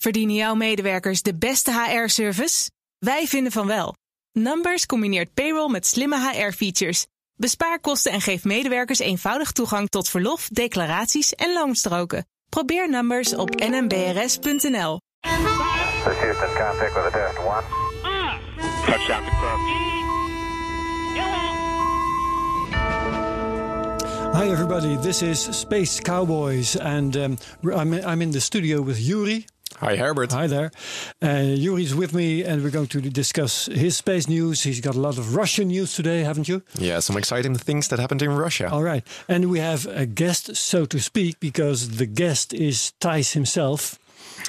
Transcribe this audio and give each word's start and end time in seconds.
Verdienen 0.00 0.34
jouw 0.34 0.54
medewerkers 0.54 1.22
de 1.22 1.34
beste 1.34 1.72
HR-service? 1.72 2.70
Wij 2.98 3.26
vinden 3.26 3.52
van 3.52 3.66
wel. 3.66 3.94
Numbers 4.32 4.86
combineert 4.86 5.34
payroll 5.34 5.70
met 5.70 5.86
slimme 5.86 6.30
HR-features. 6.30 7.06
Bespaar 7.34 7.80
kosten 7.80 8.12
en 8.12 8.20
geef 8.20 8.44
medewerkers 8.44 8.98
eenvoudig 8.98 9.52
toegang 9.52 9.88
tot 9.88 10.08
verlof, 10.08 10.48
declaraties 10.48 11.34
en 11.34 11.52
loonstroken. 11.52 12.26
Probeer 12.48 12.90
Numbers 12.90 13.34
op 13.34 13.50
nmbrs.nl. 13.54 15.00
Hi, 24.32 24.50
everybody. 24.50 24.96
This 24.96 25.22
is 25.22 25.60
Space 25.60 26.02
Cowboys, 26.02 26.78
and 26.78 27.16
um, 27.16 27.36
I'm, 27.62 27.92
I'm 27.92 28.20
in 28.20 28.30
the 28.30 28.40
studio 28.40 28.82
with 28.82 29.06
Yuri. 29.06 29.44
Hi, 29.80 29.96
Herbert. 29.96 30.32
Hi 30.32 30.46
there. 30.46 30.70
Uh, 31.22 31.42
Yuri's 31.56 31.94
with 31.94 32.12
me, 32.12 32.44
and 32.44 32.62
we're 32.62 32.70
going 32.70 32.88
to 32.88 33.00
discuss 33.00 33.64
his 33.66 33.96
space 33.96 34.28
news. 34.28 34.62
He's 34.62 34.80
got 34.80 34.94
a 34.94 35.00
lot 35.00 35.16
of 35.16 35.34
Russian 35.34 35.68
news 35.68 35.94
today, 35.94 36.20
haven't 36.22 36.48
you? 36.48 36.62
Yeah, 36.78 37.00
some 37.00 37.16
exciting 37.16 37.54
things 37.54 37.88
that 37.88 37.98
happened 37.98 38.20
in 38.20 38.30
Russia. 38.30 38.68
All 38.70 38.82
right. 38.82 39.06
And 39.26 39.50
we 39.50 39.58
have 39.60 39.86
a 39.86 40.04
guest, 40.04 40.54
so 40.56 40.84
to 40.84 40.98
speak, 41.00 41.40
because 41.40 41.96
the 41.96 42.04
guest 42.04 42.52
is 42.52 42.92
Thijs 43.00 43.32
himself. 43.32 43.98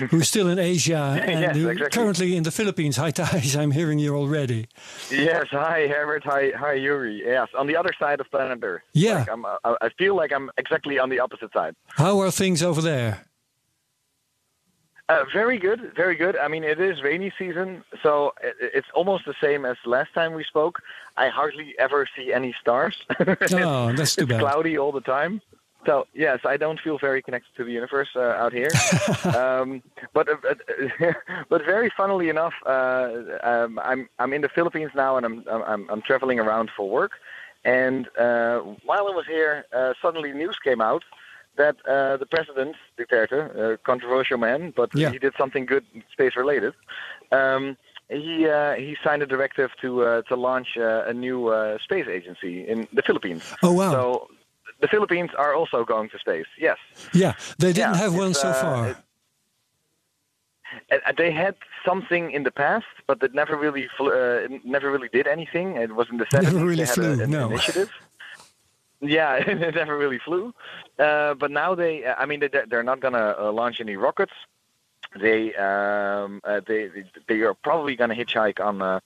Who's 0.10 0.28
still 0.28 0.50
in 0.50 0.60
Asia 0.60 1.18
and 1.24 1.42
Yes, 1.42 1.56
exactly. 1.56 1.90
currently 1.92 2.36
in 2.36 2.44
the 2.44 2.52
Philippines. 2.52 2.98
Hi, 2.98 3.12
Thijs. 3.12 3.58
I'm 3.58 3.72
hearing 3.72 4.00
you 4.00 4.16
already. 4.16 4.68
Yes, 5.10 5.48
hi 5.52 5.88
Herbert, 5.88 6.24
hi 6.26 6.52
hi 6.58 6.74
Yuri. 6.74 7.24
Yes, 7.26 7.48
on 7.58 7.68
the 7.68 7.76
other 7.78 7.92
side 8.00 8.20
of 8.20 8.30
planet 8.32 8.60
Earth. 8.64 8.82
Yeah. 8.94 9.20
Like 9.20 9.30
I'm, 9.32 9.46
I, 9.46 9.58
I 9.82 9.90
feel 9.98 10.16
like 10.16 10.32
I'm 10.34 10.50
exactly 10.58 10.98
on 11.00 11.10
the 11.10 11.20
opposite 11.20 11.52
side. 11.54 11.76
How 11.88 12.20
are 12.20 12.32
things 12.32 12.62
over 12.64 12.82
there? 12.82 13.26
Uh, 15.12 15.26
very 15.34 15.58
good, 15.58 15.92
very 15.94 16.16
good. 16.16 16.38
I 16.38 16.48
mean, 16.48 16.64
it 16.64 16.80
is 16.80 17.04
rainy 17.04 17.34
season, 17.38 17.84
so 18.02 18.34
it's 18.62 18.88
almost 18.94 19.26
the 19.26 19.34
same 19.42 19.66
as 19.66 19.76
last 19.86 20.14
time 20.14 20.34
we 20.34 20.46
spoke. 20.46 20.82
I 21.18 21.28
hardly 21.28 21.76
ever 21.78 22.08
see 22.16 22.32
any 22.32 22.56
stars. 22.62 22.96
Oh, 23.52 23.92
that's 23.92 24.16
too 24.16 24.22
it's 24.24 24.30
bad. 24.30 24.40
cloudy 24.46 24.78
all 24.78 24.94
the 24.94 25.02
time. 25.02 25.42
So 25.86 26.08
yes, 26.14 26.40
I 26.46 26.56
don't 26.56 26.80
feel 26.80 26.98
very 26.98 27.22
connected 27.22 27.54
to 27.58 27.66
the 27.66 27.74
universe 27.74 28.08
uh, 28.16 28.44
out 28.44 28.54
here. 28.54 28.72
um, 29.38 29.84
but 30.14 30.30
uh, 30.30 30.38
uh, 30.48 31.14
but 31.50 31.66
very 31.66 31.92
funnily 31.98 32.30
enough, 32.30 32.54
uh, 32.66 33.10
um, 33.44 33.80
I'm 33.84 34.08
I'm 34.18 34.32
in 34.32 34.42
the 34.42 34.50
Philippines 34.50 34.92
now, 34.96 35.18
and 35.18 35.26
I'm 35.26 35.44
I'm 35.50 35.90
I'm 35.90 36.02
traveling 36.02 36.40
around 36.40 36.72
for 36.78 36.90
work. 36.90 37.14
And 37.66 38.08
uh, 38.18 38.60
while 38.86 39.08
I 39.08 39.14
was 39.20 39.26
here, 39.28 39.66
uh, 39.74 39.94
suddenly 40.02 40.32
news 40.32 40.58
came 40.64 40.80
out 40.80 41.04
that 41.58 41.76
uh, 41.88 42.18
the 42.18 42.26
president, 42.26 42.76
Duterte, 42.98 43.40
a 43.74 43.78
controversial 43.78 44.38
man, 44.38 44.74
but 44.76 44.90
Yeah. 44.94 45.12
he 45.12 45.20
did 45.20 45.34
something 45.38 45.66
good 45.66 45.86
space 46.12 46.36
related. 46.36 46.74
Um, 47.32 47.78
he 48.10 48.48
uh, 48.48 48.74
he 48.76 48.98
signed 49.04 49.22
a 49.24 49.26
directive 49.26 49.70
to 49.82 50.04
uh, 50.04 50.22
to 50.24 50.36
launch 50.36 50.70
uh, 50.78 51.04
a 51.12 51.14
new 51.14 51.48
uh, 51.48 51.78
space 51.84 52.08
agency 52.08 52.68
in 52.68 52.88
the 52.94 53.02
Philippines. 53.02 53.44
Oh, 53.64 53.74
wow. 53.74 53.92
So 53.92 54.28
the 54.82 54.88
Philippines 54.88 55.32
are 55.38 55.54
also 55.54 55.86
going 55.86 56.10
to 56.10 56.18
space. 56.20 56.48
Yes. 56.58 56.78
Yeah, 57.14 57.34
they 57.60 57.72
didn't 57.74 57.94
Yeah, 57.96 58.04
have 58.04 58.14
one 58.16 58.34
so 58.34 58.50
uh, 58.50 58.54
far. 58.64 58.90
it- 58.90 58.98
Uh, 60.92 61.12
they 61.18 61.32
had 61.32 61.56
something 61.86 62.32
in 62.32 62.44
the 62.44 62.52
past, 62.52 62.86
but 63.08 63.22
it 63.24 63.34
never 63.34 63.56
really 63.66 63.86
uh, 64.00 64.48
never 64.76 64.88
really 64.96 65.10
did 65.18 65.28
anything. 65.28 65.68
It 65.76 65.92
was 66.00 66.08
in 66.12 66.18
the 66.18 66.26
70s. 66.34 66.44
Never 66.54 66.66
really 66.66 66.86
flew, 66.86 67.12
a, 67.20 67.24
an 67.24 67.30
no. 67.30 67.46
initiative. 67.52 67.90
Yeah, 69.02 69.36
it 69.48 69.76
never 69.76 69.98
really 69.98 70.20
flew. 70.20 70.54
Uh, 70.98 71.34
but 71.34 71.52
now 71.52 71.76
they, 71.76 72.06
I 72.06 72.26
mean, 72.26 72.40
they, 72.40 72.50
they're 72.70 72.84
not 72.84 73.00
gonna 73.00 73.36
uh, 73.40 73.52
launch 73.52 73.82
any 73.82 73.96
rockets. 73.96 74.34
They, 75.20 75.54
um, 75.56 76.40
uh, 76.44 76.62
they, 76.66 76.90
they 77.28 77.42
are 77.42 77.54
probably 77.54 77.96
gonna 77.96 78.16
hitchhike 78.16 78.60
on. 78.64 78.82
Uh, 78.82 79.00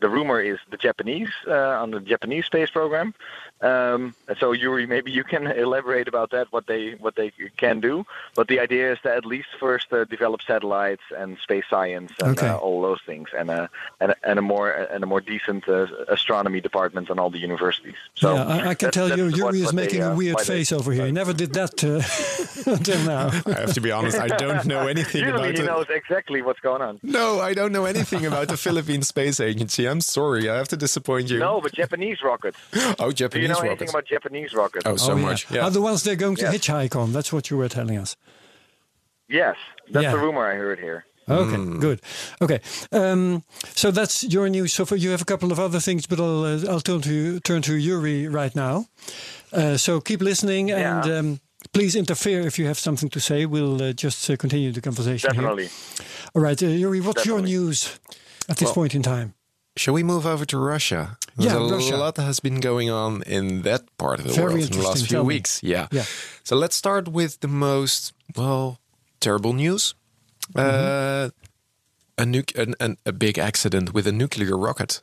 the 0.00 0.08
rumor 0.08 0.40
is 0.40 0.58
the 0.70 0.76
Japanese 0.76 1.30
uh, 1.48 1.52
on 1.52 1.90
the 1.90 2.00
Japanese 2.00 2.46
space 2.46 2.70
program. 2.70 3.14
Um, 3.60 4.14
so 4.38 4.52
Yuri, 4.52 4.86
maybe 4.86 5.10
you 5.10 5.24
can 5.24 5.46
elaborate 5.48 6.06
about 6.06 6.30
that, 6.30 6.52
what 6.52 6.66
they 6.66 6.92
what 6.92 7.16
they 7.16 7.32
can 7.56 7.80
do. 7.80 8.06
But 8.36 8.46
the 8.48 8.60
idea 8.60 8.92
is 8.92 8.98
to 9.02 9.12
at 9.14 9.24
least 9.26 9.48
first 9.58 9.92
uh, 9.92 10.04
develop 10.04 10.42
satellites 10.42 11.02
and 11.16 11.38
space 11.38 11.64
science 11.68 12.12
and 12.20 12.38
Okay. 12.38 12.48
uh, 12.48 12.56
all 12.56 12.82
those 12.82 13.00
things, 13.04 13.28
and 13.36 13.50
a 13.50 13.68
and 14.00 14.12
a, 14.12 14.16
and 14.22 14.38
a 14.38 14.42
more 14.42 14.70
and 14.70 15.02
a 15.02 15.06
more 15.06 15.20
decent 15.20 15.68
uh, 15.68 15.86
astronomy 16.08 16.60
department 16.60 17.10
on 17.10 17.18
all 17.18 17.30
the 17.30 17.38
universities. 17.40 17.96
So 18.14 18.34
yeah, 18.34 18.44
I, 18.46 18.68
I 18.68 18.74
can 18.74 18.86
that- 18.86 18.92
tell 18.92 19.08
you, 19.16 19.26
Yuri 19.26 19.42
what- 19.42 19.54
is 19.54 19.64
what 19.64 19.74
they, 19.76 19.82
making 19.82 20.02
uh, 20.02 20.12
a 20.12 20.16
weird 20.16 20.34
why 20.36 20.42
they- 20.44 20.54
face 20.58 20.70
over 20.72 20.92
here. 20.92 21.06
He 21.06 21.12
never 21.12 21.32
did 21.32 21.52
that 21.54 21.82
uh, 21.82 22.70
until 22.70 23.04
now. 23.04 23.30
I 23.46 23.60
have 23.60 23.74
to 23.74 23.80
be 23.80 23.90
honest, 23.90 24.18
I 24.18 24.28
don't 24.28 24.66
know 24.66 24.86
anything 24.94 25.22
Usually 25.24 25.48
about 25.50 25.54
he 25.58 25.62
it. 25.62 25.66
knows 25.66 25.86
exactly 25.90 26.42
what's 26.42 26.60
going 26.60 26.82
on. 26.82 27.00
No, 27.02 27.40
I 27.40 27.54
don't 27.54 27.72
know 27.72 27.86
anything 27.86 28.24
about 28.24 28.48
the 28.48 28.56
Philippine 28.56 29.02
Space 29.02 29.40
Agency. 29.40 29.86
I'm 29.86 30.00
sorry, 30.00 30.48
I 30.48 30.56
have 30.56 30.68
to 30.68 30.76
disappoint 30.76 31.30
you. 31.30 31.38
No, 31.40 31.60
but 31.60 31.72
Japanese 31.72 32.22
rockets. 32.22 32.58
Oh, 33.00 33.12
Do 33.12 33.47
Japanese 33.48 33.58
you 33.58 33.62
know 33.64 33.70
anything 33.70 33.86
rockets. 33.88 33.92
about 33.92 34.06
Japanese 34.06 34.54
rockets? 34.54 34.84
oh, 34.86 34.96
so 34.96 35.12
Oh, 35.12 35.16
yeah. 35.16 35.22
much. 35.22 35.50
Yeah. 35.50 35.64
Are 35.64 35.70
the 35.70 35.80
ones 35.80 36.02
they're 36.02 36.16
going 36.16 36.36
to 36.36 36.42
Yes. 36.42 36.54
hitchhike 36.56 36.96
on? 36.96 37.12
That's 37.12 37.32
what 37.32 37.50
you 37.50 37.56
were 37.56 37.68
telling 37.68 37.98
us. 37.98 38.16
Yes, 39.28 39.56
that's 39.90 40.04
Yeah. 40.04 40.12
the 40.12 40.18
rumor 40.18 40.46
I 40.50 40.54
heard 40.56 40.78
here. 40.78 41.04
Okay, 41.30 41.56
Hmm. 41.56 41.78
good. 41.78 42.00
Okay, 42.40 42.60
um, 42.90 43.42
so 43.74 43.90
that's 43.90 44.24
your 44.24 44.48
news. 44.48 44.72
So 44.72 44.86
far, 44.86 44.96
you 44.96 45.10
have 45.10 45.20
a 45.20 45.26
couple 45.26 45.52
of 45.52 45.58
other 45.60 45.78
things, 45.78 46.06
but 46.06 46.18
I'll 46.18 46.44
uh, 46.44 46.64
I'll 46.72 46.80
turn 46.80 47.02
to 47.02 47.12
you, 47.12 47.40
turn 47.40 47.60
to 47.62 47.74
Yuri 47.74 48.26
right 48.28 48.54
now. 48.56 48.86
Uh, 49.52 49.76
so 49.76 50.00
keep 50.00 50.22
listening 50.22 50.70
and 50.70 51.04
um, 51.04 51.40
please 51.74 51.94
interfere 51.98 52.46
if 52.46 52.58
you 52.58 52.64
have 52.66 52.78
something 52.78 53.10
to 53.10 53.20
say. 53.20 53.44
We'll 53.44 53.82
uh, 53.82 53.92
just 53.92 54.30
uh, 54.30 54.36
continue 54.36 54.72
the 54.72 54.80
conversation. 54.80 55.34
here. 55.34 55.42
Definitely. 55.42 55.68
All 56.34 56.40
right, 56.40 56.62
uh, 56.62 56.66
Yuri, 56.66 57.00
what's 57.02 57.26
your 57.26 57.42
news 57.42 57.98
at 58.48 58.56
this 58.56 58.68
Well, 58.68 58.74
point 58.74 58.94
in 58.94 59.02
time? 59.02 59.34
Shall 59.76 59.92
we 59.94 60.02
move 60.02 60.24
over 60.24 60.46
to 60.46 60.56
Russia? 60.58 61.18
There's 61.38 61.52
Yeah, 61.52 61.58
a 61.60 61.68
Russia. 61.70 61.96
lot 61.96 62.16
has 62.16 62.40
been 62.40 62.60
going 62.60 62.90
on 62.90 63.22
in 63.22 63.62
that 63.62 63.82
part 63.96 64.18
of 64.20 64.26
the 64.26 64.32
Very 64.34 64.54
world 64.54 64.70
in 64.72 64.80
the 64.80 64.88
last 64.88 65.06
few 65.06 65.22
weeks. 65.22 65.60
Yeah. 65.62 65.86
Yeah. 65.92 66.04
So 66.42 66.56
let's 66.56 66.76
start 66.76 67.08
with 67.08 67.38
the 67.40 67.48
most 67.48 68.12
well 68.36 68.78
terrible 69.20 69.52
news. 69.52 69.94
Mm-hmm. 70.54 70.60
Uh, 70.60 71.28
a 72.22 72.24
nuc- 72.24 72.56
an, 72.58 72.74
an, 72.80 72.96
a 73.06 73.12
big 73.12 73.38
accident 73.38 73.94
with 73.94 74.06
a 74.06 74.12
nuclear 74.12 74.56
rocket 74.56 75.02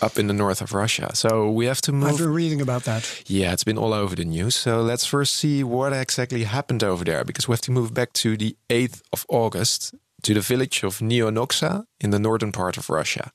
up 0.00 0.18
in 0.18 0.26
the 0.28 0.32
north 0.34 0.60
of 0.62 0.72
Russia. 0.72 1.10
So 1.14 1.50
we 1.50 1.66
have 1.66 1.80
to 1.82 1.92
move. 1.92 2.10
I've 2.10 2.18
been 2.18 2.32
reading 2.34 2.60
about 2.60 2.84
that. 2.84 3.02
Yeah, 3.26 3.52
it's 3.52 3.64
been 3.64 3.78
all 3.78 3.92
over 3.92 4.14
the 4.16 4.24
news. 4.24 4.54
So 4.54 4.80
let's 4.82 5.04
first 5.06 5.34
see 5.34 5.64
what 5.64 5.92
exactly 5.92 6.44
happened 6.44 6.82
over 6.84 7.04
there 7.04 7.24
because 7.24 7.48
we 7.48 7.52
have 7.52 7.60
to 7.62 7.72
move 7.72 7.92
back 7.92 8.12
to 8.14 8.36
the 8.36 8.56
8th 8.68 9.02
of 9.12 9.24
August 9.28 9.94
to 10.22 10.34
the 10.34 10.40
village 10.40 10.84
of 10.84 11.00
Nyonoksa 11.00 11.84
in 12.00 12.10
the 12.10 12.18
northern 12.18 12.52
part 12.52 12.76
of 12.76 12.88
Russia. 12.88 13.32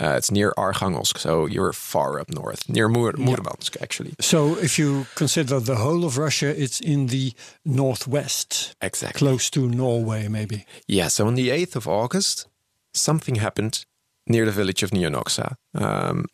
Uh, 0.00 0.16
it's 0.16 0.30
near 0.30 0.52
Archangelsk, 0.56 1.18
so 1.18 1.44
you're 1.46 1.72
far 1.74 2.18
up 2.20 2.30
north, 2.30 2.68
near 2.68 2.88
Mur- 2.88 3.12
Murmansk, 3.18 3.76
actually. 3.82 4.14
So 4.20 4.56
if 4.58 4.78
you 4.78 5.06
consider 5.14 5.60
the 5.60 5.76
whole 5.76 6.04
of 6.06 6.16
Russia, 6.16 6.48
it's 6.62 6.80
in 6.80 7.08
the 7.08 7.32
northwest, 7.66 8.74
Exactly. 8.80 9.18
close 9.18 9.50
to 9.50 9.68
Norway, 9.68 10.28
maybe. 10.28 10.64
Yeah, 10.88 11.08
so 11.08 11.26
on 11.26 11.34
the 11.34 11.50
8th 11.50 11.76
of 11.76 11.86
August, 11.86 12.46
something 12.94 13.36
happened 13.36 13.84
near 14.26 14.44
the 14.46 14.52
village 14.52 14.82
of 14.82 14.90
Nyonoksa. 14.90 15.56
Um, 15.74 16.24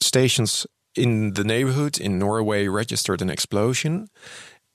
stations 0.00 0.66
in 0.94 1.34
the 1.34 1.44
neighborhood 1.44 1.98
in 1.98 2.18
Norway 2.18 2.68
registered 2.68 3.22
an 3.22 3.30
explosion. 3.30 4.08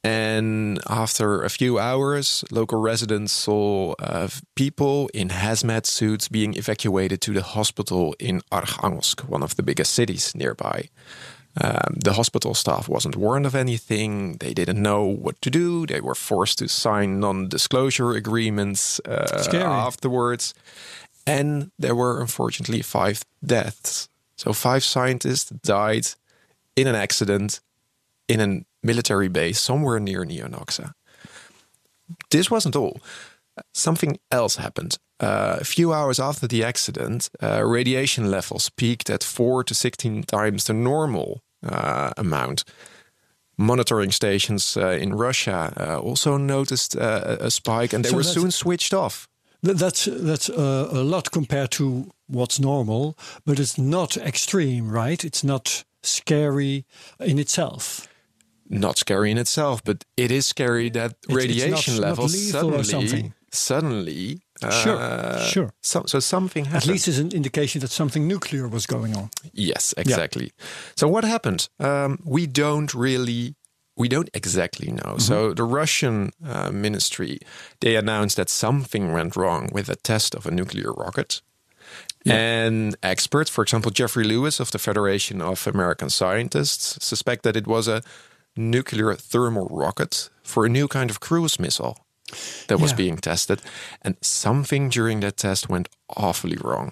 And 0.04 0.80
after 0.88 1.44
a 1.44 1.50
few 1.50 1.80
hours, 1.80 2.44
local 2.52 2.80
residents 2.80 3.34
saw 3.34 3.94
uh, 4.00 4.30
people 4.56 5.10
in 5.14 5.30
hazmat 5.30 5.86
suits 5.86 6.28
being 6.28 6.54
evacuated 6.54 7.20
to 7.22 7.34
the 7.34 7.42
hospital 7.42 8.16
in 8.20 8.42
Arkhangelsk, 8.52 9.28
one 9.28 9.44
of 9.44 9.56
the 9.56 9.64
biggest 9.64 9.94
cities 9.94 10.34
nearby. 10.36 10.90
Um, 11.60 11.96
the 12.04 12.14
hospital 12.14 12.54
staff 12.54 12.88
wasn't 12.88 13.16
warned 13.16 13.48
of 13.48 13.56
anything. 13.56 14.38
They 14.38 14.54
didn't 14.54 14.82
know 14.82 15.04
what 15.06 15.42
to 15.42 15.50
do. 15.50 15.88
They 15.88 16.02
were 16.02 16.16
forced 16.16 16.60
to 16.60 16.68
sign 16.68 17.20
non 17.20 17.50
disclosure 17.50 18.12
agreements 18.12 19.00
uh, 19.06 19.28
afterwards. 19.54 20.54
And 21.26 21.72
there 21.80 21.96
were 21.96 22.22
unfortunately 22.22 22.84
five 22.84 23.24
deaths. 23.44 24.08
So, 24.36 24.54
five 24.54 24.84
scientists 24.84 25.50
died 25.50 26.08
in 26.76 26.86
an 26.88 26.96
accident 26.96 27.60
in 28.28 28.40
a 28.40 28.66
military 28.84 29.30
base 29.30 29.60
somewhere 29.60 30.00
near 30.00 30.26
Nyonoksa. 30.26 30.94
This 32.30 32.50
wasn't 32.50 32.76
all. 32.76 33.00
Something 33.74 34.20
else 34.32 34.58
happened. 34.58 34.98
Uh, 35.20 35.58
a 35.60 35.64
few 35.64 35.92
hours 35.94 36.20
after 36.20 36.48
the 36.48 36.64
accident, 36.64 37.30
uh, 37.42 37.64
radiation 37.66 38.30
levels 38.30 38.70
peaked 38.70 39.10
at 39.10 39.24
4 39.24 39.64
to 39.64 39.74
16 39.74 40.24
times 40.24 40.64
the 40.66 40.74
normal 40.74 41.42
uh, 41.64 42.12
amount. 42.18 42.64
Monitoring 43.58 44.12
stations 44.12 44.78
uh, 44.78 44.90
in 44.90 45.16
Russia 45.16 45.74
uh, 45.78 46.00
also 46.00 46.38
noticed 46.38 46.96
uh, 46.96 47.38
a 47.40 47.50
spike 47.50 47.94
and 47.94 48.06
they 48.06 48.10
So 48.10 48.16
were 48.16 48.24
soon 48.24 48.52
switched 48.52 48.94
off. 48.94 49.28
That's 49.64 50.06
that's 50.06 50.50
uh, 50.50 50.90
a 50.92 51.04
lot 51.04 51.32
compared 51.32 51.72
to 51.72 52.12
what's 52.28 52.60
normal, 52.60 53.18
but 53.44 53.60
it's 53.60 53.78
not 53.78 54.16
extreme, 54.18 54.92
right? 54.92 55.24
It's 55.24 55.44
not 55.44 55.86
scary 56.04 56.86
in 57.20 57.40
itself. 57.40 58.08
Not 58.70 58.98
scary 58.98 59.32
in 59.32 59.38
itself, 59.38 59.82
but 59.84 60.04
it 60.18 60.32
is 60.32 60.46
scary 60.46 60.90
that 60.92 61.12
it's 61.24 61.34
radiation 61.36 61.96
not- 61.96 62.02
not 62.02 62.08
levels 62.10 62.36
or 62.36 62.52
suddenly 62.52 62.84
something. 62.84 63.34
suddenly, 63.52 64.42
uh, 64.62 64.70
Sure, 64.84 65.40
sure. 65.54 65.74
So, 65.82 66.04
so 66.06 66.20
something 66.20 66.66
happened. 66.66 66.84
At 66.84 66.88
least 66.88 67.08
is 67.08 67.20
an 67.20 67.32
indication 67.32 67.82
that 67.82 67.92
something 67.92 68.28
nuclear 68.28 68.68
was 68.68 68.86
going 68.86 69.16
on. 69.16 69.30
Yes, 69.54 69.94
exactly. 69.98 70.52
So 70.96 71.08
what 71.08 71.24
happened? 71.24 71.70
Um, 71.80 72.20
we 72.26 72.48
don't 72.48 72.94
really, 72.94 73.56
we 73.96 74.08
don't 74.10 74.30
exactly 74.34 74.92
know. 74.92 75.18
So 75.18 75.54
the 75.54 75.64
Russian 75.64 76.32
uh, 76.46 76.72
ministry 76.72 77.40
they 77.80 77.96
announced 77.96 78.36
that 78.36 78.50
something 78.50 79.14
went 79.14 79.36
wrong 79.36 79.70
with 79.72 79.90
a 79.90 79.96
test 79.96 80.36
of 80.36 80.46
a 80.46 80.52
nuclear 80.52 80.92
rocket. 80.92 81.42
And 82.26 82.98
experts, 83.02 83.50
for 83.50 83.62
example, 83.64 83.90
Jeffrey 83.92 84.26
Lewis 84.26 84.60
of 84.60 84.72
the 84.72 84.80
Federation 84.80 85.42
of 85.42 85.66
American 85.68 86.10
Scientists, 86.10 86.98
suspect 87.06 87.44
that 87.44 87.56
it 87.56 87.66
was 87.68 87.88
a 87.88 88.02
nuclear 88.58 89.14
thermal 89.16 89.68
rocket 89.72 90.30
for 90.44 90.66
a 90.66 90.70
new 90.70 90.88
kind 90.88 91.10
of 91.10 91.20
cruise 91.20 91.60
missile 91.60 91.96
that 92.68 92.80
was 92.80 92.92
Yeah. 92.92 92.98
being 92.98 93.18
tested. 93.20 93.62
And 94.02 94.16
something 94.22 94.90
during 94.90 95.22
that 95.22 95.38
test 95.38 95.70
went 95.70 95.88
awfully 96.16 96.58
wrong. 96.58 96.92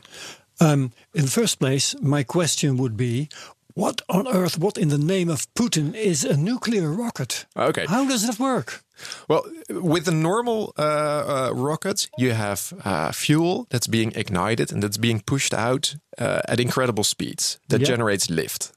Um, 0.61 0.91
in 1.13 1.25
the 1.25 1.31
first 1.31 1.59
place, 1.59 1.95
my 2.01 2.23
question 2.23 2.77
would 2.77 2.95
be 2.95 3.27
what 3.73 4.01
on 4.07 4.25
earth, 4.27 4.57
what 4.57 4.77
in 4.77 4.87
the 4.89 4.97
name 4.97 5.29
of 5.33 5.47
Putin 5.53 5.93
is 5.93 6.23
a 6.23 6.37
nuclear 6.37 6.89
rocket? 6.89 7.45
Okay. 7.55 7.85
How 7.87 8.05
does 8.07 8.21
that 8.25 8.39
work? 8.39 8.81
Well, 9.27 9.43
with 9.69 10.05
the 10.05 10.11
normal 10.13 10.71
uh, 10.77 10.81
uh, 10.81 11.51
rockets, 11.53 12.07
you 12.17 12.31
have 12.33 12.71
uh, 12.85 13.11
fuel 13.11 13.65
that's 13.69 13.87
being 13.87 14.13
ignited 14.15 14.71
and 14.71 14.81
that's 14.81 14.97
being 14.97 15.21
pushed 15.25 15.53
out 15.53 15.95
uh, 16.17 16.39
at 16.47 16.59
incredible 16.59 17.03
speeds 17.03 17.59
that 17.67 17.81
Yeah. 17.81 17.87
generates 17.87 18.29
lift. 18.29 18.71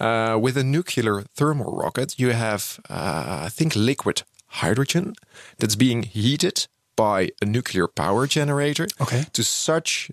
Uh, 0.00 0.38
with 0.40 0.56
a 0.56 0.62
nuclear 0.64 1.24
thermal 1.34 1.76
rocket, 1.76 2.18
you 2.18 2.32
have, 2.32 2.78
uh, 2.90 3.44
I 3.46 3.48
think, 3.50 3.74
liquid 3.76 4.22
hydrogen 4.62 5.14
that's 5.58 5.76
being 5.76 6.02
heated 6.04 6.66
by 6.96 7.30
a 7.42 7.44
nuclear 7.46 7.86
power 7.88 8.26
generator 8.26 8.86
Okay. 9.00 9.24
to 9.32 9.42
such 9.42 10.10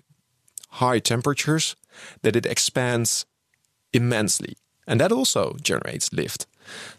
high 0.80 1.00
temperatures 1.00 1.76
that 2.22 2.36
it 2.36 2.46
expands 2.46 3.26
immensely. 3.92 4.56
And 4.86 5.00
that 5.00 5.12
also 5.12 5.56
generates 5.62 6.12
lift. 6.12 6.46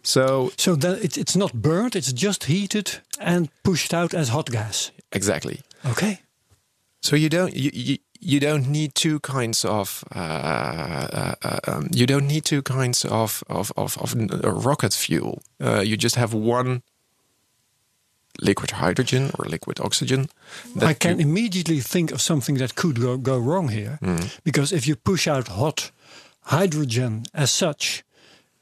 So, 0.03 0.51
So 0.57 0.75
that 0.75 1.03
it, 1.03 1.17
it's 1.17 1.35
not 1.35 1.53
burnt, 1.53 1.95
it's 1.95 2.13
just 2.13 2.43
heated 2.45 3.01
and 3.19 3.49
pushed 3.63 3.93
out 3.93 4.13
as 4.13 4.29
hot 4.29 4.49
gas. 4.49 4.91
exactly. 5.11 5.61
Okay. 5.85 6.21
So 7.01 7.15
you 7.15 7.29
don't 7.29 7.53
you, 7.55 7.71
you, 7.73 7.97
you 8.19 8.39
don't 8.39 8.67
need 8.67 8.93
two 8.93 9.19
kinds 9.19 9.65
of 9.65 10.03
uh, 10.15 10.19
uh, 10.19 11.35
uh, 11.43 11.59
um, 11.67 11.87
you 11.91 12.05
don't 12.05 12.27
need 12.27 12.43
two 12.45 12.61
kinds 12.61 13.05
of 13.05 13.43
of 13.49 13.71
of, 13.75 13.97
of 13.97 14.13
uh, 14.15 14.51
rocket 14.51 14.93
fuel. 14.93 15.41
Uh, 15.59 15.81
you 15.81 15.97
just 15.97 16.15
have 16.15 16.33
one 16.33 16.81
liquid 18.41 18.71
hydrogen 18.71 19.31
or 19.39 19.45
liquid 19.49 19.79
oxygen. 19.79 20.27
I 20.81 20.93
can 20.93 21.19
immediately 21.19 21.79
think 21.81 22.11
of 22.11 22.21
something 22.21 22.57
that 22.59 22.75
could 22.75 22.99
go, 23.01 23.17
go 23.17 23.37
wrong 23.39 23.69
here. 23.69 23.97
Hmm. 24.01 24.27
Because 24.43 24.75
if 24.75 24.85
you 24.87 24.95
push 24.95 25.27
out 25.27 25.47
hot 25.47 25.91
hydrogen 26.41 27.23
as 27.33 27.49
such, 27.51 28.03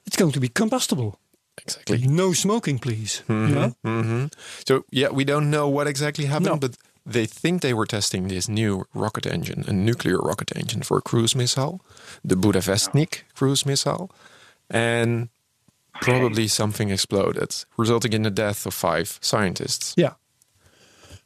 it's 0.05 0.15
going 0.17 0.31
to 0.33 0.39
be 0.39 0.47
combustible. 0.49 1.17
exactly. 1.57 2.07
No 2.07 2.33
smoking, 2.33 2.79
please. 2.79 3.23
You 3.27 3.35
know? 3.35 3.73
hmm 3.83 4.25
So 4.67 4.83
yeah, 4.91 5.11
we 5.13 5.23
don't 5.25 5.49
know 5.49 5.67
what 5.69 5.87
exactly 5.87 6.25
happened, 6.25 6.61
No. 6.61 6.67
but 6.67 6.77
they 7.05 7.25
think 7.25 7.61
they 7.61 7.73
were 7.73 7.85
testing 7.85 8.27
this 8.27 8.49
new 8.49 8.85
rocket 8.93 9.25
engine, 9.25 9.63
a 9.67 9.73
nuclear 9.73 10.17
rocket 10.17 10.55
engine 10.55 10.81
for 10.81 10.97
a 10.97 11.01
cruise 11.01 11.35
missile, 11.35 11.79
the 12.23 12.35
Burevestnik 12.35 13.23
cruise 13.35 13.65
missile, 13.65 14.09
and 14.69 15.29
probably 16.01 16.47
something 16.47 16.89
exploded, 16.89 17.55
resulting 17.77 18.13
in 18.13 18.23
the 18.23 18.31
death 18.31 18.65
of 18.65 18.73
five 18.73 19.19
scientists. 19.21 19.93
Yeah. 19.97 20.13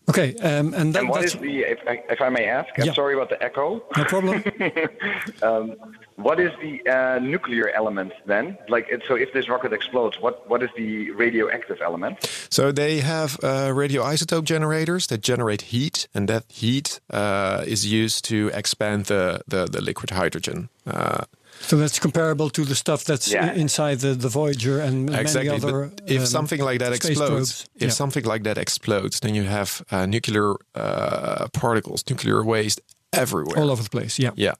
Okay, 0.09 0.33
um, 0.37 0.73
and, 0.73 0.93
that, 0.95 0.99
And 1.01 1.09
what 1.09 1.21
that's 1.21 1.35
is 1.35 1.39
the, 1.39 1.59
if 1.59 1.79
I, 1.87 2.03
if 2.09 2.19
I 2.19 2.29
may 2.29 2.45
ask, 2.45 2.67
I'm 2.79 2.85
Yeah. 2.87 2.93
sorry 2.93 3.13
about 3.13 3.29
the 3.29 3.41
echo. 3.43 3.81
no 3.95 4.03
problem. 4.05 4.43
Um, 5.43 5.75
what 6.21 6.39
is 6.39 6.51
the 6.61 6.73
uh, 6.89 7.19
nuclear 7.19 7.69
element 7.69 8.11
then? 8.25 8.57
Like, 8.67 8.87
so 9.07 9.15
if 9.15 9.31
this 9.33 9.47
rocket 9.49 9.71
explodes, 9.73 10.15
what, 10.19 10.47
what 10.49 10.61
is 10.61 10.69
the 10.75 11.11
radioactive 11.11 11.79
element? 11.81 12.15
So 12.49 12.71
they 12.71 12.99
have 12.99 13.37
uh, 13.43 13.69
radioisotope 13.73 14.43
generators 14.43 15.07
that 15.07 15.21
generate 15.21 15.61
heat, 15.73 16.07
and 16.13 16.27
that 16.27 16.43
heat 16.49 16.99
uh, 17.09 17.63
is 17.65 17.85
used 17.85 18.25
to 18.25 18.49
expand 18.53 19.05
the, 19.05 19.41
the, 19.47 19.65
the 19.65 19.81
liquid 19.81 20.09
hydrogen. 20.11 20.69
Uh, 20.85 21.23
so 21.61 21.75
that's 21.77 21.99
comparable 21.99 22.49
to 22.51 22.63
the 22.65 22.75
stuff 22.75 23.03
that's 23.03 23.31
Yeah. 23.31 23.53
inside 23.53 23.99
the, 23.99 24.13
the 24.15 24.29
Voyager 24.29 24.79
and 24.79 25.09
exactly. 25.09 25.49
many 25.49 25.59
but 25.61 25.67
other. 25.69 25.91
if 26.07 26.19
um, 26.21 26.25
something 26.25 26.61
like 26.61 26.79
that 26.79 26.93
explodes, 26.93 27.63
probes. 27.63 27.65
if 27.75 27.81
Yeah. 27.81 27.89
something 27.89 28.23
like 28.25 28.43
that 28.43 28.57
explodes, 28.57 29.19
then 29.19 29.35
you 29.35 29.43
have 29.43 29.83
uh, 29.91 30.05
nuclear 30.05 30.55
uh, 30.75 31.47
particles, 31.53 32.03
nuclear 32.09 32.43
waste 32.43 32.79
everywhere. 33.11 33.57
all 33.59 33.69
over 33.71 33.83
the 33.83 33.89
place, 33.89 34.17
yeah. 34.23 34.31
yeah, 34.35 34.53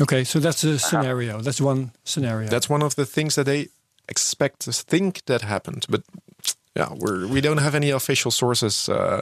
Okay, 0.00 0.24
so 0.24 0.38
that's 0.40 0.64
a 0.64 0.78
scenario. 0.78 1.40
That's 1.40 1.60
one 1.60 1.90
scenario. 2.04 2.48
that's 2.48 2.68
one 2.68 2.84
of 2.84 2.94
the 2.94 3.04
things 3.06 3.34
that 3.34 3.44
they 3.46 3.68
expect 4.08 4.60
to 4.60 4.72
think 4.72 5.22
that 5.26 5.42
happened. 5.42 5.86
But 5.88 6.02
yeah, 6.76 6.88
we're 6.98 7.26
we 7.28 7.40
don't 7.40 7.60
have 7.60 7.76
any 7.76 7.90
official 7.92 8.30
sources 8.30 8.88
uh, 8.88 9.20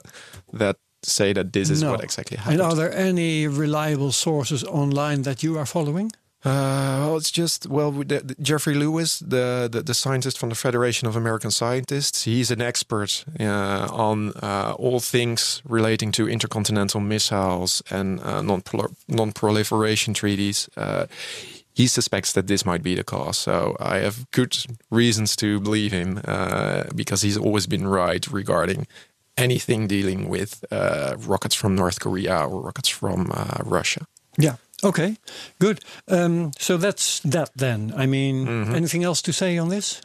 that 0.59 0.77
say 1.05 1.33
that 1.35 1.53
this 1.53 1.69
is 1.71 1.81
No. 1.83 1.91
what 1.91 2.03
exactly 2.05 2.37
happened. 2.37 2.61
and 2.61 2.63
are 2.63 2.77
there 2.77 2.93
any 3.09 3.47
reliable 3.49 4.13
sources 4.13 4.65
online 4.65 5.23
that 5.23 5.43
you 5.43 5.59
are 5.59 5.67
following? 5.67 6.13
Uh, 6.45 6.99
well, 7.07 7.17
it's 7.17 7.31
just 7.31 7.67
well, 7.69 7.93
the, 7.93 8.05
the- 8.05 8.35
Jeffrey 8.41 8.75
Lewis, 8.75 9.21
the, 9.21 9.69
the 9.71 9.83
the 9.83 9.95
scientist 9.95 10.39
from 10.39 10.49
the 10.49 10.57
Federation 10.57 11.07
of 11.09 11.15
American 11.15 11.51
Scientists. 11.53 12.25
He's 12.25 12.51
an 12.51 12.61
expert 12.61 13.25
uh, 13.39 13.87
on 13.93 14.33
uh, 14.43 14.75
all 14.77 14.99
things 14.99 15.63
relating 15.65 16.11
to 16.13 16.29
intercontinental 16.29 17.01
missiles 17.01 17.83
and 17.91 18.21
uh, 18.21 18.43
non 18.43 18.63
non-proliferation 19.09 20.15
treaties. 20.15 20.69
Uh, 20.77 21.07
he 21.75 21.87
suspects 21.87 22.33
that 22.33 22.49
this 22.49 22.67
might 22.67 22.83
be 22.83 22.95
the 22.97 23.05
cause. 23.05 23.39
So 23.39 23.77
I 23.81 23.99
have 23.99 24.29
good 24.33 24.57
reasons 24.91 25.37
to 25.37 25.61
believe 25.61 25.93
him 25.93 26.21
uh, 26.25 26.85
because 26.95 27.23
he's 27.23 27.39
always 27.39 27.67
been 27.67 27.87
right 27.87 28.27
regarding 28.27 28.87
anything 29.37 29.87
dealing 29.87 30.29
with 30.29 30.65
rockets 31.27 31.55
from 31.55 31.75
North 31.77 31.99
Korea 32.01 32.47
or 32.47 32.61
rockets 32.63 32.89
from 32.89 33.33
Russia. 33.65 34.07
Yeah. 34.37 34.57
Okay. 34.85 35.17
Good. 35.59 35.81
Um, 36.09 36.51
so 36.59 36.77
that's 36.77 37.21
that 37.21 37.51
then. 37.57 37.93
I 37.97 38.07
mean, 38.07 38.47
Mm-hmm. 38.47 38.75
anything 38.75 39.05
else 39.05 39.23
to 39.23 39.33
say 39.33 39.59
on 39.59 39.69
this? 39.69 40.01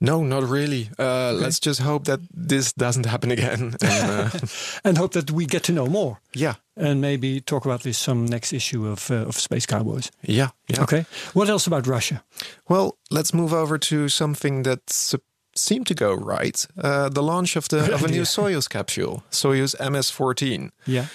No, 0.00 0.22
not 0.24 0.42
really. 0.50 0.88
Uh, 0.98 1.32
Let's 1.32 1.60
just 1.60 1.80
hope 1.80 2.04
that 2.04 2.20
this 2.48 2.72
doesn't 2.72 3.06
happen 3.06 3.30
again. 3.30 3.74
And, 3.82 4.10
uh, 4.10 4.30
And 4.84 4.98
hope 4.98 5.12
that 5.12 5.30
we 5.30 5.46
get 5.46 5.62
to 5.64 5.72
know 5.72 5.86
more. 5.86 6.16
yeah, 6.36 6.54
And 6.76 7.00
maybe 7.00 7.40
talk 7.40 7.64
about 7.66 7.82
this 7.82 7.98
some 7.98 8.24
next 8.26 8.52
issue 8.52 8.86
of 8.92 9.10
uh, 9.10 9.26
of 9.28 9.36
Space 9.36 9.66
Cowboys. 9.66 10.10
yeah, 10.28 10.48
yeah. 10.68 10.82
Okay. 10.82 11.04
What 11.32 11.48
else 11.48 11.68
about 11.70 11.86
Russia? 11.86 12.22
Well, 12.68 12.90
let's 13.10 13.32
move 13.32 13.54
over 13.56 13.78
to 13.78 14.08
something 14.08 14.62
that 14.64 14.80
s- 14.90 15.14
seemed 15.54 15.86
to 15.86 15.94
go 15.94 16.12
right. 16.14 16.66
Uh, 16.82 17.08
the 17.08 17.22
launch 17.22 17.56
of 17.56 17.68
the 17.68 17.78
of 17.94 18.04
a 18.04 18.08
new. 18.08 18.24
Soyuz 18.24 18.66
capsule, 18.68 19.22
Soyuz 19.30 19.74
MS-14. 19.78 20.70
Yeah. 20.86 21.06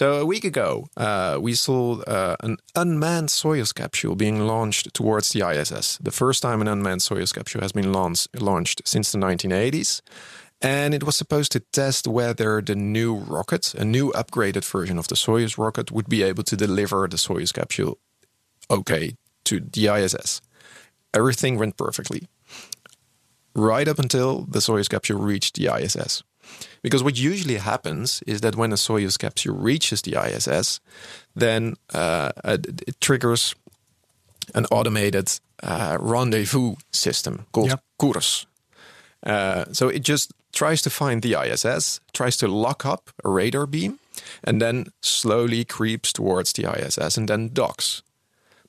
So 0.00 0.14
a 0.14 0.24
week 0.24 0.46
ago, 0.46 0.86
uh, 0.96 1.36
we 1.42 1.52
saw 1.52 2.00
uh, 2.00 2.34
an 2.40 2.56
unmanned 2.74 3.28
Soyuz 3.28 3.74
capsule 3.74 4.16
being 4.16 4.46
launched 4.46 4.94
towards 4.94 5.28
the 5.28 5.46
ISS. 5.46 5.98
The 5.98 6.10
first 6.10 6.40
time 6.40 6.62
an 6.62 6.68
unmanned 6.68 7.02
Soyuz 7.02 7.34
capsule 7.34 7.60
has 7.60 7.72
been 7.72 7.92
launched, 7.92 8.28
launched 8.40 8.80
since 8.86 9.12
the 9.12 9.18
1980s. 9.18 10.00
And 10.62 10.94
it 10.94 11.04
was 11.04 11.16
supposed 11.16 11.52
to 11.52 11.60
test 11.60 12.08
whether 12.08 12.62
the 12.62 12.74
new 12.74 13.14
rocket, 13.14 13.74
a 13.74 13.84
new 13.84 14.10
upgraded 14.12 14.64
version 14.64 14.98
of 14.98 15.08
the 15.08 15.16
Soyuz 15.16 15.58
rocket, 15.58 15.92
would 15.92 16.08
be 16.08 16.22
able 16.22 16.44
to 16.44 16.56
deliver 16.56 17.06
the 17.06 17.18
Soyuz 17.18 17.52
capsule 17.52 17.98
okay 18.70 19.16
to 19.44 19.60
the 19.60 19.88
ISS. 19.88 20.40
Everything 21.12 21.58
went 21.58 21.76
perfectly. 21.76 22.26
Right 23.54 23.86
up 23.86 23.98
until 23.98 24.46
the 24.46 24.60
Soyuz 24.60 24.88
capsule 24.88 25.20
reached 25.20 25.56
the 25.56 25.66
ISS. 25.66 26.22
Because 26.82 27.02
what 27.02 27.18
usually 27.18 27.56
happens 27.58 28.22
is 28.26 28.40
that 28.40 28.56
when 28.56 28.72
a 28.72 28.76
Soyuz 28.76 29.18
capsule 29.18 29.54
reaches 29.54 30.02
the 30.02 30.16
ISS, 30.16 30.80
then 31.36 31.76
uh, 31.92 32.30
it 32.44 33.00
triggers 33.00 33.54
an 34.54 34.66
automated 34.70 35.30
uh, 35.62 35.98
rendezvous 36.00 36.74
system 36.90 37.46
called 37.52 37.68
Yep. 37.68 37.82
Kurs. 37.98 38.46
Uh, 39.22 39.64
so 39.72 39.88
it 39.88 40.02
just 40.02 40.32
tries 40.52 40.82
to 40.82 40.90
find 40.90 41.22
the 41.22 41.34
ISS, 41.34 42.00
tries 42.12 42.36
to 42.38 42.48
lock 42.48 42.84
up 42.86 43.10
a 43.24 43.28
radar 43.28 43.66
beam, 43.66 43.98
and 44.42 44.60
then 44.60 44.86
slowly 45.02 45.64
creeps 45.64 46.12
towards 46.12 46.52
the 46.54 46.64
ISS 46.64 47.16
and 47.18 47.28
then 47.28 47.50
docks. 47.52 48.02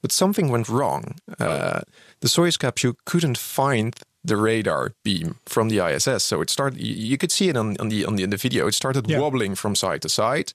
But 0.02 0.12
something 0.12 0.50
went 0.50 0.68
wrong. 0.68 1.16
Uh, 1.40 1.82
the 2.20 2.28
Soyuz 2.28 2.58
capsule 2.58 2.94
couldn't 3.06 3.38
find 3.38 3.96
the 4.24 4.36
radar 4.36 4.94
beam 5.04 5.36
from 5.46 5.70
the 5.70 5.80
ISS, 5.80 6.24
so 6.24 6.42
it 6.42 6.50
started. 6.50 6.80
You, 6.80 7.18
could 7.18 7.32
see 7.32 7.50
it 7.50 7.58
on, 7.58 7.76
on 7.80 7.90
the 7.90 8.06
on 8.06 8.16
the, 8.16 8.24
in 8.24 8.30
the 8.30 8.38
video. 8.38 8.68
It 8.68 8.74
started 8.76 9.10
Yeah. 9.10 9.20
wobbling 9.20 9.56
from 9.56 9.76
side 9.76 10.02
to 10.02 10.10
side, 10.10 10.54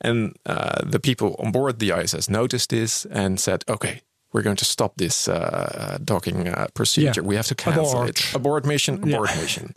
and 0.00 0.34
uh, 0.46 0.82
the 0.92 0.98
people 0.98 1.36
on 1.38 1.52
board 1.52 1.78
the 1.78 1.92
ISS 1.92 2.28
noticed 2.28 2.70
this 2.70 3.06
and 3.10 3.38
said, 3.40 3.62
"Okay, 3.68 4.00
we're 4.32 4.42
going 4.42 4.56
to 4.56 4.64
stop 4.64 4.92
this 4.96 5.28
uh, 5.28 5.98
docking 6.04 6.48
uh, 6.48 6.66
procedure. 6.74 7.22
Yeah. 7.22 7.28
We 7.28 7.36
have 7.36 7.46
to 7.48 7.54
cancel 7.54 7.90
Abort. 8.02 8.08
it. 8.08 8.34
Abort 8.34 8.64
mission. 8.66 9.02
Yeah. 9.06 9.20
Mission." 9.40 9.74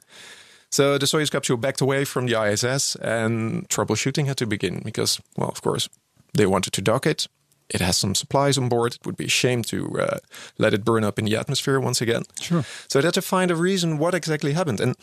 So 0.72 0.98
the 0.98 1.06
Soyuz 1.08 1.30
capsule 1.32 1.58
backed 1.58 1.82
away 1.82 2.06
from 2.06 2.28
the 2.28 2.36
ISS, 2.36 2.96
and 3.02 3.68
troubleshooting 3.70 4.26
had 4.28 4.38
to 4.38 4.46
begin 4.46 4.82
because, 4.86 5.20
well, 5.36 5.50
of 5.50 5.62
course, 5.62 5.90
they 6.38 6.46
wanted 6.46 6.74
to 6.74 6.82
dock 6.82 7.06
it. 7.06 7.28
It 7.70 7.82
has 7.82 7.98
some 7.98 8.16
supplies 8.16 8.58
on 8.58 8.70
board. 8.70 8.96
It 8.96 9.06
would 9.06 9.18
be 9.18 9.26
a 9.26 9.30
shame 9.30 9.62
to 9.64 10.00
uh, 10.00 10.18
let 10.58 10.74
it 10.74 10.84
burn 10.84 11.04
up 11.04 11.20
in 11.20 11.26
the 11.26 11.38
atmosphere 11.38 11.80
once 11.80 12.02
again. 12.02 12.24
Sure. 12.42 12.64
So 12.88 13.00
they 13.00 13.08
had 13.08 13.14
to 13.14 13.22
find 13.22 13.52
a 13.52 13.56
reason 13.56 14.00
what 14.00 14.14
exactly 14.14 14.54
happened. 14.54 14.82
And 14.82 14.96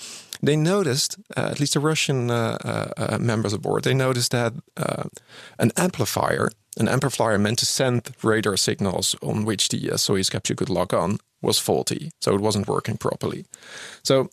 they 0.42 0.56
noticed, 0.56 1.16
uh, 1.36 1.48
at 1.52 1.60
least 1.60 1.74
the 1.74 1.80
Russian 1.80 2.30
uh, 2.30 2.58
uh, 2.64 3.14
uh, 3.14 3.18
members 3.18 3.52
aboard, 3.52 3.84
they 3.84 3.94
noticed 3.94 4.32
that 4.32 4.52
uh, 4.76 5.04
an 5.58 5.70
amplifier, 5.76 6.50
an 6.78 6.88
amplifier 6.88 7.38
meant 7.38 7.58
to 7.60 7.66
send 7.66 8.10
radar 8.22 8.56
signals 8.56 9.14
on 9.22 9.44
which 9.44 9.68
the 9.68 9.90
uh, 9.90 9.96
Soyuz 9.96 10.30
capsule 10.30 10.56
could 10.56 10.70
lock 10.70 10.92
on, 10.92 11.18
was 11.40 11.58
faulty. 11.58 12.10
So 12.20 12.34
it 12.34 12.40
wasn't 12.40 12.68
working 12.68 12.96
properly. 12.96 13.44
So 14.02 14.28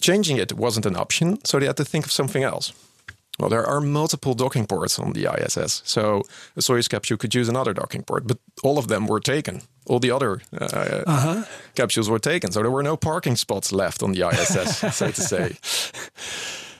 changing 0.00 0.36
it 0.36 0.52
wasn't 0.52 0.86
an 0.86 0.96
option. 0.96 1.38
So 1.44 1.58
they 1.58 1.66
had 1.66 1.76
to 1.76 1.84
think 1.84 2.04
of 2.04 2.12
something 2.12 2.44
else. 2.44 2.72
Well, 3.38 3.50
there 3.50 3.66
are 3.66 3.80
multiple 3.80 4.34
docking 4.34 4.66
ports 4.66 4.98
on 4.98 5.12
the 5.12 5.26
ISS, 5.26 5.82
so 5.84 6.22
a 6.56 6.60
Soyuz 6.60 6.88
capsule 6.88 7.18
could 7.18 7.34
use 7.34 7.48
another 7.50 7.74
docking 7.74 8.02
port, 8.02 8.26
but 8.26 8.38
all 8.62 8.78
of 8.78 8.86
them 8.88 9.06
were 9.06 9.20
taken. 9.20 9.60
All 9.86 10.00
the 10.00 10.10
other 10.10 10.40
uh, 10.58 11.44
capsules 11.74 12.08
were 12.08 12.18
taken, 12.18 12.50
so 12.52 12.60
there 12.62 12.70
were 12.70 12.82
no 12.82 12.96
parking 12.96 13.36
spots 13.36 13.72
left 13.72 14.02
on 14.02 14.12
the 14.12 14.22
ISS, 14.28 14.94
so 14.96 15.10
to 15.10 15.20
say. 15.20 15.56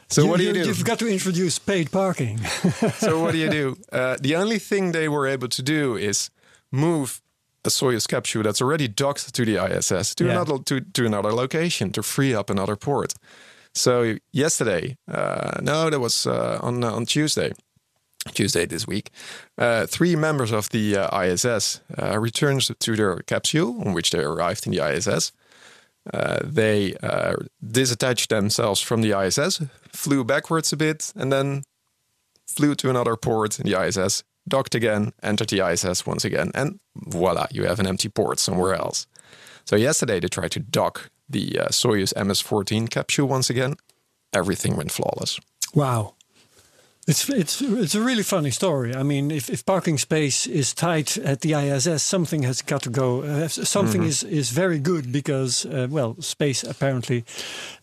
So 0.09 0.25
what 0.27 0.39
do 0.39 0.45
you 0.45 0.53
do? 0.53 0.65
You've 0.67 0.85
got 0.85 0.99
to 1.01 1.07
introduce 1.09 1.59
paid 1.59 1.91
parking. 1.91 2.39
so 2.99 3.21
what 3.21 3.33
do 3.33 3.39
you 3.39 3.51
do? 3.51 3.77
Uh, 3.93 4.17
the 4.21 4.37
only 4.37 4.59
thing 4.59 4.93
they 4.93 5.09
were 5.09 5.27
able 5.27 5.49
to 5.49 5.63
do 5.63 5.97
is 5.97 6.31
move 6.73 7.21
a 7.65 7.69
Soyuz 7.69 8.07
capsule 8.09 8.45
that's 8.45 8.63
already 8.63 8.87
docked 8.89 9.35
to 9.35 9.45
the 9.45 9.57
ISS 9.57 10.15
to 10.15 10.25
Yeah. 10.25 10.31
another 10.33 10.59
to, 10.65 10.81
to 10.81 11.05
another 11.07 11.33
location 11.33 11.91
to 11.93 12.03
free 12.03 12.35
up 12.35 12.51
another 12.51 12.77
port. 12.77 13.15
So 13.77 14.17
yesterday, 14.33 14.97
uh, 15.07 15.61
no, 15.61 15.91
that 15.91 16.01
was 16.01 16.27
uh, 16.27 16.59
on 16.63 16.83
on 16.83 17.05
Tuesday, 17.05 17.53
Tuesday 18.33 18.67
this 18.67 18.87
week. 18.87 19.11
Uh, 19.59 19.87
three 19.87 20.17
members 20.17 20.51
of 20.51 20.71
the 20.71 20.97
uh, 20.97 21.23
ISS 21.23 21.83
uh, 21.99 22.19
returned 22.19 22.63
to 22.79 22.97
their 22.97 23.17
capsule 23.27 23.83
on 23.85 23.93
which 23.93 24.11
they 24.11 24.21
arrived 24.21 24.67
in 24.67 24.73
the 24.73 24.81
ISS. 24.81 25.33
Uh, 26.15 26.39
they 26.43 26.95
disattached 27.63 28.29
themselves 28.29 28.81
from 28.81 29.03
the 29.03 29.13
ISS, 29.13 29.61
flew 29.93 30.25
backwards 30.25 30.73
a 30.73 30.77
bit, 30.77 31.13
and 31.15 31.31
then 31.31 31.63
flew 32.47 32.75
to 32.77 32.89
another 32.89 33.17
port 33.17 33.61
in 33.61 33.67
the 33.67 33.79
ISS, 33.79 34.25
docked 34.49 34.75
again, 34.75 35.13
entered 35.23 35.51
the 35.51 35.61
ISS 35.61 36.07
once 36.07 36.25
again, 36.25 36.51
and 36.55 36.79
voila, 36.95 37.47
you 37.51 37.67
have 37.67 37.81
an 37.81 37.87
empty 37.87 38.09
port 38.09 38.39
somewhere 38.39 38.75
else. 38.75 39.07
So 39.65 39.77
yesterday 39.77 40.21
they 40.21 40.29
tried 40.29 40.53
to 40.53 40.61
dock 40.61 41.11
the 41.29 41.59
uh, 41.61 41.69
Soyuz 41.69 42.13
MS-14 42.17 42.89
capsule 42.91 43.29
once 43.29 43.51
again. 43.51 43.75
Everything 44.33 44.77
went 44.77 44.93
flawless. 44.93 45.39
Wow. 45.75 46.15
It's 47.09 47.29
it's 47.29 47.63
it's 47.63 47.95
a 47.95 48.01
really 48.01 48.25
funny 48.25 48.51
story. 48.51 48.93
I 48.93 49.05
mean, 49.05 49.31
if, 49.31 49.49
if 49.49 49.65
parking 49.65 49.97
space 49.99 50.45
is 50.49 50.75
tight 50.75 51.17
at 51.19 51.41
the 51.41 51.53
ISS, 51.55 52.03
something 52.03 52.43
has 52.43 52.63
got 52.63 52.83
to 52.83 52.91
go. 52.91 53.23
Uh, 53.23 53.47
something 53.49 54.03
is, 54.03 54.25
is 54.25 54.51
very 54.51 54.81
good 54.81 55.13
because 55.13 55.65
uh, 55.67 55.87
well, 55.89 56.17
space 56.21 56.65
apparently 56.65 57.25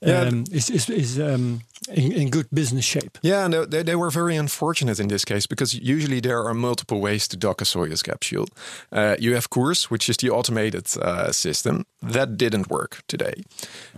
Yeah. 0.01 0.27
um, 0.27 0.43
is 0.51 0.69
is, 0.69 0.89
is 0.89 1.17
um, 1.19 1.61
in, 1.89 2.11
in 2.11 2.29
good 2.29 2.47
business 2.51 2.85
shape. 2.85 3.17
Yeah, 3.21 3.45
and 3.45 3.53
they, 3.53 3.83
they 3.83 3.95
were 3.95 4.09
very 4.09 4.35
unfortunate 4.35 4.99
in 4.99 5.07
this 5.07 5.25
case 5.25 5.47
because 5.47 5.73
usually 5.73 6.19
there 6.19 6.43
are 6.43 6.53
multiple 6.53 6.99
ways 6.99 7.27
to 7.29 7.37
dock 7.37 7.61
a 7.61 7.65
Soyuz 7.65 8.03
capsule. 8.03 8.47
Uh, 8.91 9.15
you 9.19 9.33
have 9.33 9.49
Kurs, 9.49 9.89
which 9.89 10.09
is 10.09 10.17
the 10.17 10.29
automated 10.29 10.87
uh, 11.01 11.31
system. 11.31 11.85
That 12.01 12.37
didn't 12.37 12.69
work 12.69 13.01
today. 13.07 13.43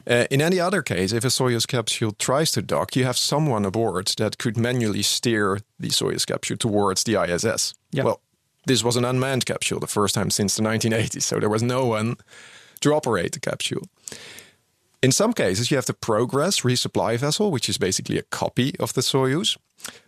Uh, 0.08 0.26
in 0.30 0.42
any 0.42 0.60
other 0.60 0.82
case, 0.82 1.14
if 1.14 1.24
a 1.24 1.30
Soyuz 1.30 1.68
capsule 1.68 2.12
tries 2.12 2.52
to 2.52 2.62
dock, 2.62 2.96
you 2.96 3.06
have 3.06 3.18
someone 3.18 3.66
aboard 3.66 4.08
that 4.18 4.38
could 4.38 4.58
manually 4.58 5.04
steer 5.04 5.60
the 5.80 5.90
Soyuz 5.90 6.26
capsule 6.26 6.58
towards 6.58 7.04
the 7.04 7.16
ISS. 7.22 7.74
Yeah. 7.92 8.04
Well, 8.04 8.22
this 8.68 8.84
was 8.84 8.96
an 8.96 9.06
unmanned 9.06 9.46
capsule 9.46 9.80
the 9.80 9.88
first 9.88 10.16
time 10.16 10.32
since 10.32 10.56
the 10.56 10.64
1980s, 10.64 11.22
so 11.22 11.40
there 11.40 11.50
was 11.50 11.62
no 11.62 11.86
one 11.86 12.16
to 12.82 12.94
operate 12.94 13.34
the 13.34 13.40
capsule. 13.40 13.88
In 15.02 15.12
some 15.12 15.34
cases, 15.34 15.70
you 15.70 15.78
have 15.78 15.86
the 15.86 15.94
Progress 15.94 16.62
resupply 16.62 17.18
vessel, 17.18 17.52
which 17.52 17.70
is 17.70 17.78
basically 17.78 18.18
a 18.18 18.24
copy 18.24 18.76
of 18.80 18.94
the 18.94 19.02
Soyuz. 19.02 19.58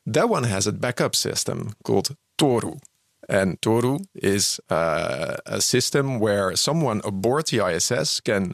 That 0.05 0.29
one 0.29 0.45
has 0.45 0.67
a 0.67 0.71
backup 0.71 1.15
system 1.15 1.73
called 1.83 2.15
Toru. 2.37 2.77
And 3.29 3.61
Toru 3.61 3.99
is 4.15 4.59
uh, 4.69 5.37
a 5.45 5.61
system 5.61 6.19
where 6.19 6.55
someone 6.55 7.01
aboard 7.03 7.47
the 7.47 7.65
ISS 7.65 8.21
can 8.21 8.53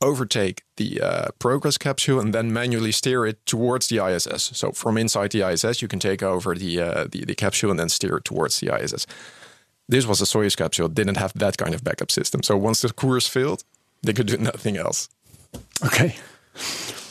overtake 0.00 0.62
the 0.76 1.00
uh, 1.00 1.28
Progress 1.38 1.78
capsule 1.78 2.20
and 2.20 2.32
then 2.32 2.52
manually 2.52 2.92
steer 2.92 3.26
it 3.26 3.44
towards 3.46 3.88
the 3.88 4.04
ISS. 4.04 4.50
So 4.54 4.72
from 4.72 4.98
inside 4.98 5.32
the 5.32 5.42
ISS, 5.42 5.82
you 5.82 5.88
can 5.88 5.98
take 5.98 6.22
over 6.22 6.54
the, 6.54 6.80
uh, 6.80 7.06
the, 7.10 7.24
the 7.24 7.34
capsule 7.34 7.70
and 7.70 7.80
then 7.80 7.88
steer 7.88 8.18
it 8.18 8.24
towards 8.24 8.60
the 8.60 8.74
ISS. 8.74 9.06
This 9.88 10.06
was 10.06 10.20
a 10.20 10.24
Soyuz 10.24 10.56
capsule, 10.56 10.88
didn't 10.88 11.16
have 11.16 11.32
that 11.34 11.56
kind 11.56 11.74
of 11.74 11.82
backup 11.82 12.10
system. 12.10 12.42
So 12.42 12.56
once 12.56 12.82
the 12.82 12.88
Kurs 12.88 13.28
failed, 13.28 13.64
they 14.02 14.12
could 14.12 14.26
do 14.26 14.36
nothing 14.38 14.76
else. 14.76 15.08
Okay. 15.84 16.16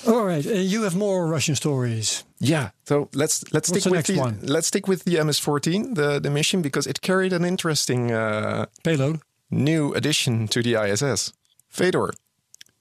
All 0.07 0.23
right. 0.25 0.45
Uh, 0.45 0.51
you 0.53 0.83
have 0.83 0.95
more 0.95 1.27
Russian 1.27 1.55
stories. 1.55 2.23
Yeah. 2.39 2.69
So 2.83 3.09
let's 3.13 3.43
let's 3.53 3.69
What's 3.69 3.81
stick 3.83 3.91
with 3.91 4.05
the 4.07 4.17
one? 4.19 4.39
let's 4.43 4.67
stick 4.67 4.87
with 4.87 5.03
the 5.03 5.23
MS-14, 5.23 5.95
the 5.95 6.19
the 6.19 6.29
mission, 6.29 6.61
because 6.61 6.87
it 6.89 6.99
carried 7.01 7.33
an 7.33 7.43
interesting 7.43 8.11
uh, 8.11 8.65
Payload. 8.83 9.19
new 9.49 9.93
addition 9.93 10.47
to 10.47 10.61
the 10.61 10.75
ISS. 10.75 11.33
Fedor. 11.69 12.11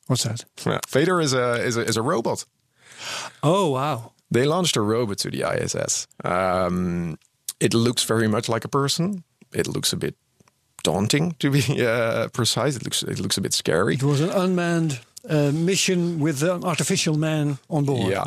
What's 0.07 0.23
that? 0.25 0.45
Yeah, 0.67 0.81
Fedor 0.87 1.21
is 1.21 1.33
a 1.33 1.65
is 1.67 1.77
a 1.77 1.81
is 1.89 1.97
a 1.97 2.03
robot. 2.03 2.45
Oh 3.43 3.71
wow. 3.71 4.13
They 4.31 4.47
launched 4.47 4.77
a 4.77 4.81
robot 4.83 5.19
to 5.19 5.31
the 5.31 5.43
ISS. 5.45 6.07
Um, 6.25 7.17
it 7.61 7.73
looks 7.75 8.05
very 8.09 8.29
much 8.29 8.49
like 8.49 8.65
a 8.67 8.69
person. 8.69 9.23
It 9.53 9.67
looks 9.67 9.93
a 9.93 9.97
bit 9.97 10.15
daunting, 10.83 11.37
to 11.39 11.51
be 11.51 11.61
uh, 11.87 12.29
precise. 12.33 12.77
It 12.77 12.83
looks 12.85 13.03
it 13.03 13.19
looks 13.19 13.39
a 13.39 13.41
bit 13.41 13.55
scary. 13.55 13.95
It 13.95 14.03
was 14.03 14.21
an 14.21 14.31
unmanned 14.31 15.01
uh, 15.29 15.53
mission 15.53 16.21
with 16.21 16.43
an 16.43 16.65
artificial 16.65 17.17
man 17.17 17.59
on 17.69 17.85
board. 17.85 18.11
Yeah. 18.11 18.25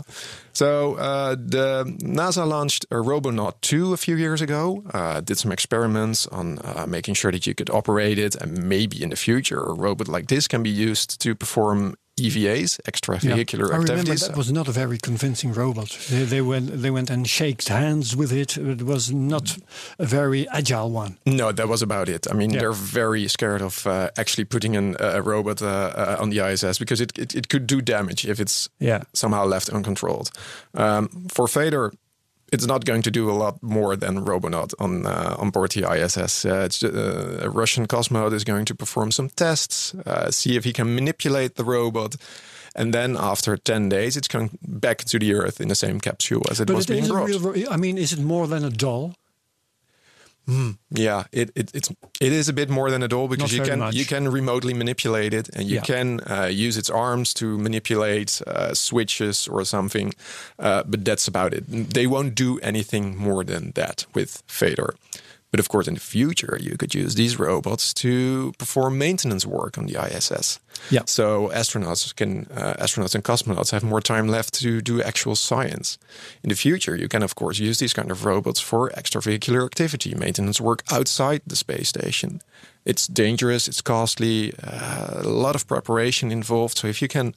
So 0.54 0.96
uh, 0.96 1.36
the 1.36 1.86
NASA 2.02 2.48
launched 2.48 2.86
a 2.90 3.00
Robonaut 3.00 3.62
2 3.62 3.94
a 3.94 3.98
few 3.98 4.16
years 4.16 4.42
ago. 4.42 4.84
Uh, 4.94 5.22
did 5.22 5.38
some 5.38 5.52
experiments 5.52 6.26
on 6.28 6.60
uh, 6.64 6.86
making 6.88 7.14
sure 7.14 7.32
that 7.32 7.46
you 7.46 7.54
could 7.54 7.70
operate 7.70 8.18
it, 8.18 8.36
and 8.36 8.64
maybe 8.64 9.04
in 9.04 9.10
the 9.10 9.16
future 9.16 9.62
a 9.62 9.74
robot 9.74 10.08
like 10.08 10.28
this 10.28 10.48
can 10.48 10.64
be 10.64 10.72
used 10.72 11.22
to 11.22 11.36
perform 11.36 11.96
EVAs, 12.20 12.80
extravehicular 12.82 13.72
I 13.72 13.78
remember 13.78 14.16
that 14.16 14.36
was 14.36 14.52
not 14.52 14.68
a 14.68 14.72
very 14.72 14.98
convincing 14.98 15.54
robot. 15.54 15.90
They, 16.10 16.24
they 16.24 16.42
went 16.42 16.82
they 16.82 16.90
went 16.90 17.10
and 17.12 17.28
shaked 17.28 17.68
hands 17.70 18.16
with 18.16 18.32
it. 18.32 18.58
It 18.58 18.82
was 18.82 19.12
not 19.12 19.58
a 20.00 20.06
very 20.06 20.48
agile 20.50 20.90
one. 20.90 21.18
No, 21.26 21.52
that 21.52 21.68
was 21.68 21.82
about 21.82 22.10
it. 22.10 22.26
I 22.30 22.34
mean, 22.34 22.50
Yeah. 22.52 22.60
they're 22.60 22.72
very 22.74 23.28
scared 23.28 23.62
of 23.62 23.86
uh, 23.86 24.10
actually 24.18 24.46
putting 24.46 24.76
an, 24.76 24.96
a 25.00 25.22
robot 25.22 25.62
uh, 25.62 25.66
uh, 25.68 26.18
on 26.20 26.30
the 26.32 26.40
ISS 26.40 26.80
because 26.80 27.02
it, 27.02 27.18
it, 27.18 27.36
it 27.36 27.48
could 27.50 27.68
do 27.68 27.82
damage 27.82 28.26
if 28.26 28.40
it's 28.40 28.70
Yeah. 28.80 29.04
somehow 29.14 29.46
left 29.46 29.70
uncontrolled. 29.70 30.32
Um, 30.74 31.10
for 31.32 31.48
Fedor, 31.48 31.92
it's 32.54 32.66
not 32.66 32.86
going 32.86 33.02
to 33.04 33.12
do 33.12 33.30
a 33.30 33.34
lot 33.34 33.62
more 33.62 33.96
than 33.98 34.24
Robonaut 34.26 34.74
on 34.80 35.06
uh, 35.06 35.36
on 35.38 35.50
board 35.52 35.72
the 35.72 35.84
ISS. 35.92 36.46
Uh, 36.46 36.64
it's, 36.66 36.84
uh, 36.84 37.40
a 37.42 37.50
Russian 37.50 37.88
cosmonaut 37.88 38.34
is 38.34 38.44
going 38.44 38.66
to 38.66 38.76
perform 38.76 39.12
some 39.12 39.30
tests, 39.30 39.94
uh, 40.06 40.32
see 40.32 40.56
if 40.58 40.64
he 40.64 40.74
can 40.74 40.96
manipulate 40.96 41.56
the 41.56 41.64
robot. 41.64 42.16
And 42.76 42.94
then 42.94 43.18
after 43.18 43.58
10 43.58 43.90
days, 43.90 44.16
it's 44.16 44.28
coming 44.28 44.58
back 44.62 44.98
to 45.06 45.18
the 45.20 45.34
Earth 45.34 45.60
in 45.60 45.68
the 45.68 45.76
same 45.76 46.00
capsule 46.00 46.44
as 46.52 46.60
it 46.60 46.68
But 46.68 46.76
was 46.76 46.86
it 46.86 46.94
being 46.94 47.08
brought. 47.08 47.28
real. 47.30 47.68
I 47.72 47.78
mean, 47.78 47.98
is 47.98 48.14
it 48.14 48.20
more 48.20 48.48
than 48.48 48.64
a 48.64 48.70
doll? 48.70 49.14
Yeah, 50.90 51.24
it, 51.32 51.52
it 51.56 51.72
it's 51.74 51.90
it 52.22 52.32
is 52.32 52.48
a 52.50 52.54
bit 52.54 52.70
more 52.70 52.90
than 52.90 53.04
a 53.04 53.08
doll 53.08 53.28
because 53.28 53.52
Not 53.52 53.60
you 53.60 53.70
can 53.72 53.80
much. 53.80 53.96
you 53.96 54.06
can 54.06 54.30
remotely 54.32 54.74
manipulate 54.74 55.34
it 55.34 55.50
and 55.56 55.68
you 55.68 55.76
Yeah. 55.76 55.82
can 55.82 56.20
uh, 56.22 56.46
use 56.46 56.78
its 56.78 56.90
arms 56.90 57.34
to 57.34 57.58
manipulate 57.58 58.42
uh, 58.48 58.74
switches 58.74 59.48
or 59.48 59.66
something, 59.66 60.14
uh, 60.60 60.84
but 60.88 61.04
that's 61.04 61.28
about 61.28 61.54
it. 61.54 61.66
They 61.94 62.08
won't 62.08 62.34
do 62.36 62.60
anything 62.62 63.18
more 63.18 63.44
than 63.44 63.72
that 63.74 64.06
with 64.14 64.42
Fedor. 64.48 64.96
But 65.52 65.60
of 65.62 65.70
course, 65.70 65.88
in 65.88 65.94
the 65.94 66.00
future, 66.00 66.58
you 66.60 66.76
could 66.78 66.94
use 66.94 67.16
these 67.16 67.40
robots 67.40 67.94
to 67.96 68.52
perform 68.58 68.98
maintenance 68.98 69.46
work 69.46 69.78
on 69.78 69.86
the 69.86 69.96
ISS. 69.96 70.60
Yeah. 70.92 71.04
So 71.06 71.50
astronauts 71.54 72.14
can 72.16 72.48
uh, 72.52 72.76
astronauts 72.84 73.16
and 73.16 73.24
cosmonauts 73.24 73.72
have 73.72 73.84
more 73.84 74.02
time 74.02 74.28
left 74.28 74.54
to 74.56 74.82
do 74.82 75.02
actual 75.02 75.36
science. 75.36 75.98
In 76.44 76.50
the 76.50 76.56
future, 76.56 76.96
you 76.96 77.08
can 77.08 77.24
of 77.24 77.36
course 77.36 77.60
use 77.60 77.80
these 77.80 77.94
kind 77.94 78.12
of 78.12 78.26
robots 78.26 78.60
for 78.60 78.90
extravehicular 78.90 79.66
activity, 79.66 80.14
maintenance 80.16 80.60
work 80.60 80.84
outside 80.92 81.42
the 81.48 81.56
space 81.56 81.90
station. 81.90 82.42
It's 82.86 83.08
dangerous, 83.08 83.68
it's 83.68 83.82
costly, 83.82 84.54
uh, 84.64 85.22
a 85.24 85.28
lot 85.28 85.56
of 85.56 85.68
preparation 85.68 86.32
involved. 86.32 86.78
So 86.78 86.88
if 86.88 87.02
you 87.02 87.08
can 87.08 87.34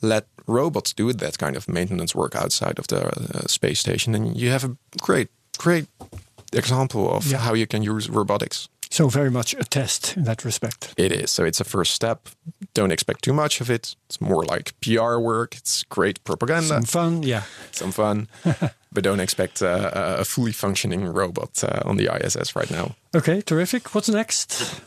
let 0.00 0.26
robots 0.46 0.94
do 0.94 1.12
that 1.12 1.38
kind 1.38 1.56
of 1.56 1.68
maintenance 1.68 2.14
work 2.14 2.34
outside 2.34 2.78
of 2.78 2.86
the 2.86 3.06
uh, 3.06 3.46
space 3.46 3.80
station, 3.80 4.12
then 4.12 4.34
you 4.34 4.50
have 4.50 4.64
a 4.64 4.76
great, 4.98 5.28
great 5.58 5.86
example 6.52 7.10
of 7.16 7.26
Yeah. 7.26 7.38
how 7.38 7.54
you 7.54 7.66
can 7.66 7.82
use 7.82 8.08
robotics. 8.10 8.68
So 8.92 9.08
very 9.08 9.30
much 9.30 9.54
a 9.54 9.64
test 9.64 10.16
in 10.16 10.24
that 10.24 10.44
respect. 10.44 10.94
It 10.96 11.12
is. 11.12 11.30
So 11.30 11.44
it's 11.44 11.60
a 11.60 11.64
first 11.64 11.92
step. 11.94 12.28
Don't 12.74 12.90
expect 12.92 13.22
too 13.22 13.32
much 13.32 13.60
of 13.60 13.70
it. 13.70 13.94
It's 14.08 14.20
more 14.20 14.44
like 14.44 14.72
PR 14.80 15.18
work. 15.20 15.54
It's 15.56 15.84
great 15.84 16.18
propaganda, 16.24 16.66
Some 16.68 16.84
fun, 16.84 17.22
yeah. 17.22 17.42
some 17.70 17.92
fun, 17.92 18.26
but 18.92 19.04
don't 19.04 19.20
expect 19.20 19.62
uh, 19.62 19.90
a 20.20 20.24
fully 20.24 20.52
functioning 20.52 21.04
robot 21.14 21.62
uh, 21.62 21.88
on 21.88 21.98
the 21.98 22.08
ISS 22.12 22.56
right 22.56 22.70
now. 22.70 22.94
Okay, 23.14 23.42
terrific. 23.42 23.94
What's 23.94 24.08
next? 24.08 24.80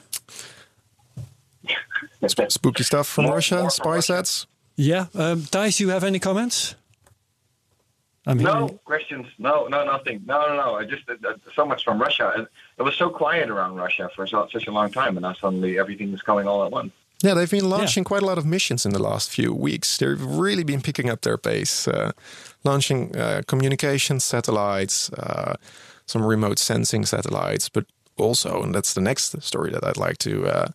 Sp- 2.27 2.49
spooky 2.51 2.83
stuff 2.83 3.07
from 3.07 3.25
More- 3.25 3.35
Russia, 3.35 3.55
more 3.59 3.69
spy 3.69 3.83
from 3.83 3.91
Russia. 3.93 4.13
sets. 4.17 4.47
Yeah, 4.75 5.05
um, 5.15 5.41
Thijs, 5.43 5.79
you 5.79 5.89
have 5.89 6.03
any 6.03 6.19
comments? 6.19 6.75
I'm 8.25 8.37
No 8.37 8.53
hearing- 8.53 8.79
questions. 8.85 9.27
No, 9.37 9.67
no, 9.67 9.83
nothing. 9.83 10.21
No, 10.25 10.47
no, 10.47 10.55
no. 10.55 10.75
I 10.75 10.85
just 10.85 11.03
uh, 11.09 11.15
uh, 11.27 11.33
so 11.55 11.65
much 11.65 11.83
from 11.83 11.99
Russia. 12.01 12.31
and 12.35 12.47
It 12.77 12.83
was 12.83 12.95
so 12.95 13.09
quiet 13.09 13.49
around 13.49 13.75
Russia 13.75 14.09
for 14.15 14.25
such 14.27 14.67
a 14.67 14.71
long 14.71 14.91
time, 14.91 15.17
and 15.17 15.21
now 15.23 15.33
suddenly 15.33 15.77
everything 15.77 16.13
is 16.13 16.21
coming 16.21 16.47
all 16.47 16.63
at 16.65 16.71
once. 16.71 16.93
Yeah, 17.21 17.33
they've 17.35 17.49
been 17.49 17.69
launching 17.69 18.03
quite 18.03 18.21
a 18.21 18.25
lot 18.25 18.37
of 18.37 18.45
missions 18.45 18.85
in 18.85 18.91
the 18.91 18.99
last 19.01 19.29
few 19.29 19.53
weeks. 19.53 19.97
They've 19.97 20.21
really 20.21 20.63
been 20.63 20.81
picking 20.81 21.09
up 21.09 21.21
their 21.21 21.37
pace, 21.37 21.87
uh, 21.87 22.11
launching 22.65 23.15
uh, 23.15 23.43
communication 23.47 24.19
satellites, 24.19 25.09
uh, 25.13 25.55
some 26.05 26.25
remote 26.25 26.59
sensing 26.59 27.05
satellites, 27.05 27.69
but 27.69 27.85
also, 28.17 28.61
and 28.61 28.75
that's 28.75 28.93
the 28.93 29.01
next 29.01 29.41
story 29.41 29.71
that 29.71 29.83
I'd 29.85 29.95
like 29.97 30.17
to 30.19 30.45
uh, 30.47 30.67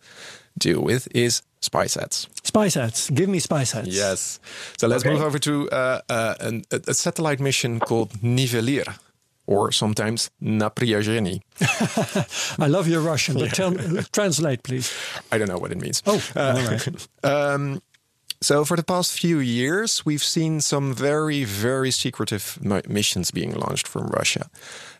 deal 0.59 0.81
with, 0.81 1.07
is 1.15 1.43
spy 1.61 1.87
sets. 1.89 2.27
Spy 2.45 2.69
sets. 2.69 3.11
Give 3.11 3.29
me 3.29 3.39
spy 3.41 3.65
sets. 3.65 3.89
Yes. 3.89 4.41
So 4.79 4.87
let's 4.89 5.03
Okay. 5.05 5.13
move 5.15 5.23
over 5.23 5.39
to 5.39 5.69
uh, 5.71 6.01
uh, 6.09 6.35
an, 6.41 6.65
a, 6.71 6.81
a 6.89 6.95
satellite 6.95 7.41
mission 7.41 7.81
called 7.81 8.11
Nivelir, 8.23 8.99
or 9.47 9.73
sometimes 9.73 10.31
Napriageni. 10.43 11.41
I 12.59 12.67
love 12.69 12.89
your 12.89 13.01
Russian, 13.01 13.35
but 13.39 13.53
tell 13.55 13.73
translate, 14.13 14.63
please. 14.63 14.93
I 15.33 15.39
don't 15.39 15.49
know 15.49 15.59
what 15.59 15.73
it 15.73 15.81
means. 15.81 16.03
Oh, 16.07 16.21
all 16.37 16.53
right. 16.55 16.89
Um, 17.25 17.81
so 18.41 18.65
for 18.65 18.77
the 18.77 18.85
past 18.85 19.19
few 19.19 19.41
years, 19.41 20.05
we've 20.07 20.23
seen 20.23 20.61
some 20.61 20.95
very, 20.95 21.43
very 21.45 21.91
secretive 21.91 22.57
mi- 22.63 22.83
missions 22.89 23.33
being 23.33 23.53
launched 23.53 23.89
from 23.89 24.07
Russia. 24.07 24.49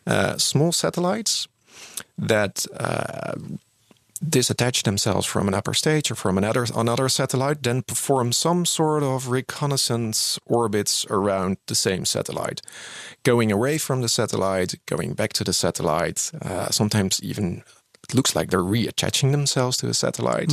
Uh, 0.05 0.37
small 0.37 0.71
satellites 0.73 1.47
that 2.17 2.65
uh, 2.77 3.35
disattach 4.23 4.83
themselves 4.83 5.25
from 5.25 5.47
an 5.47 5.53
upper 5.53 5.73
stage 5.73 6.11
or 6.11 6.15
from 6.15 6.37
another 6.37 6.65
another 6.75 7.09
satellite, 7.09 7.63
then 7.63 7.81
perform 7.81 8.31
some 8.31 8.65
sort 8.65 9.03
of 9.03 9.29
reconnaissance 9.29 10.39
orbits 10.45 11.05
around 11.09 11.57
the 11.67 11.75
same 11.75 12.05
satellite, 12.05 12.61
going 13.23 13.51
away 13.51 13.77
from 13.77 14.01
the 14.01 14.09
satellite, 14.09 14.75
going 14.85 15.13
back 15.13 15.33
to 15.33 15.43
the 15.43 15.53
satellite. 15.53 16.31
Uh, 16.41 16.69
sometimes 16.69 17.21
even 17.23 17.63
it 18.03 18.15
looks 18.15 18.35
like 18.35 18.49
they're 18.49 18.59
reattaching 18.59 19.31
themselves 19.31 19.77
to 19.77 19.85
the 19.85 19.93
satellite. 19.93 20.51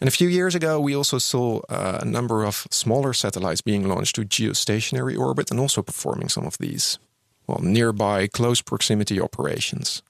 And 0.00 0.08
a 0.08 0.10
few 0.10 0.28
years 0.28 0.56
ago, 0.56 0.80
we 0.80 0.96
also 0.96 1.18
saw 1.18 1.60
uh, 1.68 1.98
a 2.02 2.04
number 2.04 2.44
of 2.44 2.66
smaller 2.70 3.12
satellites 3.12 3.60
being 3.60 3.86
launched 3.86 4.16
to 4.16 4.22
geostationary 4.22 5.16
orbit 5.16 5.50
and 5.50 5.60
also 5.60 5.80
performing 5.80 6.28
some 6.28 6.44
of 6.44 6.58
these, 6.58 6.98
well, 7.46 7.60
nearby 7.62 8.26
close 8.26 8.60
proximity 8.60 9.20
operations. 9.20 10.02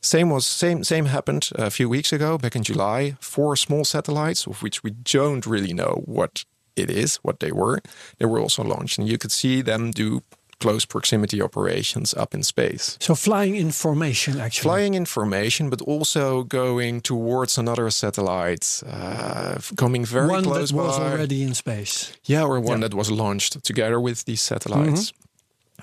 Same 0.00 0.30
was 0.30 0.46
same 0.46 0.84
same 0.84 1.06
happened 1.06 1.50
a 1.56 1.70
few 1.70 1.88
weeks 1.88 2.12
ago, 2.12 2.38
back 2.38 2.54
in 2.54 2.62
July. 2.62 3.16
Four 3.20 3.56
small 3.56 3.84
satellites, 3.84 4.46
of 4.46 4.62
which 4.62 4.82
we 4.84 4.90
don't 4.92 5.44
really 5.46 5.72
know 5.72 6.02
what 6.06 6.44
it 6.76 6.90
is, 6.90 7.16
what 7.22 7.38
they 7.40 7.50
were. 7.52 7.80
They 8.18 8.26
were 8.26 8.38
also 8.42 8.62
launched, 8.62 8.98
and 8.98 9.08
you 9.08 9.18
could 9.18 9.32
see 9.32 9.62
them 9.62 9.90
do 9.90 10.20
close 10.60 10.86
proximity 10.86 11.40
operations 11.42 12.14
up 12.14 12.34
in 12.34 12.42
space 12.42 12.96
So 13.00 13.14
flying 13.14 13.54
information, 13.56 14.40
actually. 14.40 14.62
flying 14.68 14.94
information, 14.94 15.70
but 15.70 15.80
also 15.82 16.42
going 16.42 17.00
towards 17.00 17.58
another 17.58 17.90
satellite, 17.90 18.82
uh, 18.84 19.58
coming 19.76 20.04
very 20.06 20.26
One 20.28 20.42
close 20.44 20.70
that 20.70 20.76
was 20.76 20.98
by. 20.98 21.12
already 21.12 21.42
in 21.42 21.54
space. 21.54 22.12
Yeah, 22.24 22.42
or 22.44 22.60
one 22.60 22.80
that 22.80 22.92
was 22.94 23.08
launched 23.10 23.62
together 23.64 24.00
with 24.00 24.24
these 24.24 24.40
satellites. 24.40 25.12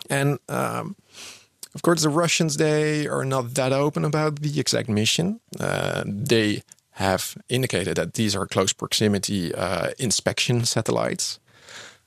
And 0.09 0.39
um, 0.49 0.95
of 1.75 1.81
course, 1.81 2.01
the 2.01 2.09
Russians 2.09 2.57
they 2.57 3.05
are 3.07 3.25
not 3.25 3.53
that 3.55 3.73
open 3.73 4.05
about 4.05 4.41
the 4.41 4.59
exact 4.59 4.89
mission. 4.89 5.39
Uh, 5.59 6.03
they 6.05 6.63
have 6.91 7.35
indicated 7.49 7.97
that 7.97 8.13
these 8.13 8.35
are 8.35 8.47
close 8.47 8.73
proximity 8.73 9.53
uh, 9.53 9.89
inspection 9.99 10.65
satellites. 10.65 11.39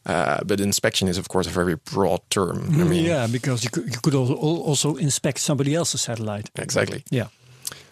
Uh, 0.06 0.42
but 0.46 0.58
inspection 0.60 1.06
is, 1.08 1.18
of 1.18 1.28
course, 1.28 1.46
a 1.46 1.50
very 1.50 1.76
broad 1.76 2.20
term. 2.30 2.80
I 2.80 2.84
mean, 2.84 3.04
yeah, 3.04 3.26
because 3.30 3.62
you 3.62 3.68
could, 3.68 3.84
you 3.92 4.00
could 4.00 4.14
also, 4.14 4.34
also 4.34 4.96
inspect 4.96 5.38
somebody 5.38 5.74
else's 5.74 6.00
satellite. 6.00 6.48
exactly. 6.56 7.04
Yeah. 7.10 7.26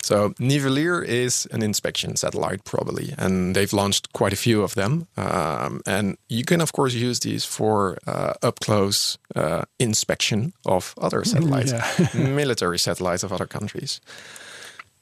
So 0.06 0.30
Nivelir 0.38 1.04
is 1.04 1.48
an 1.50 1.62
inspection 1.62 2.14
satellite, 2.16 2.62
probably, 2.62 3.12
and 3.18 3.56
they've 3.56 3.72
launched 3.72 4.12
quite 4.12 4.32
a 4.32 4.36
few 4.36 4.62
of 4.62 4.74
them. 4.74 5.08
Um, 5.16 5.80
and 5.84 6.16
you 6.28 6.44
can, 6.44 6.60
of 6.60 6.70
course, 6.70 6.94
use 6.94 7.18
these 7.18 7.44
for 7.44 7.98
uh, 8.06 8.34
up 8.40 8.60
close 8.60 9.18
uh, 9.34 9.62
inspection 9.78 10.52
of 10.64 10.94
other 10.96 11.24
satellites, 11.24 11.72
military 12.14 12.78
satellites 12.78 13.24
of 13.24 13.32
other 13.32 13.46
countries. 13.46 14.00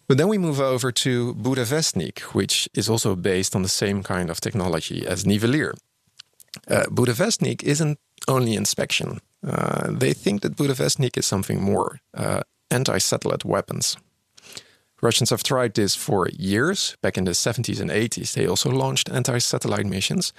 But 0.08 0.16
then 0.16 0.28
we 0.28 0.38
move 0.38 0.58
over 0.58 0.90
to 0.92 1.34
Burevestnik, 1.34 2.20
which 2.32 2.66
is 2.72 2.88
also 2.88 3.14
based 3.14 3.54
on 3.54 3.62
the 3.62 3.68
same 3.68 4.02
kind 4.02 4.30
of 4.30 4.40
technology 4.40 5.06
as 5.06 5.24
Nivelir. 5.24 5.74
Uh, 6.66 6.84
Burevestnik 6.88 7.62
isn't 7.62 7.98
only 8.26 8.54
inspection. 8.54 9.20
Uh, 9.46 9.90
they 10.00 10.14
think 10.14 10.40
that 10.40 10.56
Burevestnik 10.56 11.18
is 11.18 11.26
something 11.26 11.60
more 11.62 12.00
uh, 12.14 12.40
anti 12.70 12.98
satellite 12.98 13.44
weapons. 13.44 13.98
Russians 15.04 15.30
have 15.30 15.42
tried 15.42 15.74
this 15.74 15.94
for 15.94 16.28
years. 16.28 16.96
Back 17.02 17.18
in 17.18 17.24
the 17.24 17.32
70s 17.32 17.80
and 17.80 17.90
80s, 17.90 18.32
they 18.32 18.46
also 18.46 18.70
launched 18.70 19.10
anti 19.10 19.38
satellite 19.38 19.86
missions. 19.86 20.32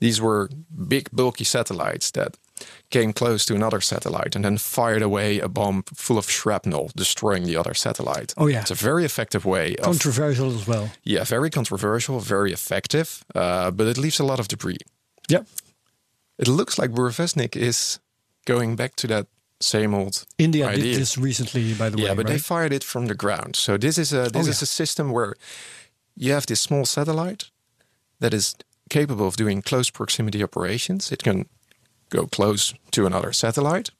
These 0.00 0.20
were 0.20 0.48
big, 0.88 1.10
bulky 1.12 1.44
satellites 1.44 2.10
that 2.12 2.36
came 2.90 3.12
close 3.12 3.44
to 3.44 3.54
another 3.54 3.82
satellite 3.82 4.34
and 4.34 4.44
then 4.44 4.58
fired 4.58 5.02
away 5.02 5.40
a 5.40 5.48
bomb 5.48 5.82
full 5.94 6.16
of 6.16 6.30
shrapnel, 6.30 6.90
destroying 6.96 7.44
the 7.44 7.56
other 7.56 7.74
satellite. 7.74 8.32
Oh, 8.38 8.48
yeah. 8.48 8.62
It's 8.62 8.70
a 8.70 8.84
very 8.84 9.04
effective 9.04 9.44
way 9.44 9.76
of. 9.76 9.84
Controversial 9.84 10.48
as 10.54 10.66
well. 10.66 10.88
yeah, 11.04 11.24
very 11.24 11.50
controversial, 11.50 12.20
very 12.20 12.52
effective, 12.52 13.22
uh, 13.34 13.70
but 13.70 13.86
it 13.86 13.98
leaves 13.98 14.20
a 14.20 14.24
lot 14.24 14.40
of 14.40 14.48
debris. 14.48 14.78
Yep. 15.28 15.46
It 16.38 16.48
looks 16.48 16.78
like 16.78 16.90
Burevestnik 16.90 17.56
is 17.56 18.00
going 18.46 18.76
back 18.76 18.96
to 18.96 19.06
that 19.06 19.26
same 19.60 19.94
old 19.94 20.24
India 20.38 20.66
idea. 20.68 20.82
did 20.84 21.00
this 21.00 21.16
recently, 21.18 21.74
by 21.74 21.90
the 21.90 21.98
Yeah, 21.98 22.10
way. 22.10 22.16
but 22.16 22.26
they 22.26 22.38
fired 22.38 22.72
it 22.72 22.84
from 22.84 23.06
the 23.06 23.14
ground. 23.14 23.56
So 23.56 23.76
this 23.78 23.96
is 23.98 24.12
a 24.12 24.28
this 24.30 24.46
Oh, 24.46 24.50
is 24.50 24.60
yeah. 24.60 24.64
a 24.64 24.66
system 24.66 25.10
where 25.12 25.34
you 26.16 26.32
have 26.32 26.46
this 26.46 26.60
small 26.60 26.84
satellite 26.84 27.50
that 28.20 28.32
is 28.34 28.54
capable 28.88 29.26
of 29.26 29.36
doing 29.36 29.62
close 29.62 29.90
proximity 29.90 30.42
operations. 30.42 31.10
It 31.12 31.22
can 31.22 31.46
go 32.10 32.26
close 32.26 32.74
to 32.90 33.06
another 33.06 33.32
satellite 33.32 33.90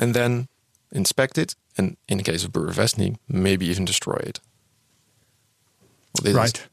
and 0.00 0.14
then 0.14 0.46
inspect 0.92 1.38
it, 1.38 1.54
and 1.76 1.96
in 2.06 2.18
the 2.18 2.24
case 2.24 2.44
of 2.46 2.52
Burevestnik, 2.52 3.16
maybe 3.28 3.66
even 3.70 3.84
destroy 3.86 4.18
it. 4.26 4.40
Well, 6.14 6.22
this 6.24 6.30
is- 6.30 6.36
right. 6.36 6.68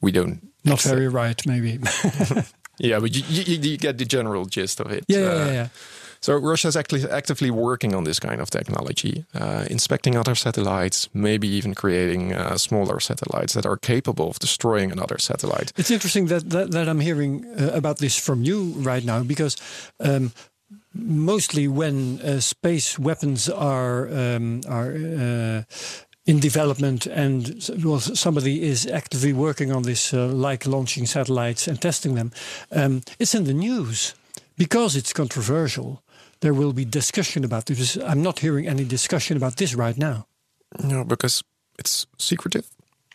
we 0.00 0.10
don't. 0.12 0.40
Not 0.64 0.74
accept- 0.74 0.94
very 0.94 1.08
right, 1.08 1.46
maybe. 1.46 1.78
Yeah, 2.78 3.00
but 3.00 3.14
you, 3.16 3.22
you, 3.28 3.58
you 3.70 3.78
get 3.78 3.96
the 3.96 4.04
general 4.04 4.44
gist 4.44 4.80
of 4.80 4.90
it. 4.92 5.04
yeah, 5.08 5.18
yeah, 5.18 5.26
Uh, 5.28 5.46
yeah, 5.46 5.52
yeah. 5.52 5.68
So 6.20 6.34
Russia 6.34 6.68
is 6.68 6.76
actually 6.76 7.08
actively 7.10 7.50
working 7.50 7.94
on 7.94 8.04
this 8.04 8.18
kind 8.20 8.40
of 8.40 8.50
technology, 8.50 9.24
uh, 9.34 9.64
inspecting 9.70 10.16
other 10.16 10.34
satellites, 10.34 11.08
maybe 11.12 11.48
even 11.48 11.74
creating 11.74 12.32
uh, 12.32 12.56
smaller 12.56 13.00
satellites 13.00 13.52
that 13.52 13.66
are 13.66 13.76
capable 13.76 14.28
of 14.28 14.38
destroying 14.38 14.92
another 14.92 15.18
satellite. 15.18 15.72
It's 15.76 15.90
interesting 15.90 16.26
that, 16.26 16.50
that, 16.50 16.70
that 16.70 16.88
I'm 16.88 17.00
hearing 17.00 17.44
uh, 17.44 17.70
about 17.72 17.98
this 17.98 18.18
from 18.18 18.42
you 18.42 18.74
right 18.76 19.04
now 19.04 19.22
because 19.22 19.56
um, 20.00 20.32
mostly 20.94 21.68
when 21.68 22.20
uh, 22.20 22.40
space 22.40 22.98
weapons 22.98 23.48
are 23.48 24.08
um, 24.08 24.60
are 24.68 24.92
uh, 24.92 25.62
in 26.26 26.40
development 26.40 27.06
and 27.06 27.70
well, 27.84 28.00
somebody 28.00 28.62
is 28.62 28.86
actively 28.86 29.32
working 29.32 29.72
on 29.72 29.82
this, 29.82 30.12
uh, 30.12 30.26
like 30.26 30.66
launching 30.66 31.06
satellites 31.06 31.68
and 31.68 31.80
testing 31.80 32.14
them, 32.14 32.32
um, 32.72 33.02
it's 33.18 33.34
in 33.34 33.44
the 33.44 33.54
news 33.54 34.14
because 34.58 34.96
it's 34.96 35.12
controversial. 35.12 36.02
There 36.40 36.54
will 36.54 36.72
be 36.72 36.84
discussion 36.84 37.44
about 37.44 37.66
this. 37.66 37.96
I'm 37.96 38.22
not 38.22 38.38
hearing 38.40 38.68
any 38.68 38.84
discussion 38.84 39.36
about 39.36 39.56
this 39.56 39.74
right 39.74 39.96
now. 39.98 40.26
No, 40.82 41.04
because 41.04 41.42
it's 41.78 42.06
secretive, 42.18 42.68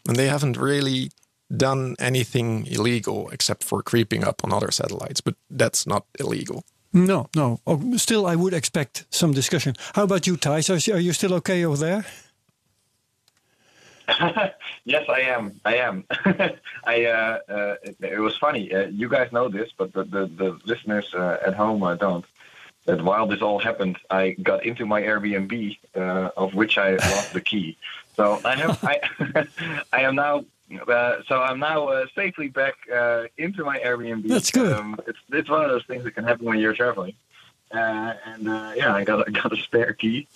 and 0.08 0.16
they 0.18 0.28
haven't 0.28 0.58
really 0.58 1.12
done 1.56 1.96
anything 2.00 2.66
illegal 2.68 3.30
except 3.32 3.64
for 3.64 3.84
creeping 3.84 4.24
up 4.24 4.42
on 4.44 4.52
other 4.54 4.72
satellites. 4.72 5.22
But 5.22 5.36
that's 5.50 5.86
not 5.86 6.06
illegal. 6.20 6.64
No, 6.94 7.28
no. 7.36 7.60
Oh, 7.68 7.98
still, 7.98 8.26
I 8.26 8.36
would 8.36 8.54
expect 8.54 9.06
some 9.12 9.34
discussion. 9.34 9.76
How 9.94 10.04
about 10.04 10.28
you, 10.28 10.36
Thijs? 10.38 10.70
Are 10.70 10.78
you- 10.92 10.98
Are 10.98 11.02
you 11.02 11.14
still 11.14 11.34
okay 11.36 11.64
over 11.66 11.78
there? 11.78 12.06
yes, 14.84 15.06
I 15.08 15.22
am. 15.22 15.60
I 15.64 15.76
am. 15.78 16.04
I. 16.86 17.06
Uh, 17.06 17.40
uh, 17.48 17.76
it, 17.84 17.96
it 18.02 18.20
was 18.20 18.36
funny. 18.38 18.74
Uh, 18.74 18.88
you 18.88 19.08
guys 19.08 19.32
know 19.32 19.48
this, 19.48 19.70
but 19.78 19.94
the 19.94 20.04
the, 20.04 20.26
the 20.36 20.60
listeners 20.66 21.14
uh, 21.14 21.38
at 21.46 21.54
home 21.54 21.84
uh, 21.84 21.96
don't. 21.96 22.26
That 22.86 23.02
while 23.04 23.28
this 23.28 23.42
all 23.42 23.60
happened, 23.60 23.98
I 24.10 24.32
got 24.32 24.66
into 24.66 24.86
my 24.86 25.02
Airbnb, 25.02 25.78
uh, 25.96 26.30
of 26.38 26.54
which 26.56 26.78
I 26.78 26.92
lost 26.96 27.34
the 27.34 27.42
key. 27.42 27.78
So 28.16 28.40
I 28.44 28.56
have 28.56 28.84
I 28.84 29.48
I 29.94 30.02
am 30.04 30.16
now. 30.16 30.46
Uh, 30.88 31.18
so 31.28 31.42
I'm 31.42 31.60
now 31.60 31.90
uh, 31.90 32.06
safely 32.16 32.48
back 32.48 32.76
uh, 32.94 33.24
into 33.38 33.66
my 33.66 33.78
Airbnb. 33.80 34.28
That's 34.28 34.52
good. 34.52 34.72
Um, 34.74 34.98
it's 35.06 35.20
it's 35.32 35.50
one 35.50 35.64
of 35.64 35.70
those 35.70 35.86
things 35.86 36.04
that 36.06 36.12
can 36.16 36.24
happen 36.24 36.46
when 36.46 36.60
you're 36.60 36.74
traveling. 36.74 37.14
Uh, 37.74 38.14
and 38.26 38.48
uh, 38.50 38.72
yeah, 38.76 38.94
I 38.96 39.04
got 39.04 39.28
a, 39.28 39.32
got 39.42 39.52
a 39.54 39.58
spare 39.58 39.94
key, 39.94 40.28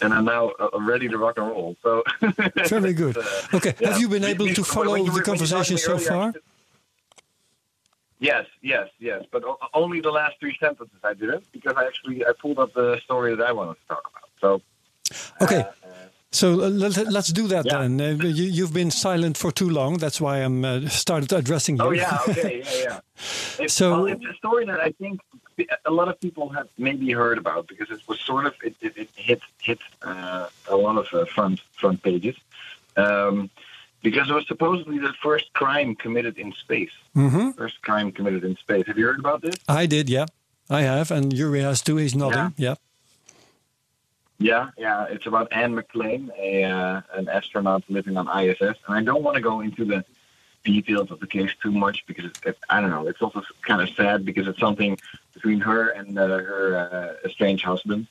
and 0.00 0.12
I'm 0.14 0.24
now 0.24 0.50
uh, 0.58 0.78
ready 0.80 1.08
to 1.08 1.18
rock 1.18 1.36
and 1.38 1.46
roll. 1.46 1.76
So 1.82 2.02
Very 2.68 2.92
good. 2.94 3.16
Okay, 3.54 3.74
yeah. 3.80 3.90
have 3.90 4.00
you 4.00 4.08
been 4.08 4.24
able 4.24 4.48
to 4.48 4.64
follow 4.64 4.94
you 4.94 5.04
the 5.04 5.10
were- 5.10 5.12
when 5.12 5.16
you 5.16 5.22
conversation 5.22 5.78
so 5.78 5.92
earlier, 5.92 6.08
far? 6.08 6.34
Yes, 8.30 8.44
yes, 8.72 8.86
yes. 9.08 9.20
But 9.34 9.42
o- 9.50 9.58
only 9.82 9.98
the 10.08 10.14
last 10.20 10.34
three 10.40 10.56
sentences 10.64 11.00
I 11.12 11.14
didn't 11.22 11.44
because 11.56 11.74
I 11.80 11.84
actually 11.90 12.18
I 12.30 12.32
pulled 12.42 12.58
up 12.64 12.70
the 12.80 12.88
story 13.06 13.32
that 13.38 13.46
I 13.50 13.52
wanted 13.58 13.76
to 13.82 13.86
talk 13.94 14.04
about. 14.12 14.28
So 14.42 14.48
Okay. 15.44 15.62
uh, 15.68 15.72
So 16.40 16.46
let, 16.84 16.92
let's 17.16 17.32
do 17.40 17.44
that 17.54 17.64
Yeah. 17.66 17.78
then. 17.80 17.92
Uh, 18.00 18.24
you, 18.38 18.46
you've 18.56 18.72
been 18.80 18.90
silent 18.90 19.36
for 19.42 19.50
too 19.60 19.68
long. 19.78 19.92
That's 20.04 20.18
why 20.24 20.34
I'm 20.46 20.58
uh, 20.64 20.88
started 21.04 21.30
addressing 21.40 21.74
you. 21.78 21.84
Oh 21.86 21.92
yeah, 22.02 22.18
okay, 22.30 22.54
yeah, 22.64 22.82
yeah. 22.88 23.00
It's, 23.64 23.74
So- 23.74 23.90
well, 23.92 24.06
it's 24.14 24.24
a 24.34 24.36
story 24.42 24.64
that 24.70 24.80
I 24.88 24.90
think 25.02 25.14
a 25.92 25.94
lot 26.00 26.08
of 26.12 26.16
people 26.26 26.46
have 26.58 26.68
maybe 26.86 27.06
heard 27.22 27.38
about 27.44 27.62
because 27.72 27.88
it 27.96 28.00
was 28.10 28.18
sort 28.30 28.44
of 28.48 28.54
it, 28.68 28.74
it, 28.86 28.92
it 29.02 29.10
hit 29.28 29.40
hit 29.68 29.80
uh, 30.10 30.46
a 30.74 30.76
lot 30.84 30.96
of 31.02 31.06
uh, 31.12 31.18
front 31.34 31.58
front 31.80 31.98
pages 32.08 32.36
um, 33.04 33.36
because 34.02 34.28
it 34.30 34.34
was 34.34 34.46
supposedly 34.46 34.98
the 34.98 35.12
first 35.22 35.52
crime 35.52 35.94
committed 35.94 36.38
in 36.38 36.52
space. 36.52 36.92
hmm 37.14 37.50
First 37.52 37.80
crime 37.82 38.12
committed 38.12 38.44
in 38.44 38.56
space. 38.56 38.86
Have 38.86 38.98
you 38.98 39.06
heard 39.06 39.20
about 39.20 39.42
this? 39.42 39.54
I 39.68 39.86
did, 39.86 40.08
yeah. 40.08 40.26
I 40.70 40.82
have, 40.82 41.10
and 41.10 41.32
Yuri 41.32 41.60
has 41.60 41.82
too. 41.82 41.96
He's 41.96 42.14
nodding. 42.14 42.54
Yeah. 42.56 42.74
Yeah, 44.38 44.70
yeah. 44.76 45.06
It's 45.08 45.26
about 45.26 45.52
Anne 45.52 45.74
McClain, 45.74 46.30
a 46.36 46.64
uh, 46.64 47.02
an 47.14 47.28
astronaut 47.28 47.84
living 47.88 48.16
on 48.16 48.26
ISS, 48.28 48.76
and 48.86 48.96
I 48.96 49.02
don't 49.02 49.22
want 49.22 49.36
to 49.36 49.40
go 49.40 49.60
into 49.60 49.84
the 49.84 50.04
details 50.64 51.10
of 51.10 51.20
the 51.20 51.26
case 51.26 51.50
too 51.62 51.70
much 51.72 52.04
because 52.06 52.24
it, 52.26 52.38
it, 52.46 52.58
I 52.68 52.80
don't 52.80 52.90
know. 52.90 53.06
It's 53.06 53.22
also 53.22 53.42
kind 53.62 53.80
of 53.80 53.88
sad 53.90 54.24
because 54.24 54.48
it's 54.48 54.58
something 54.58 54.98
between 55.34 55.60
her 55.60 55.88
and 55.90 56.18
uh, 56.18 56.26
her 56.26 57.18
uh, 57.22 57.28
estranged 57.28 57.64
husband. 57.64 58.06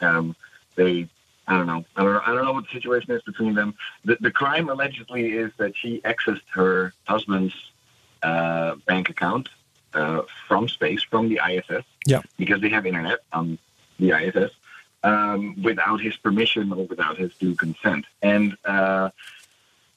Um, 0.00 0.36
they, 0.74 1.08
I 1.48 1.56
don't 1.56 1.66
know. 1.66 1.84
I 1.94 2.02
don't 2.02 2.12
know. 2.12 2.22
I 2.26 2.34
don't 2.34 2.44
know 2.44 2.52
what 2.52 2.64
the 2.64 2.72
situation 2.72 3.12
is 3.12 3.22
between 3.22 3.54
them. 3.54 3.74
The, 4.04 4.16
the 4.20 4.30
crime 4.30 4.68
allegedly 4.68 5.32
is 5.32 5.52
that 5.58 5.76
she 5.76 6.00
accessed 6.00 6.42
her 6.52 6.92
husband's 7.06 7.54
uh, 8.22 8.74
bank 8.86 9.10
account 9.10 9.48
uh, 9.94 10.22
from 10.48 10.68
space, 10.68 11.02
from 11.02 11.28
the 11.28 11.40
ISS, 11.48 11.84
Yeah. 12.06 12.22
because 12.36 12.60
they 12.60 12.68
have 12.70 12.84
internet 12.86 13.20
on 13.32 13.58
the 14.00 14.10
ISS, 14.10 14.50
um, 15.04 15.60
without 15.62 16.00
his 16.00 16.16
permission 16.16 16.72
or 16.72 16.84
without 16.86 17.16
his 17.16 17.32
due 17.36 17.54
consent. 17.54 18.06
And 18.22 18.56
uh, 18.64 19.10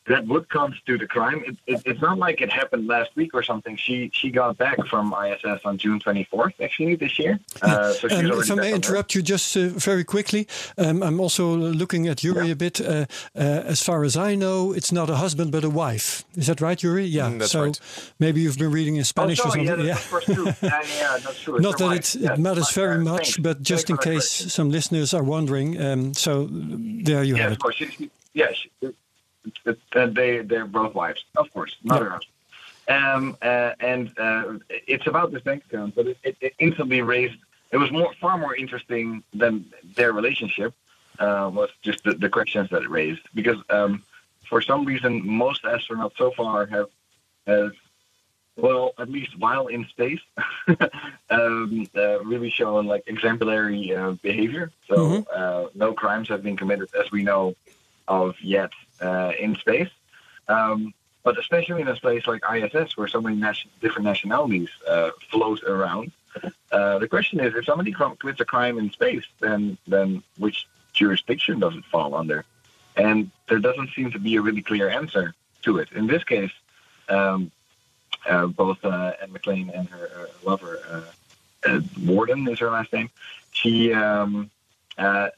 that 0.09 0.27
would 0.27 0.49
constitute 0.49 1.01
a 1.01 1.07
crime. 1.07 1.39
It, 1.47 1.55
it, 1.67 1.81
it's 1.85 2.01
not 2.01 2.17
like 2.17 2.41
it 2.41 2.51
happened 2.51 2.87
last 2.87 3.11
week 3.15 3.31
or 3.33 3.43
something. 3.43 3.75
She 3.77 4.09
she 4.13 4.29
got 4.31 4.57
back 4.57 4.77
from 4.87 5.13
ISS 5.25 5.61
on 5.63 5.77
June 5.77 5.99
24th, 5.99 6.53
actually, 6.61 6.95
this 6.95 7.17
year. 7.17 7.39
Uh, 7.61 7.93
so 7.93 8.07
she's 8.07 8.17
Um, 8.19 8.25
if 8.41 8.51
I 8.51 8.55
may 8.55 8.69
on 8.73 8.75
interrupt 8.75 9.15
you 9.15 9.21
just 9.21 9.55
uh, 9.55 9.69
very 9.89 10.03
quickly, 10.03 10.47
um, 10.77 11.01
I'm 11.07 11.19
also 11.19 11.45
looking 11.81 12.07
at 12.07 12.23
Yuri 12.23 12.49
a 12.51 12.55
bit. 12.55 12.81
Uh, 12.81 13.05
uh, 13.35 13.39
as 13.73 13.81
far 13.81 14.03
as 14.03 14.17
I 14.17 14.35
know, 14.35 14.73
it's 14.73 14.91
not 14.91 15.09
a 15.09 15.15
husband 15.15 15.51
but 15.51 15.63
a 15.63 15.69
wife. 15.69 16.23
Is 16.35 16.47
that 16.47 16.59
right, 16.61 16.81
Yuri? 16.83 17.05
Yeah. 17.05 17.29
Mm, 17.29 17.39
that's 17.39 17.51
so 17.51 17.63
right. 17.65 17.79
maybe 18.19 18.41
you've 18.41 18.57
been 18.57 18.71
reading 18.71 18.95
in 18.95 19.01
Oh, 19.01 19.13
Spanish 19.13 19.39
or 19.39 19.51
something. 19.51 19.65
yeah, 19.67 19.75
that's, 20.11 20.29
of 20.29 20.37
yeah, 20.63 20.81
yeah, 20.97 21.17
that's 21.23 21.39
true. 21.43 21.59
Not 21.59 21.77
that 21.77 21.85
wife. 21.85 22.15
it, 22.15 22.21
Yes, 22.21 22.37
it 22.37 22.41
matters 22.41 22.71
very 22.73 22.95
uh, 22.97 23.11
much, 23.11 23.27
thanks. 23.35 23.37
but 23.37 23.61
just 23.61 23.87
Thanks 23.87 24.05
in 24.05 24.11
case 24.13 24.27
correction. 24.29 24.49
some 24.49 24.69
listeners 24.71 25.13
are 25.13 25.23
wondering. 25.23 25.79
Um, 25.81 26.13
so 26.13 26.47
there 26.51 27.23
you 27.23 27.35
Yeah, 27.35 27.43
have 27.43 27.51
of 27.51 27.57
it. 27.57 27.61
course. 27.61 27.75
She, 27.75 27.85
she, 27.87 28.09
yeah, 28.33 28.51
she, 28.53 28.69
it, 29.65 29.79
uh, 29.95 30.07
they 30.07 30.39
they're 30.39 30.65
both 30.65 30.93
wives, 30.93 31.23
of 31.37 31.51
course, 31.53 31.75
not 31.83 31.99
Yeah. 31.99 32.03
her 32.05 32.09
husband. 32.11 32.33
Um, 32.87 33.37
uh, 33.41 33.73
and 33.79 34.11
uh, 34.17 34.53
it's 34.69 35.05
about 35.05 35.31
this 35.31 35.43
bank 35.43 35.63
account, 35.65 35.93
but 35.95 36.07
it, 36.07 36.17
it, 36.23 36.37
it 36.41 36.53
instantly 36.59 37.01
raised. 37.03 37.37
It 37.71 37.77
was 37.77 37.91
more 37.91 38.11
far 38.19 38.37
more 38.37 38.55
interesting 38.55 39.23
than 39.33 39.65
their 39.95 40.11
relationship. 40.11 40.73
Uh, 41.19 41.51
was 41.53 41.69
just 41.81 42.03
the, 42.05 42.13
the 42.13 42.29
questions 42.29 42.69
that 42.69 42.81
it 42.81 42.89
raised 42.89 43.21
because 43.35 43.57
um, 43.69 44.01
for 44.47 44.61
some 44.61 44.85
reason 44.85 45.25
most 45.27 45.63
astronauts 45.63 46.15
so 46.17 46.31
far 46.31 46.65
have 46.65 46.87
have 47.45 47.73
well 48.55 48.93
at 48.97 49.09
least 49.09 49.37
while 49.37 49.67
in 49.67 49.85
space 49.87 50.21
um, 51.29 51.87
uh, 51.95 52.23
really 52.23 52.49
shown 52.49 52.87
like 52.87 53.03
exemplary 53.07 53.93
uh, 53.93 54.11
behavior. 54.21 54.71
So 54.87 54.95
Mhm. 54.95 55.25
uh, 55.35 55.67
no 55.75 55.93
crimes 55.93 56.27
have 56.29 56.41
been 56.41 56.57
committed 56.57 56.89
as 56.99 57.11
we 57.11 57.21
know 57.23 57.53
of 58.07 58.35
yet 58.41 58.71
uh, 59.01 59.31
in 59.39 59.55
space. 59.55 59.89
Um, 60.47 60.93
but 61.23 61.37
especially 61.37 61.81
in 61.81 61.87
a 61.87 61.95
place 61.95 62.25
like 62.27 62.41
ISS, 62.49 62.97
where 62.97 63.07
so 63.07 63.21
many 63.21 63.35
nation- 63.35 63.69
different 63.81 64.05
nationalities 64.05 64.69
uh, 64.87 65.11
float 65.29 65.63
around, 65.63 66.11
uh, 66.71 66.99
the 66.99 67.07
question 67.07 67.39
is: 67.39 67.53
if 67.55 67.65
somebody 67.65 67.91
commits 67.91 68.39
a 68.39 68.45
crime 68.45 68.77
in 68.79 68.91
space, 68.91 69.25
then 69.39 69.77
then 69.87 70.23
which 70.37 70.67
jurisdiction 70.93 71.59
does 71.59 71.75
it 71.75 71.85
fall 71.85 72.15
under? 72.15 72.45
And 72.95 73.31
there 73.47 73.59
doesn't 73.59 73.91
seem 73.91 74.11
to 74.11 74.19
be 74.19 74.35
a 74.37 74.41
really 74.41 74.61
clear 74.61 74.89
answer 74.89 75.33
to 75.63 75.77
it. 75.77 75.91
In 75.91 76.07
this 76.07 76.23
case, 76.23 76.51
um, 77.09 77.51
uh, 78.27 78.47
both 78.47 78.83
uh, 78.83 79.13
Anne 79.21 79.29
McClain 79.29 79.77
and 79.77 79.87
her 79.89 80.29
lover, 80.43 81.05
Worden 82.05 82.47
is 82.47 82.59
her 82.59 82.69
last 82.69 82.93
name. 82.93 83.09
She, 83.51 83.93
um, 83.93 84.49
uh, 84.97 85.29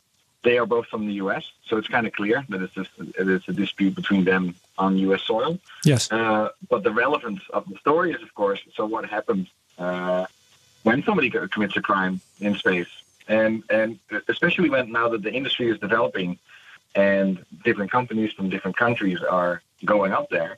they 0.44 0.58
are 0.58 0.66
both 0.66 0.88
from 0.88 1.08
the 1.08 1.14
U.S., 1.14 1.52
so 1.68 1.78
it's 1.78 1.88
kind 1.88 2.08
of 2.08 2.14
clear 2.14 2.46
that 2.50 2.62
it's 2.62 2.74
just 2.74 2.90
it 2.98 3.28
is 3.28 3.44
a 3.48 3.54
dispute 3.54 3.96
between 3.96 4.24
them 4.24 4.56
on 4.78 4.98
U.S. 4.98 5.22
soil. 5.24 5.60
Yes. 5.86 6.12
Uh, 6.12 6.50
but 6.70 6.84
the 6.84 6.92
relevance 6.92 7.42
of 7.52 7.68
the 7.70 7.78
story 7.78 8.12
is, 8.12 8.22
of 8.22 8.34
course, 8.34 8.60
so 8.76 8.86
what 8.86 9.06
happens 9.08 9.48
uh, 9.78 10.26
when 10.84 11.04
somebody 11.04 11.30
commits 11.30 11.78
a 11.78 11.82
crime 11.82 12.22
in 12.40 12.56
space, 12.56 12.88
and 13.28 13.64
and 13.70 14.00
especially 14.28 14.70
when 14.70 14.92
now 14.92 15.10
that 15.10 15.22
the 15.22 15.32
industry 15.32 15.70
is 15.70 15.80
developing, 15.80 16.40
and 16.96 17.46
different 17.64 17.92
companies 17.92 18.32
from 18.34 18.50
different 18.50 18.78
countries 18.78 19.20
are 19.22 19.62
going 19.86 20.12
up 20.12 20.30
there, 20.30 20.58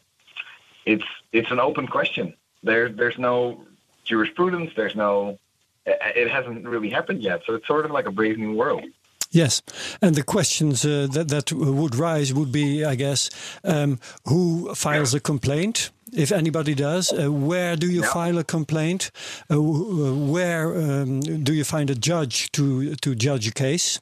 it's 0.85 1.05
it's 1.31 1.51
an 1.51 1.59
open 1.59 1.87
question. 1.87 2.33
There 2.63 2.89
there's 2.89 3.17
no 3.17 3.65
jurisprudence. 4.03 4.71
There's 4.75 4.95
no. 4.95 5.37
It 5.85 6.29
hasn't 6.29 6.65
really 6.65 6.89
happened 6.89 7.21
yet, 7.21 7.41
so 7.45 7.55
it's 7.55 7.67
sort 7.67 7.83
of 7.83 7.91
like 7.91 8.05
a 8.05 8.11
brave 8.11 8.37
new 8.37 8.55
world. 8.55 8.85
Yes, 9.33 9.63
and 9.99 10.13
the 10.15 10.21
questions 10.23 10.85
uh, 10.85 11.07
that 11.11 11.27
that 11.29 11.51
would 11.51 11.95
rise 11.95 12.31
would 12.33 12.51
be, 12.51 12.85
I 12.85 12.93
guess, 12.95 13.29
um, 13.63 13.99
who 14.27 14.73
files 14.75 15.15
a 15.15 15.19
complaint, 15.19 15.89
if 16.13 16.31
anybody 16.31 16.75
does. 16.75 17.11
Uh, 17.11 17.31
where 17.31 17.75
do 17.75 17.87
you 17.87 18.01
Yeah. 18.01 18.13
file 18.13 18.37
a 18.37 18.43
complaint? 18.43 19.09
Uh, 19.49 19.59
where 19.59 20.67
um, 20.77 21.19
do 21.21 21.51
you 21.51 21.63
find 21.63 21.89
a 21.89 21.95
judge 21.95 22.51
to 22.51 22.95
to 22.95 23.15
judge 23.15 23.47
a 23.47 23.51
case? 23.51 23.99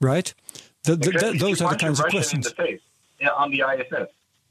Right. 0.00 0.32
The, 0.84 0.96
the, 0.96 1.36
those 1.38 1.60
are 1.62 1.70
the 1.72 1.76
kinds 1.78 2.00
of 2.00 2.06
questions. 2.08 2.50
Face, 2.52 2.80
yeah, 3.20 3.30
on 3.36 3.50
the 3.50 3.62
ISS. 3.72 4.08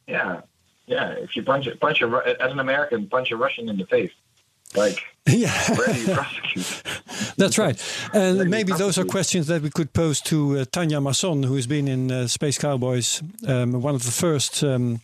Yeah, 0.08 0.42
yeah. 0.86 1.10
If 1.26 1.36
you 1.36 1.42
punch 1.44 1.66
a, 1.68 1.76
punch 1.76 2.02
a 2.04 2.08
as 2.40 2.52
an 2.52 2.60
American, 2.60 3.08
punch 3.08 3.32
a 3.32 3.36
Russian 3.36 3.68
in 3.70 3.78
the 3.78 3.86
face, 3.88 4.12
like 4.76 5.04
yeah, 5.28 5.74
where 5.76 5.94
do 5.94 6.14
prosecute? 6.14 6.84
that's 7.38 7.58
right. 7.58 7.82
And 8.14 8.40
Maybe 8.40 8.50
maybe 8.50 8.74
those 8.74 8.98
are 8.98 9.06
questions 9.06 9.48
that 9.48 9.62
we 9.62 9.70
could 9.70 9.94
pose 9.94 10.20
to 10.22 10.60
uh, 10.60 10.66
Tanja 10.66 11.02
Masson, 11.02 11.44
who 11.44 11.56
has 11.56 11.66
been 11.66 11.88
in 11.88 12.12
uh, 12.12 12.28
Space 12.28 12.58
Cowboys, 12.58 13.24
um, 13.48 13.82
one 13.82 13.96
of 13.96 14.04
the 14.04 14.12
first 14.12 14.62
um, 14.66 15.00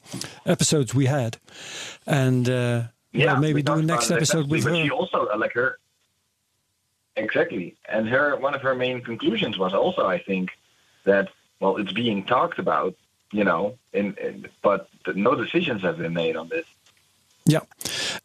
episodes 0.46 0.94
we 0.94 1.06
had, 1.06 1.38
and 2.06 2.50
uh, 2.50 2.84
Yeah, 3.14 3.34
well, 3.34 3.42
maybe 3.42 3.62
do 3.62 3.74
a 3.74 3.82
next 3.82 4.12
episode 4.12 4.50
with 4.50 4.66
extensively, 4.66 4.82
her. 4.82 4.84
But 4.84 4.84
she 4.84 4.92
also 4.92 5.34
uh, 5.34 5.38
like 5.38 5.54
her. 5.54 5.80
Exactly, 7.16 7.76
and 7.88 8.10
her 8.10 8.36
one 8.36 8.54
of 8.54 8.62
her 8.62 8.76
main 8.76 9.02
conclusions 9.02 9.58
was 9.58 9.74
also, 9.74 10.06
I 10.06 10.20
think, 10.20 10.50
that 11.06 11.30
well, 11.62 11.78
it's 11.78 11.94
being 11.94 12.26
talked 12.26 12.60
about, 12.60 12.94
you 13.32 13.46
know, 13.46 13.78
in, 13.94 14.16
in 14.16 14.48
but 14.62 14.90
no 15.16 15.36
decisions 15.36 15.82
have 15.82 15.98
been 15.98 16.14
made 16.14 16.36
on 16.36 16.50
this. 16.50 16.66
Yeah. 17.50 17.62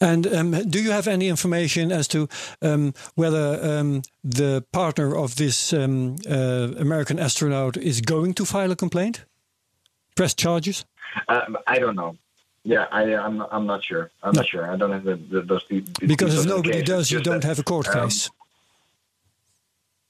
And 0.00 0.26
um, 0.26 0.50
do 0.68 0.78
you 0.82 0.90
have 0.92 1.08
any 1.08 1.28
information 1.28 1.92
as 1.92 2.08
to 2.08 2.28
um, 2.60 2.92
whether 3.14 3.58
um, 3.62 4.02
the 4.22 4.62
partner 4.72 5.16
of 5.16 5.34
this 5.37 5.72
um, 5.72 6.16
uh, 6.30 6.68
American 6.78 7.18
astronaut 7.18 7.76
is 7.76 8.00
going 8.00 8.34
to 8.34 8.44
file 8.44 8.70
a 8.72 8.76
complaint? 8.76 9.24
Press 10.14 10.34
charges? 10.34 10.84
Um, 11.28 11.56
I 11.66 11.78
don't 11.78 11.96
know. 11.96 12.16
Yeah, 12.66 12.87
I, 12.90 13.02
I'm 13.14 13.42
I'm 13.50 13.66
not 13.66 13.82
sure. 13.84 14.10
I'm 14.22 14.32
No. 14.34 14.40
not 14.40 14.48
sure. 14.48 14.70
I 14.72 14.76
don't 14.76 14.92
have 14.92 15.04
the, 15.04 15.16
the, 15.16 15.42
those. 15.42 15.64
The, 15.68 15.80
the 16.00 16.06
Because 16.06 16.38
if 16.38 16.46
nobody 16.46 16.82
does, 16.82 17.10
you 17.10 17.20
don't 17.20 17.40
that- 17.42 17.48
have 17.48 17.58
a 17.58 17.62
court 17.62 17.88
um, 17.88 18.08
case. 18.08 18.30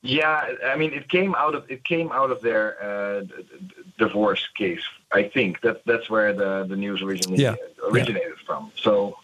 Yeah, 0.06 0.52
I 0.66 0.76
mean, 0.76 0.92
it 0.92 1.08
came 1.08 1.34
out 1.34 1.54
of 1.54 1.64
it 1.70 1.82
came 1.82 2.12
out 2.12 2.30
of 2.30 2.42
their 2.42 2.76
uh, 2.82 3.20
d- 3.20 3.32
d- 3.68 3.74
divorce 3.96 4.46
case. 4.54 4.82
I 5.10 5.22
think 5.22 5.62
that 5.62 5.82
that's 5.86 6.10
where 6.10 6.34
the 6.34 6.66
the 6.68 6.76
news 6.76 7.00
originally 7.02 7.42
Yeah. 7.42 7.54
originated 7.90 8.36
from. 8.46 8.70
So 8.76 9.16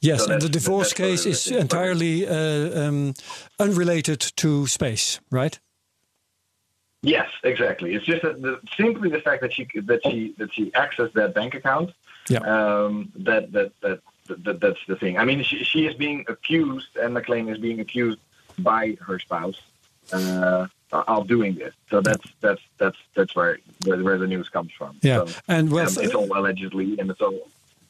Yes, 0.00 0.24
So 0.24 0.32
and 0.32 0.42
the 0.42 0.48
divorce 0.48 0.92
case 0.92 1.26
is 1.26 1.46
entirely 1.46 2.26
uh, 2.26 2.88
um, 2.88 3.14
unrelated 3.58 4.20
to 4.36 4.66
space, 4.66 5.20
right? 5.30 5.58
Yes, 7.02 7.28
exactly. 7.42 7.94
It's 7.94 8.04
just 8.06 8.22
that 8.22 8.40
the, 8.42 8.60
simply 8.76 9.08
the 9.10 9.20
fact 9.20 9.42
that 9.42 9.52
she 9.52 9.66
that 9.90 10.00
she 10.08 10.34
that 10.38 10.52
she 10.54 10.70
accessed 10.72 11.14
that 11.14 11.34
bank 11.34 11.54
account. 11.54 11.90
Yeah. 12.28 12.38
Um, 12.54 13.12
that, 13.16 13.50
that 13.52 13.72
that 13.80 14.00
that 14.44 14.60
that's 14.60 14.84
the 14.86 14.94
thing. 14.96 15.18
I 15.18 15.24
mean, 15.24 15.42
she 15.42 15.64
she 15.64 15.86
is 15.86 15.94
being 15.94 16.24
accused, 16.28 16.96
Anne 16.96 17.12
McClain 17.14 17.50
is 17.52 17.58
being 17.58 17.80
accused 17.80 18.20
by 18.58 18.96
her 19.06 19.18
spouse 19.18 19.60
uh, 20.12 20.66
of 20.92 21.26
doing 21.26 21.54
this. 21.54 21.74
So 21.90 22.00
that's 22.00 22.26
that's 22.40 22.60
that's 22.78 22.98
that's 23.14 23.34
where 23.34 23.58
where, 23.84 24.02
where 24.02 24.18
the 24.18 24.26
news 24.26 24.48
comes 24.48 24.72
from. 24.72 24.96
Yeah, 25.02 25.24
So, 25.26 25.34
and 25.48 25.70
well, 25.70 25.86
um, 25.86 26.04
it's 26.04 26.14
all 26.14 26.36
allegedly, 26.36 26.98
and 26.98 27.10
it's 27.10 27.20
all. 27.20 27.38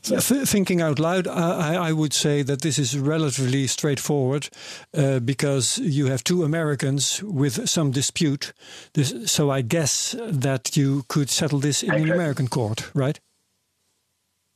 Yeah. 0.04 0.18
Th- 0.18 0.48
thinking 0.48 0.80
out 0.80 0.98
loud, 0.98 1.28
I, 1.28 1.74
I 1.74 1.92
would 1.92 2.12
say 2.12 2.42
that 2.42 2.62
this 2.62 2.76
is 2.76 2.98
relatively 2.98 3.68
straightforward 3.68 4.48
uh, 4.96 5.20
because 5.20 5.78
you 5.78 6.06
have 6.06 6.24
two 6.24 6.42
Americans 6.42 7.22
with 7.22 7.68
some 7.68 7.92
dispute. 7.92 8.52
This, 8.94 9.30
so 9.30 9.48
I 9.50 9.60
guess 9.60 10.16
that 10.18 10.76
you 10.76 11.04
could 11.06 11.30
settle 11.30 11.60
this 11.60 11.84
in 11.84 11.94
an 11.94 12.10
American 12.10 12.48
court, 12.48 12.90
right? 12.94 13.20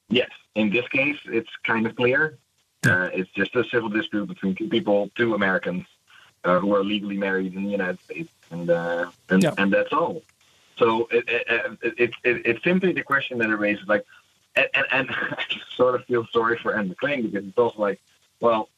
Yes, 0.09 0.31
in 0.57 0.71
this 0.71 0.89
case, 0.89 1.19
it's 1.27 1.51
kind 1.65 1.87
of 1.87 1.95
clear. 1.95 2.39
Uh, 2.85 3.11
it's 3.13 3.31
just 3.31 3.55
a 3.55 3.65
civil 3.65 3.89
dispute 3.89 4.27
between 4.27 4.55
two 4.57 4.69
people, 4.69 5.11
two 5.17 5.35
Americans, 5.35 5.87
uh, 6.45 6.59
who 6.61 6.75
are 6.75 6.85
legally 6.85 7.17
married 7.17 7.55
in 7.55 7.65
the 7.65 7.71
United 7.71 8.01
States, 8.01 8.33
and 8.51 8.71
uh, 8.71 9.11
and, 9.31 9.43
Yeah. 9.43 9.55
and 9.59 9.73
that's 9.73 9.93
all. 9.93 10.23
So 10.79 11.09
it, 11.11 11.25
it, 11.29 11.47
it, 11.49 11.95
it, 11.99 12.11
it, 12.25 12.47
it's 12.47 12.65
simply 12.65 12.93
the 12.93 13.03
question 13.03 13.39
that 13.39 13.49
it 13.49 13.55
raises, 13.57 13.89
like, 13.89 14.05
and, 14.55 14.69
and, 14.75 14.87
and 14.93 15.11
I 15.11 15.45
sort 15.75 15.95
of 15.95 16.05
feel 16.05 16.27
sorry 16.33 16.59
for 16.59 16.77
Anne 16.77 16.89
McClain 16.91 17.31
because 17.31 17.47
it's 17.49 17.59
also 17.59 17.81
like, 17.81 18.01
well, 18.41 18.69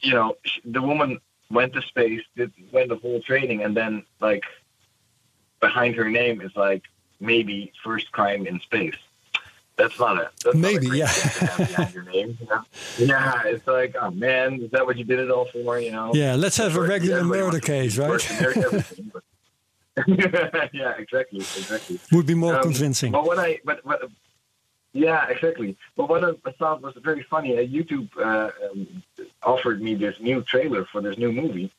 you 0.00 0.12
know, 0.12 0.36
the 0.64 0.80
woman 0.82 1.20
went 1.50 1.72
to 1.74 1.82
space, 1.82 2.22
did 2.36 2.52
went 2.72 2.88
the 2.88 2.96
whole 2.96 3.20
training, 3.20 3.62
and 3.62 3.76
then 3.76 4.04
like 4.20 4.44
behind 5.60 5.94
her 5.96 6.08
name 6.10 6.40
is 6.40 6.54
like 6.56 6.82
maybe 7.20 7.72
first 7.84 8.10
crime 8.12 8.46
in 8.46 8.60
space. 8.60 8.96
That's 9.82 9.98
not 9.98 10.16
a 10.16 10.30
that's 10.44 10.56
Maybe, 10.56 10.86
not 10.86 10.94
a 10.94 10.98
yeah. 10.98 11.06
thing 11.08 11.48
to 11.48 11.52
have 11.52 11.68
behind 11.68 11.94
your 11.94 12.04
name. 12.04 12.38
You 12.40 12.46
know? 12.46 12.62
Yeah, 12.98 13.42
it's 13.46 13.66
like, 13.66 13.96
oh 14.00 14.10
man, 14.12 14.60
is 14.62 14.70
that 14.70 14.86
what 14.86 14.96
you 14.96 15.04
did 15.04 15.18
it 15.18 15.30
all 15.30 15.46
for? 15.46 15.80
You 15.80 15.90
know? 15.90 16.12
Yeah, 16.14 16.36
let's 16.36 16.56
have 16.58 16.76
a 16.76 16.80
regular 16.80 17.24
murder 17.24 17.44
wants 17.44 17.56
to 17.56 17.62
be 17.62 17.66
case, 17.66 17.98
right? 17.98 18.08
first 18.10 18.30
in 18.30 18.36
every- 18.46 18.62
everything, 18.64 19.10
but- 19.12 19.24
yeah, 20.72 20.92
exactly, 20.98 21.40
exactly. 21.40 21.98
Would 22.12 22.26
be 22.26 22.34
more 22.34 22.56
Um, 22.56 22.62
convincing. 22.62 23.10
But 23.12 23.24
what 23.24 23.38
I, 23.38 23.58
but, 23.64 23.80
but 23.84 24.08
yeah, 24.92 25.26
exactly. 25.28 25.76
But 25.96 26.08
what 26.08 26.22
I 26.24 26.50
thought 26.52 26.80
was 26.80 26.94
very 27.02 27.22
funny, 27.24 27.58
uh, 27.58 27.62
YouTube 27.62 28.08
uh, 28.18 28.50
um, 28.70 29.02
offered 29.42 29.82
me 29.82 29.94
this 29.94 30.18
new 30.20 30.42
trailer 30.42 30.84
for 30.86 31.00
this 31.02 31.18
new 31.18 31.32
movie, 31.32 31.70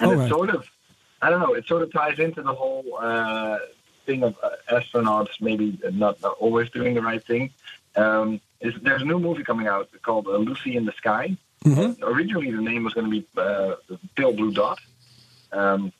and 0.00 0.10
Oh, 0.10 0.12
it 0.12 0.16
right. 0.16 0.28
sort 0.28 0.50
of, 0.50 0.66
I 1.22 1.30
don't 1.30 1.40
know, 1.40 1.54
it 1.54 1.66
sort 1.66 1.82
of 1.82 1.92
ties 1.92 2.18
into 2.18 2.42
the 2.42 2.52
whole 2.54 2.84
uh, 3.00 3.58
thing 4.08 4.22
of 4.24 4.34
uh, 4.42 4.50
astronauts 4.76 5.34
maybe 5.40 5.78
not, 5.92 6.20
not 6.22 6.34
always 6.44 6.68
doing 6.70 6.94
the 6.94 7.02
right 7.02 7.22
thing. 7.32 7.50
Um, 7.94 8.40
is, 8.60 8.74
there's 8.82 9.02
a 9.02 9.04
new 9.12 9.18
movie 9.20 9.44
coming 9.44 9.66
out 9.68 9.88
called 10.02 10.26
uh, 10.26 10.36
Lucy 10.48 10.76
in 10.76 10.84
the 10.86 10.92
Sky. 10.92 11.36
Mhm. 11.64 11.88
Originally, 12.02 12.50
the 12.50 12.62
name 12.62 12.82
was 12.84 12.94
going 12.94 13.08
to 13.10 13.14
be 13.20 13.24
uh, 13.36 13.74
Pale 14.16 14.32
Blue 14.38 14.52
Dot. 14.52 14.78
Um, 15.52 15.92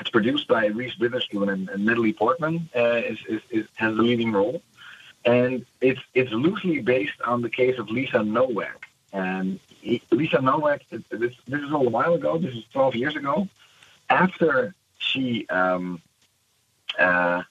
it's 0.00 0.10
produced 0.10 0.46
by 0.46 0.66
Reese 0.66 0.96
Witherspoon 0.98 1.48
and, 1.48 1.68
and 1.70 1.84
Natalie 1.86 2.12
Portman 2.12 2.68
uh, 2.76 3.00
is, 3.12 3.18
is, 3.28 3.40
is, 3.50 3.66
has 3.76 3.96
the 3.96 4.02
leading 4.02 4.30
role, 4.32 4.60
and 5.24 5.64
it's 5.80 6.00
it's 6.14 6.30
loosely 6.44 6.80
based 6.80 7.20
on 7.32 7.38
the 7.46 7.50
case 7.60 7.76
of 7.78 7.88
Lisa 7.90 8.22
Nowak. 8.22 8.80
And 9.12 9.58
he- 9.80 10.02
Lisa 10.10 10.40
Nowak, 10.40 10.82
this, 10.90 11.02
this 11.52 11.62
is 11.66 11.72
all 11.72 11.86
a 11.86 11.94
while 11.98 12.14
ago. 12.14 12.36
This 12.38 12.54
is 12.54 12.64
12 12.72 12.94
years 13.02 13.16
ago. 13.16 13.48
After 14.10 14.74
she 14.98 15.46
um, 15.48 16.00
uh, 16.98 17.42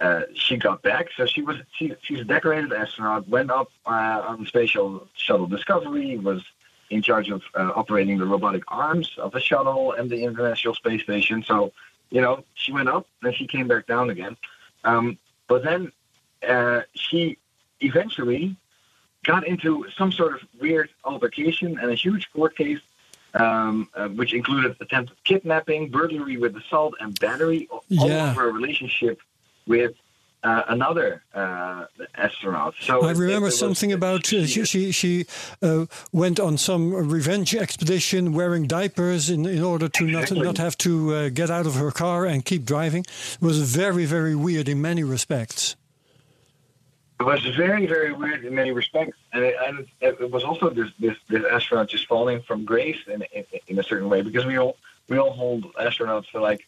uh, 0.00 0.22
she 0.34 0.56
got 0.56 0.82
back, 0.82 1.08
so 1.16 1.26
she 1.26 1.42
was 1.42 1.56
she, 1.72 1.94
she's 2.02 2.20
a 2.20 2.24
decorated 2.24 2.72
astronaut. 2.72 3.28
Went 3.28 3.50
up 3.50 3.70
uh, 3.86 4.22
on 4.26 4.40
the 4.40 4.46
space 4.46 4.70
shuttle, 4.70 5.46
Discovery. 5.46 6.18
Was 6.18 6.42
in 6.90 7.02
charge 7.02 7.30
of 7.30 7.42
uh, 7.54 7.72
operating 7.74 8.18
the 8.18 8.26
robotic 8.26 8.62
arms 8.68 9.10
of 9.18 9.32
the 9.32 9.40
shuttle 9.40 9.92
and 9.92 10.10
the 10.10 10.22
International 10.22 10.74
Space 10.74 11.02
Station. 11.02 11.42
So, 11.42 11.72
you 12.10 12.20
know, 12.20 12.44
she 12.54 12.72
went 12.72 12.88
up 12.88 13.06
and 13.22 13.34
she 13.34 13.46
came 13.46 13.68
back 13.68 13.86
down 13.86 14.10
again. 14.10 14.36
Um, 14.84 15.18
but 15.48 15.64
then 15.64 15.92
she 16.94 17.38
eventually 17.80 18.56
got 19.24 19.46
into 19.46 19.86
some 19.96 20.12
sort 20.12 20.34
of 20.34 20.40
weird 20.60 20.90
altercation 21.04 21.78
and 21.78 21.90
a 21.90 21.94
huge 21.94 22.30
court 22.32 22.56
case, 22.56 22.80
um, 23.34 23.88
uh, 23.94 24.08
which 24.08 24.32
included 24.32 24.76
attempted 24.80 25.16
kidnapping, 25.24 25.90
burglary 25.90 26.36
with 26.36 26.56
assault, 26.56 26.94
and 27.00 27.18
battery, 27.20 27.68
all 27.70 27.84
Yeah. 27.88 28.30
over 28.30 28.48
a 28.48 28.52
relationship 28.52 29.18
with 29.66 29.92
uh, 30.44 30.62
another 30.68 31.22
uh, 31.34 31.86
astronaut. 32.16 32.74
So 32.78 33.02
I 33.02 33.12
remember 33.12 33.46
was- 33.46 33.58
something 33.58 33.92
about 33.94 34.30
uh, 34.32 34.44
she 34.46 34.64
she, 34.66 34.92
she 34.92 35.24
uh, 35.62 35.86
went 36.12 36.38
on 36.38 36.58
some 36.58 36.92
revenge 36.92 37.54
expedition 37.54 38.34
wearing 38.34 38.66
diapers 38.66 39.30
in, 39.30 39.46
in 39.46 39.62
order 39.62 39.88
to 39.88 40.04
not 40.06 40.24
Exactly. 40.24 40.44
not 40.44 40.58
have 40.58 40.76
to 40.78 41.14
uh, 41.14 41.28
get 41.30 41.48
out 41.50 41.66
of 41.66 41.76
her 41.76 41.90
car 41.90 42.26
and 42.26 42.44
keep 42.44 42.64
driving. 42.66 43.04
It 43.40 43.40
was 43.40 43.74
very 43.74 44.04
very 44.04 44.34
weird 44.34 44.68
in 44.68 44.82
many 44.82 45.02
respects. 45.02 45.76
It 47.20 47.22
was 47.22 47.44
very, 47.56 47.86
very 47.86 48.12
weird 48.12 48.44
in 48.44 48.54
many 48.54 48.72
respects, 48.72 49.16
and 49.32 49.44
it, 49.44 49.54
and 49.66 49.86
it, 50.00 50.30
was 50.30 50.42
also 50.44 50.68
this, 50.70 50.90
this 50.98 51.16
this 51.28 51.44
astronaut 51.50 51.88
just 51.88 52.06
falling 52.06 52.42
from 52.42 52.64
grace 52.64 52.98
in, 53.06 53.22
in 53.32 53.44
in 53.68 53.78
a 53.78 53.82
certain 53.84 54.08
way 54.08 54.20
because 54.22 54.44
we 54.44 54.56
all 54.58 54.76
we 55.08 55.16
all 55.18 55.30
hold 55.32 55.72
astronauts 55.74 56.28
to 56.32 56.40
like 56.40 56.66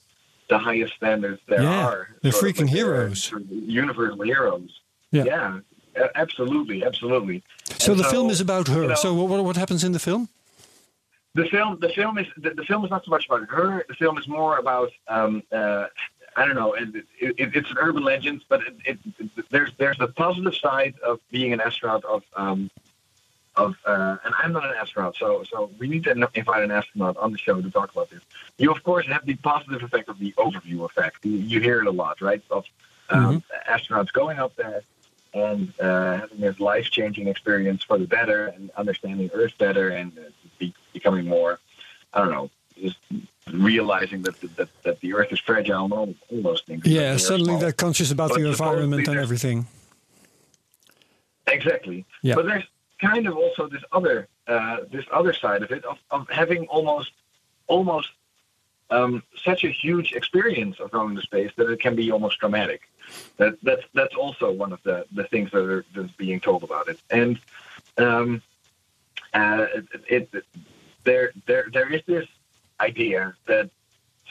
the 0.49 0.57
highest 0.59 0.95
standards 0.95 1.41
there 1.49 1.63
Yeah, 1.63 1.87
are. 1.87 2.09
they're 2.23 2.31
freaking 2.33 2.67
like 2.67 2.73
they're 2.73 2.85
heroes. 2.85 3.33
universal 3.51 4.23
heroes. 4.23 4.81
Yeah. 5.11 5.59
a- 5.97 6.17
absolutely, 6.17 6.85
absolutely. 6.85 7.43
So 7.79 7.93
And 7.93 8.01
the 8.01 8.05
film 8.05 8.31
is 8.31 8.41
about 8.41 8.69
her. 8.69 8.83
you 8.83 8.89
know, 8.89 8.95
so 8.95 9.15
what 9.15 9.43
what 9.45 9.57
happens 9.57 9.83
in 9.83 9.93
the 9.93 9.99
film? 9.99 10.29
the 11.35 11.47
film 11.47 11.79
the 11.81 11.91
film 11.91 12.17
is 12.19 12.27
the, 12.39 12.51
the 12.51 12.65
film 12.65 12.85
is 12.85 12.91
not 12.91 13.05
so 13.05 13.11
much 13.11 13.27
about 13.27 13.49
her. 13.51 13.85
The 13.89 13.95
film 13.95 14.17
is 14.19 14.27
more 14.29 14.59
about 14.59 14.91
um, 15.09 15.43
uh, 15.53 15.87
I 16.37 16.45
don't 16.45 16.55
know. 16.55 16.75
It, 16.75 16.95
it, 16.95 17.35
it, 17.39 17.57
it's 17.57 17.71
an 17.71 17.79
urban 17.79 18.05
legend, 18.05 18.45
but 18.49 18.61
it, 18.85 18.99
there's 19.51 19.73
there's 19.79 19.97
the 19.99 20.09
positive 20.09 20.55
side 20.55 20.95
of 21.05 21.19
being 21.31 21.53
an 21.53 21.61
astronaut 21.61 22.05
of 22.05 22.23
um, 22.37 22.71
of 23.57 23.77
uh, 23.87 24.19
and 24.23 24.35
I'm 24.39 24.53
not 24.53 24.65
an 24.65 24.75
astronaut, 24.79 25.17
so 25.17 25.45
so 25.45 25.71
we 25.79 25.89
need 25.89 26.05
to 26.05 26.11
invite 26.35 26.63
an 26.63 26.71
astronaut 26.71 27.17
on 27.17 27.33
the 27.33 27.39
show 27.39 27.61
to 27.61 27.71
talk 27.71 27.91
about 27.93 28.11
this. 28.11 28.21
You 28.59 28.71
of 28.71 28.83
course 28.83 29.07
have 29.07 29.25
the 29.25 29.35
positive 29.37 29.83
effect 29.83 30.11
of 30.11 30.19
the 30.19 30.33
overview 30.33 30.85
effect. 30.85 31.25
You, 31.25 31.39
you 31.39 31.61
hear 31.61 31.81
it 31.81 31.87
a 31.87 31.91
lot, 31.91 32.21
right? 32.21 32.43
Of 32.51 32.67
um, 33.09 33.43
astronauts 33.69 34.13
going 34.13 34.39
up 34.39 34.55
there 34.57 34.83
and 35.33 35.73
uh, 35.81 36.19
having 36.19 36.41
this 36.41 36.61
life 36.61 36.91
changing 36.91 37.29
experience 37.29 37.83
for 37.85 37.99
the 37.99 38.07
better 38.07 38.47
and 38.47 38.71
understanding 38.77 39.31
Earth 39.33 39.57
better 39.59 39.91
and 39.91 40.13
uh, 40.19 40.23
be, 40.59 40.75
becoming 40.93 41.27
more, 41.27 41.61
I 42.13 42.21
don't 42.21 42.31
know, 42.31 42.51
just 42.81 42.97
realizing 43.53 44.23
that 44.23 44.41
the, 44.41 44.49
that, 44.49 44.69
that 44.83 45.01
the 45.01 45.15
Earth 45.15 45.33
is 45.33 45.41
fragile 45.41 45.85
and 45.85 45.93
all, 45.93 46.15
all 46.31 46.43
those 46.43 46.63
things. 46.63 46.85
Yeah, 46.87 47.17
suddenly 47.17 47.59
they're 47.59 47.73
conscious 47.73 48.11
about 48.11 48.31
But 48.31 48.41
the 48.41 48.49
environment 48.49 49.07
and 49.09 49.19
everything. 49.19 49.67
Exactly. 51.47 52.05
Yeah. 52.23 52.35
But 52.35 52.47
there's 52.47 52.65
kind 53.01 53.27
of 53.27 53.37
also 53.37 53.69
this 53.69 53.83
other 53.93 54.29
uh, 54.49 54.79
this 54.91 55.05
other 55.13 55.33
side 55.33 55.63
of 55.63 55.71
it 55.71 55.85
of, 55.85 55.99
of 56.11 56.29
having 56.29 56.67
almost 56.67 57.13
almost 57.67 58.11
um, 58.91 59.23
such 59.45 59.65
a 59.65 59.69
huge 59.69 60.13
experience 60.13 60.79
of 60.81 60.91
going 60.91 61.15
to 61.17 61.23
space 61.23 61.51
that 61.57 61.71
it 61.71 61.81
can 61.81 61.95
be 61.95 62.11
almost 62.11 62.39
traumatic. 62.39 62.83
That 63.37 63.59
that's 63.63 63.85
that's 63.95 64.15
also 64.15 64.51
one 64.51 64.73
of 64.73 64.83
the, 64.83 65.07
the 65.13 65.25
things 65.25 65.51
that 65.53 65.65
are 65.65 65.85
that's 65.95 66.13
being 66.13 66.41
told 66.41 66.65
about 66.65 66.89
it. 66.89 66.99
And 67.11 67.39
um, 67.99 68.43
uh, 69.35 69.67
it, 70.09 70.31
it 70.35 70.45
there 71.05 71.33
there 71.47 71.69
there 71.73 71.93
is 71.93 72.03
this 72.07 72.27
idea 72.81 73.35
that 73.47 73.71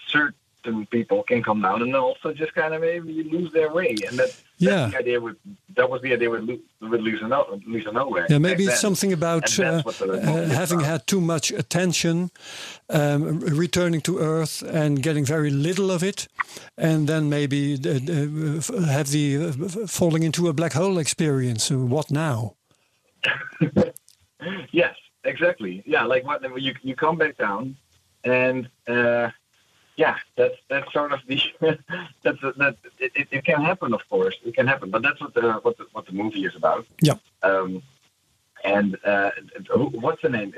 certain 0.09 0.85
people 0.89 1.21
can 1.23 1.43
come 1.43 1.61
down 1.61 1.81
and 1.83 1.95
also 1.95 2.33
just 2.33 2.53
kind 2.55 2.73
of 2.73 2.81
maybe 2.81 3.23
lose 3.23 3.51
their 3.53 3.71
way, 3.71 3.95
and 4.07 4.17
that 4.17 4.31
Yeah. 4.57 4.87
the 4.87 4.97
idea 4.97 5.19
with 5.19 5.35
that 5.75 5.89
was 5.89 6.01
the 6.01 6.13
idea 6.13 6.29
with 6.29 6.43
with 6.81 7.01
Lisa, 7.01 7.27
no, 7.27 7.59
Lisa 7.67 7.91
Nowak. 7.91 8.29
Yeah, 8.29 8.39
maybe 8.39 8.63
it's 8.63 8.79
something 8.79 9.13
about 9.13 9.43
uh, 9.59 9.63
that's 9.71 9.85
what 9.85 9.95
the 9.99 10.07
movie 10.07 10.21
uh, 10.27 10.47
having 10.61 10.79
about. 10.79 10.89
had 10.91 11.07
too 11.07 11.21
much 11.21 11.51
attention, 11.51 12.31
um, 12.89 13.39
returning 13.41 14.01
to 14.01 14.17
Earth 14.19 14.63
and 14.63 15.03
getting 15.03 15.25
very 15.25 15.51
little 15.51 15.91
of 15.91 16.01
it, 16.03 16.27
and 16.77 17.07
then 17.07 17.29
maybe 17.29 17.73
uh, 17.75 18.87
have 18.91 19.09
the 19.11 19.25
uh, 19.37 19.87
falling 19.87 20.23
into 20.23 20.47
a 20.47 20.53
black 20.53 20.73
hole 20.73 20.97
experience. 20.97 21.69
What 21.69 22.09
now? 22.09 22.55
Yes, 24.71 24.95
exactly. 25.23 25.81
Yeah, 25.85 26.03
like 26.05 26.23
what 26.25 26.41
you 26.61 26.73
you 26.83 26.95
come 26.95 27.17
back 27.17 27.37
down, 27.37 27.75
and 28.25 28.67
uh, 28.87 29.29
yeah, 29.95 30.17
that's 30.35 30.57
that's 30.69 30.91
sort 30.91 31.13
of 31.13 31.19
the 31.27 31.39
that's 32.23 32.41
that 32.41 32.75
it, 32.99 33.11
it, 33.15 33.27
it 33.31 33.45
can 33.45 33.61
happen, 33.61 33.93
of 33.93 34.01
course, 34.09 34.35
it 34.45 34.53
can 34.55 34.67
happen, 34.67 34.89
but 34.89 35.01
that's 35.01 35.21
what 35.21 35.33
the 35.33 35.53
what 35.63 35.77
the 35.77 35.85
what 35.93 36.05
the 36.05 36.11
movie 36.13 36.43
is 36.45 36.55
about. 36.55 36.85
Yeah. 37.01 37.17
Um, 37.43 37.81
And 38.65 38.97
uh, 39.05 39.29
what's 40.05 40.21
the 40.23 40.29
name 40.37 40.51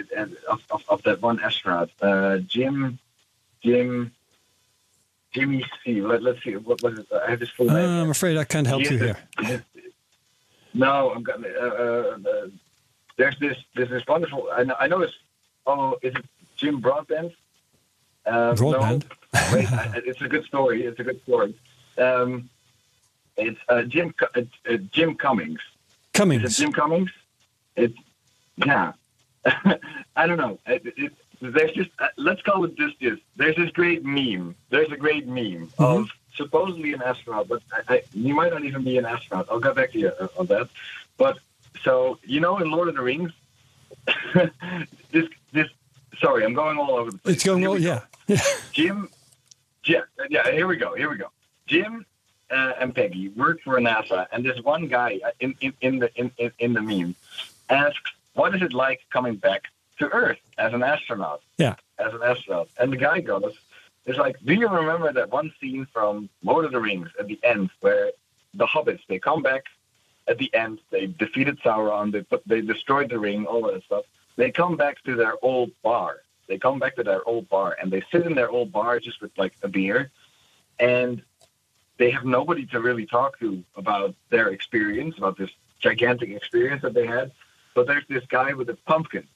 of, 0.53 0.61
of, 0.75 0.81
of 0.93 0.99
that 1.03 1.21
one 1.21 1.37
astronaut? 1.47 1.89
Uh, 2.01 2.37
Jim, 2.53 2.97
Jim, 3.65 4.11
Jimmy 5.33 5.61
C. 5.83 6.01
Let, 6.01 6.23
let's 6.23 6.41
see. 6.43 6.55
What 6.55 6.81
was 6.83 6.93
it? 6.99 7.07
I 7.11 7.29
have 7.31 7.41
his 7.41 7.49
full 7.49 7.69
Uh, 7.69 7.73
name. 7.73 7.89
I'm 8.03 8.09
afraid 8.17 8.37
I 8.37 8.45
can't 8.45 8.65
help 8.67 8.83
He 8.83 8.93
you 8.93 8.97
here. 9.05 9.17
No, 10.73 11.11
I'm 11.13 11.23
gonna. 11.23 11.47
Uh, 11.47 11.63
uh, 11.83 12.29
uh, 12.29 12.47
there's 13.17 13.37
this. 13.39 13.57
There's 13.75 13.89
this 13.89 14.05
wonderful. 14.07 14.47
I 14.59 14.63
know. 14.63 14.75
I 14.79 14.87
know 14.87 15.01
it's. 15.01 15.17
Oh, 15.65 15.97
is 16.01 16.13
it 16.15 16.25
Jim 16.55 16.79
Broadbent? 16.79 17.33
Um, 18.27 18.55
Broadbent? 18.55 19.05
No, 19.33 19.41
wait, 19.53 19.67
it's 20.05 20.21
a 20.21 20.27
good 20.27 20.45
story. 20.45 20.83
It's 20.83 20.99
a 20.99 21.03
good 21.03 21.21
story. 21.23 21.55
Um, 21.97 22.49
it's 23.37 23.59
uh, 23.69 23.83
Jim. 23.83 24.13
Uh, 24.35 24.77
Jim 24.91 25.15
Cummings. 25.15 25.59
Cummings. 26.13 26.57
Jim 26.57 26.71
Cummings? 26.71 27.11
It's 27.75 27.97
yeah. 28.57 28.93
I 30.15 30.27
don't 30.27 30.37
know. 30.37 30.59
It, 30.65 30.93
it, 30.97 31.13
there's 31.41 31.71
just 31.71 31.91
uh, 31.99 32.07
let's 32.17 32.41
call 32.41 32.65
it 32.65 32.75
just 32.75 32.99
this. 32.99 33.19
There's 33.35 33.55
this 33.55 33.69
great 33.71 34.03
meme. 34.03 34.55
There's 34.69 34.91
a 34.91 34.97
great 34.97 35.27
meme 35.27 35.71
of 35.77 36.09
supposedly 36.35 36.93
an 36.93 37.01
astronaut, 37.01 37.47
but 37.47 37.61
I, 37.71 37.95
I, 37.95 38.03
you 38.13 38.33
might 38.33 38.51
not 38.51 38.63
even 38.63 38.83
be 38.83 38.97
an 38.97 39.05
astronaut. 39.05 39.47
I'll 39.51 39.59
get 39.59 39.75
back 39.75 39.91
to 39.91 39.99
you 39.99 40.11
uh, 40.19 40.27
on 40.37 40.47
that. 40.47 40.69
But 41.17 41.37
so 41.83 42.19
you 42.23 42.39
know, 42.39 42.57
in 42.57 42.71
Lord 42.71 42.87
of 42.89 42.95
the 42.95 43.01
Rings, 43.01 43.31
this 45.11 45.27
this. 45.51 45.67
Sorry, 46.19 46.43
I'm 46.43 46.55
going 46.55 46.79
all 46.79 46.95
over 46.95 47.11
the 47.11 47.17
place. 47.19 47.35
It's 47.35 47.43
going 47.43 47.59
Here 47.59 47.69
well, 47.69 47.77
we 47.77 47.83
go. 47.83 47.93
yeah. 47.93 48.01
Yeah. 48.27 48.41
Jim, 48.71 49.09
yeah, 49.85 50.01
yeah. 50.29 50.51
Here 50.51 50.67
we 50.67 50.77
go. 50.77 50.95
Here 50.95 51.09
we 51.09 51.17
go. 51.17 51.27
Jim 51.65 52.05
uh, 52.51 52.73
and 52.79 52.93
Peggy 52.93 53.29
work 53.29 53.61
for 53.61 53.77
NASA, 53.79 54.27
and 54.31 54.45
this 54.45 54.61
one 54.61 54.87
guy 54.87 55.19
uh, 55.25 55.31
in 55.39 55.55
in, 55.61 55.73
in 55.81 55.99
the 55.99 56.15
in, 56.15 56.31
in, 56.37 56.51
in 56.59 56.73
the 56.73 56.81
meme 56.81 57.15
asks, 57.69 58.11
"What 58.33 58.55
is 58.55 58.61
it 58.61 58.73
like 58.73 59.01
coming 59.11 59.35
back 59.35 59.63
to 59.99 60.07
Earth 60.09 60.39
as 60.57 60.73
an 60.73 60.83
astronaut?" 60.83 61.41
Yeah. 61.57 61.75
As 61.99 62.13
an 62.13 62.21
astronaut, 62.23 62.69
and 62.79 62.93
the 62.93 62.97
guy 62.97 63.21
goes, 63.21 63.57
"It's 64.05 64.19
like, 64.19 64.37
do 64.45 64.53
you 64.53 64.67
remember 64.67 65.11
that 65.11 65.31
one 65.31 65.51
scene 65.59 65.87
from 65.91 66.29
Lord 66.43 66.65
of 66.65 66.71
the 66.71 66.79
Rings 66.79 67.09
at 67.19 67.27
the 67.27 67.39
end 67.43 67.71
where 67.79 68.11
the 68.53 68.67
hobbits 68.67 69.01
they 69.07 69.19
come 69.19 69.41
back 69.41 69.63
at 70.27 70.37
the 70.37 70.53
end, 70.53 70.79
they 70.89 71.07
defeated 71.07 71.59
Sauron, 71.61 72.11
they 72.11 72.21
put, 72.21 72.43
they 72.45 72.61
destroyed 72.61 73.09
the 73.09 73.19
ring, 73.19 73.45
all 73.45 73.61
that 73.71 73.83
stuff. 73.83 74.03
They 74.35 74.51
come 74.51 74.75
back 74.75 75.01
to 75.03 75.15
their 75.15 75.33
old 75.41 75.71
bar. 75.81 76.17
They 76.47 76.57
come 76.57 76.79
back 76.79 76.95
to 76.95 77.03
their 77.03 77.27
old 77.27 77.49
bar 77.49 77.77
and 77.81 77.91
they 77.91 78.03
sit 78.11 78.25
in 78.25 78.35
their 78.35 78.49
old 78.49 78.71
bar 78.71 78.99
just 78.99 79.21
with 79.21 79.31
like 79.37 79.53
a 79.63 79.67
beer, 79.67 80.11
and 80.79 81.21
they 81.97 82.11
have 82.11 82.25
nobody 82.25 82.65
to 82.67 82.79
really 82.79 83.05
talk 83.05 83.39
to 83.39 83.63
about 83.75 84.15
their 84.29 84.49
experience, 84.49 85.17
about 85.17 85.37
this 85.37 85.49
gigantic 85.79 86.29
experience 86.29 86.81
that 86.83 86.93
they 86.93 87.07
had. 87.07 87.31
But 87.75 87.87
there's 87.87 88.05
this 88.07 88.23
guy 88.29 88.53
with 88.53 88.69
a 88.69 88.75
pumpkin. 88.85 89.27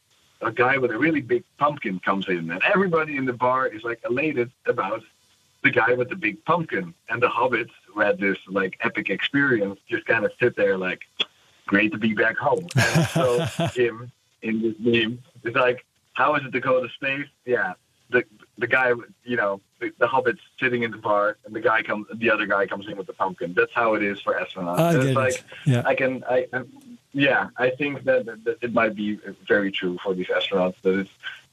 A 0.41 0.51
guy 0.51 0.77
with 0.77 0.91
a 0.91 0.97
really 0.97 1.21
big 1.21 1.43
pumpkin 1.59 1.99
comes 1.99 2.27
in, 2.27 2.49
and 2.49 2.61
everybody 2.63 3.15
in 3.15 3.25
the 3.25 3.33
bar 3.33 3.67
is 3.67 3.83
like 3.83 3.99
elated 4.09 4.51
about 4.65 5.03
the 5.63 5.69
guy 5.69 5.93
with 5.93 6.09
the 6.09 6.15
big 6.15 6.43
pumpkin. 6.45 6.95
And 7.09 7.21
the 7.21 7.27
hobbits 7.27 7.69
who 7.87 7.99
had 7.99 8.19
this 8.19 8.37
like 8.47 8.77
epic 8.81 9.09
experience 9.09 9.79
just 9.87 10.05
kind 10.05 10.25
of 10.25 10.31
sit 10.39 10.55
there 10.55 10.77
like, 10.77 11.01
great 11.67 11.91
to 11.91 11.97
be 11.97 12.13
back 12.13 12.37
home. 12.37 12.67
And 12.75 13.07
so 13.07 13.45
Jim 13.73 14.11
in 14.41 14.61
this 14.61 14.75
meme 14.79 15.19
is 15.43 15.55
like, 15.55 15.85
how 16.21 16.29
is 16.37 16.43
it 16.47 16.51
to 16.57 16.59
go 16.69 16.73
to 16.83 16.89
space? 16.99 17.27
Yeah. 17.45 17.73
The 18.13 18.21
the 18.63 18.67
guy, 18.77 18.89
you 19.31 19.37
know, 19.41 19.53
the, 19.79 19.87
the 20.01 20.07
hobbit's 20.13 20.41
sitting 20.61 20.81
in 20.83 20.91
the 20.95 21.01
bar, 21.09 21.25
and 21.45 21.51
the 21.57 21.61
guy 21.71 21.79
comes, 21.89 22.05
the 22.23 22.29
other 22.35 22.45
guy 22.55 22.63
comes 22.71 22.85
in 22.89 22.95
with 22.99 23.07
the 23.11 23.17
pumpkin. 23.23 23.49
That's 23.59 23.73
how 23.81 23.89
it 23.97 24.03
is 24.11 24.17
for 24.25 24.33
astronauts. 24.41 24.79
I 24.79 24.91
get 24.93 25.01
it's 25.01 25.09
it. 25.11 25.15
like, 25.25 25.37
Yeah. 25.73 25.83
I 25.91 25.93
can, 26.01 26.11
I, 26.35 26.39
I 26.53 26.59
yeah, 27.13 27.41
I 27.65 27.69
think 27.79 27.93
that, 28.07 28.21
that, 28.45 28.57
it 28.65 28.71
might 28.79 28.95
be 29.03 29.09
very 29.53 29.71
true 29.79 29.95
for 30.03 30.11
these 30.17 30.27
astronauts. 30.37 30.75
That 30.83 30.95
it's, 31.01 31.09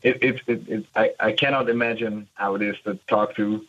it, 0.08 0.16
it, 0.28 0.36
it, 0.52 0.60
it 0.74 0.82
I, 1.02 1.06
I 1.28 1.32
cannot 1.42 1.64
imagine 1.76 2.14
how 2.34 2.50
it 2.56 2.62
is 2.70 2.76
to 2.84 2.90
talk 3.14 3.28
to 3.36 3.64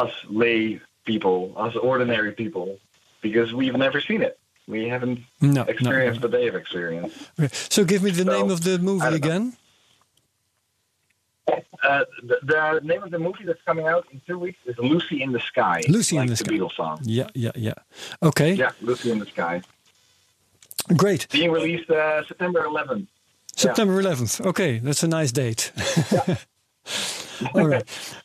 us 0.00 0.12
lay 0.44 0.80
people, 1.10 1.38
us 1.64 1.74
ordinary 1.76 2.32
people, 2.32 2.78
because 3.26 3.48
we've 3.60 3.76
never 3.86 4.00
seen 4.00 4.22
it. 4.28 4.34
We 4.74 4.88
haven't 4.94 5.20
No, 5.40 5.48
no, 5.52 5.62
experienced 5.74 6.20
no. 6.20 6.24
what 6.24 6.32
they 6.36 6.44
have 6.48 6.56
experienced. 6.64 7.16
Okay. 7.38 7.50
So 7.74 7.84
give 7.84 8.02
me 8.02 8.10
the 8.10 8.24
So, 8.24 8.32
name 8.36 8.50
of 8.50 8.60
the 8.68 8.74
movie 8.88 9.18
don't 9.20 9.44
know. 9.44 9.52
Uh, 11.48 12.04
the, 12.24 12.38
the 12.42 12.80
name 12.82 13.02
of 13.02 13.10
the 13.10 13.18
movie 13.18 13.44
that's 13.44 13.60
coming 13.64 13.86
out 13.86 14.06
in 14.12 14.20
two 14.26 14.38
weeks 14.38 14.58
is 14.66 14.76
Lucy 14.78 15.22
in 15.22 15.30
the 15.32 15.38
Sky. 15.40 15.80
Lucy 15.88 16.16
in 16.16 16.26
the 16.26 16.30
the 16.32 16.36
Sky. 16.36 16.52
Beatles 16.52 16.72
song. 16.72 16.98
Yeah, 17.02 17.28
yeah, 17.34 17.52
yeah. 17.54 17.74
Okay, 18.22 18.54
Yeah, 18.54 18.72
Lucy 18.82 19.10
in 19.12 19.18
the 19.20 19.26
Sky. 19.26 19.62
great. 20.96 21.28
Being 21.30 21.52
released 21.52 21.88
uh, 21.90 22.24
September 22.26 22.64
11th. 22.64 23.06
September 23.54 24.02
11th. 24.02 24.44
Okay, 24.46 24.78
that's 24.80 25.02
a 25.04 25.08
nice 25.08 25.30
date. 25.32 25.72
All 27.54 27.66
right. 27.68 27.84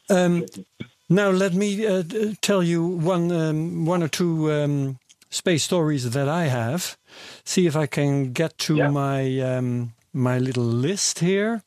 Um, 0.09 0.45
now 1.09 1.29
let 1.29 1.53
me 1.53 1.85
uh, 1.85 2.03
tell 2.41 2.63
you 2.63 2.83
one, 2.85 3.31
um, 3.31 3.85
one 3.85 4.01
or 4.03 4.07
two 4.07 4.51
um, 4.51 4.97
space 5.29 5.63
stories 5.63 6.09
that 6.11 6.27
I 6.27 6.45
have. 6.45 6.97
See 7.43 7.67
if 7.67 7.75
I 7.75 7.85
can 7.85 8.33
get 8.33 8.57
to 8.59 8.77
Yeah. 8.77 8.89
my 8.89 9.39
um, 9.39 9.93
my 10.13 10.39
little 10.39 10.63
list 10.65 11.19
here. 11.19 11.61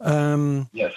Um, 0.00 0.68
Yes. 0.72 0.92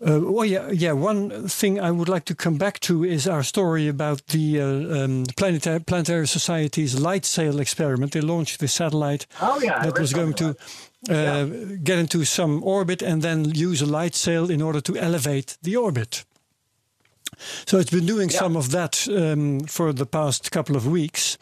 uh, 0.00 0.20
well, 0.22 0.44
yeah, 0.44 0.70
yeah. 0.70 0.92
One 0.92 1.48
thing 1.48 1.80
I 1.80 1.90
would 1.90 2.08
like 2.08 2.24
to 2.26 2.34
come 2.34 2.56
back 2.58 2.78
to 2.80 3.04
is 3.04 3.26
our 3.26 3.42
story 3.42 3.88
about 3.88 4.26
the 4.28 4.60
uh, 4.60 5.04
um, 5.04 5.24
Planetary, 5.36 5.80
Planetary 5.80 6.26
Society's 6.26 6.94
light 6.98 7.24
sail 7.24 7.60
experiment. 7.60 8.12
They 8.12 8.20
launched 8.20 8.58
the 8.60 8.68
satellite 8.68 9.26
Oh, 9.40 9.60
yeah. 9.62 9.82
That 9.84 9.98
was 9.98 10.12
going 10.12 10.34
to 10.34 10.56
uh, 11.10 11.44
get 11.82 11.98
into 11.98 12.24
some 12.24 12.62
orbit 12.64 13.02
and 13.02 13.22
then 13.22 13.44
use 13.54 13.82
a 13.82 13.86
light 13.86 14.14
sail 14.14 14.50
in 14.50 14.62
order 14.62 14.80
to 14.80 14.96
elevate 14.96 15.56
the 15.62 15.76
orbit. 15.76 16.24
So 17.66 17.78
it's 17.78 17.90
been 17.90 18.06
doing 18.06 18.30
Yeah. 18.30 18.38
some 18.38 18.56
of 18.56 18.70
that 18.70 19.06
um, 19.08 19.60
for 19.60 19.92
the 19.92 20.06
past 20.06 20.50
couple 20.50 20.76
of 20.76 20.86
weeks. 20.86 21.38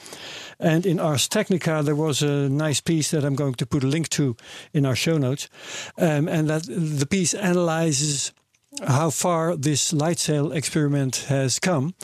And 0.58 0.86
in 0.86 0.98
Ars 1.00 1.28
Technica, 1.28 1.82
there 1.82 1.94
was 1.96 2.22
a 2.22 2.48
nice 2.48 2.80
piece 2.80 3.10
that 3.10 3.24
I'm 3.24 3.34
going 3.36 3.54
to 3.54 3.66
put 3.66 3.84
a 3.84 3.86
link 3.86 4.08
to 4.08 4.36
in 4.72 4.86
our 4.86 4.96
show 4.96 5.18
notes. 5.18 5.48
Um, 5.98 6.28
and 6.28 6.48
that 6.48 6.62
the 6.66 7.06
piece 7.06 7.34
analyzes 7.34 8.32
how 8.86 9.10
far 9.10 9.56
this 9.56 9.92
light 9.92 10.18
sail 10.18 10.52
experiment 10.52 11.26
has 11.28 11.58
come. 11.58 11.94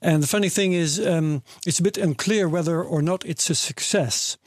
And 0.00 0.22
the 0.22 0.26
funny 0.26 0.48
thing 0.48 0.72
is, 0.72 0.98
um, 0.98 1.42
it's 1.66 1.78
a 1.80 1.82
bit 1.82 1.98
unclear 1.98 2.48
whether 2.48 2.82
or 2.82 3.02
not 3.02 3.24
it's 3.26 3.50
a 3.50 3.54
success. 3.54 4.38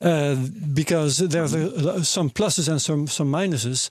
Uh, 0.00 0.34
because 0.74 1.18
there 1.18 1.42
are 1.42 2.04
some 2.04 2.30
pluses 2.30 2.68
and 2.68 2.80
some 2.82 3.06
some 3.06 3.32
minuses. 3.32 3.88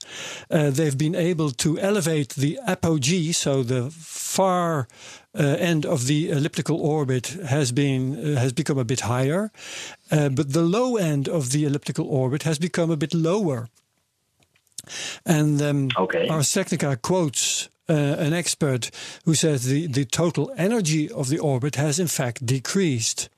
Uh, 0.50 0.70
they've 0.70 0.96
been 0.96 1.16
able 1.16 1.50
to 1.50 1.78
elevate 1.80 2.34
the 2.36 2.58
apogee, 2.66 3.32
so 3.32 3.64
the 3.64 3.90
far 3.90 4.86
uh, 5.38 5.42
end 5.58 5.84
of 5.84 6.06
the 6.06 6.30
elliptical 6.30 6.80
orbit 6.80 7.36
has 7.48 7.72
been 7.72 8.36
uh, 8.36 8.40
has 8.40 8.52
become 8.52 8.78
a 8.78 8.84
bit 8.84 9.00
higher, 9.00 9.50
uh, 10.10 10.28
but 10.28 10.52
the 10.52 10.62
low 10.62 10.96
end 10.96 11.28
of 11.28 11.50
the 11.50 11.64
elliptical 11.64 12.06
orbit 12.06 12.44
has 12.44 12.58
become 12.58 12.92
a 12.92 12.96
bit 12.96 13.12
lower. 13.12 13.68
And 15.24 15.60
um, 15.62 15.88
Okay. 15.96 16.28
Ars 16.28 16.52
Technica 16.52 16.96
quotes 16.96 17.68
uh, 17.88 17.92
an 17.92 18.32
expert 18.32 18.90
who 19.24 19.34
says 19.34 19.64
the, 19.64 19.86
the 19.88 20.04
total 20.04 20.52
energy 20.56 21.10
of 21.10 21.28
the 21.28 21.38
orbit 21.38 21.76
has 21.76 21.98
in 21.98 22.06
fact 22.06 22.46
decreased. 22.46 23.28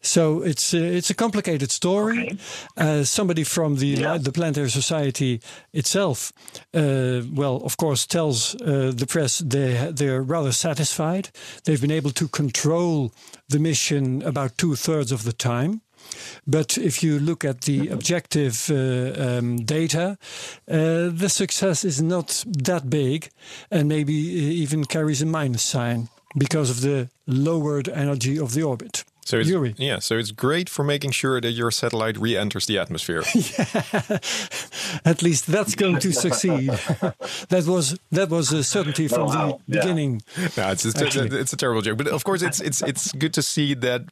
So 0.00 0.42
it's 0.42 0.72
uh, 0.74 0.96
it's 0.98 1.10
a 1.10 1.14
complicated 1.14 1.70
story. 1.70 2.18
Okay. 2.18 2.36
Uh, 2.76 3.04
somebody 3.04 3.44
from 3.44 3.76
the 3.76 3.86
Yeah. 3.86 4.18
the 4.22 4.30
Planetary 4.32 4.70
Society 4.70 5.40
itself, 5.72 6.32
uh, 6.74 7.22
well, 7.34 7.56
of 7.64 7.76
course, 7.76 8.06
tells 8.06 8.54
uh, 8.54 8.92
the 8.96 9.06
press 9.06 9.38
they 9.38 9.92
they're 9.94 10.22
rather 10.22 10.52
satisfied. 10.52 11.30
They've 11.64 11.80
been 11.80 11.98
able 11.98 12.12
to 12.12 12.28
control 12.28 13.10
the 13.48 13.58
mission 13.58 14.22
about 14.22 14.56
two 14.56 14.76
thirds 14.76 15.12
of 15.12 15.22
the 15.22 15.32
time. 15.32 15.80
But 16.46 16.78
if 16.78 17.02
you 17.02 17.18
look 17.18 17.44
at 17.44 17.60
the 17.62 17.88
objective 17.88 18.70
uh, 18.70 19.38
um, 19.38 19.56
data, 19.64 20.16
uh, 20.70 21.10
the 21.18 21.28
success 21.28 21.84
is 21.84 22.00
not 22.00 22.44
that 22.64 22.88
big, 22.88 23.28
and 23.70 23.88
maybe 23.88 24.12
uh, 24.12 24.62
even 24.62 24.84
carries 24.84 25.22
a 25.22 25.26
minus 25.26 25.62
sign 25.62 26.08
because 26.38 26.70
of 26.70 26.80
the 26.80 27.08
lowered 27.26 27.88
energy 27.88 28.38
of 28.38 28.52
the 28.52 28.62
orbit. 28.62 29.04
So 29.26 29.38
it's, 29.40 29.48
Yuri. 29.48 29.74
yeah, 29.76 29.98
so 30.00 30.16
it's 30.16 30.30
great 30.30 30.68
for 30.70 30.84
making 30.84 31.10
sure 31.10 31.40
that 31.40 31.50
your 31.50 31.72
satellite 31.72 32.16
re-enters 32.16 32.66
the 32.66 32.78
atmosphere. 32.78 33.22
At 35.04 35.22
least 35.22 35.46
that's 35.46 35.74
going 35.74 35.98
to 36.00 36.12
succeed. 36.12 36.68
that 37.48 37.64
was 37.66 37.98
that 38.12 38.28
was 38.30 38.52
a 38.52 38.62
certainty 38.62 39.08
from 39.08 39.22
Oh, 39.22 39.26
wow. 39.26 39.60
the 39.68 39.74
Yeah. 39.76 39.80
beginning. 39.82 40.22
no, 40.56 40.70
it's, 40.70 40.84
it's, 40.84 41.02
Actually. 41.02 41.38
it's 41.40 41.52
a 41.52 41.56
terrible 41.56 41.82
joke, 41.82 41.98
but 41.98 42.06
of 42.08 42.22
course, 42.24 42.42
it's 42.42 42.60
it's 42.60 42.82
it's 42.82 43.12
good 43.12 43.32
to 43.34 43.42
see 43.42 43.74
that 43.74 44.02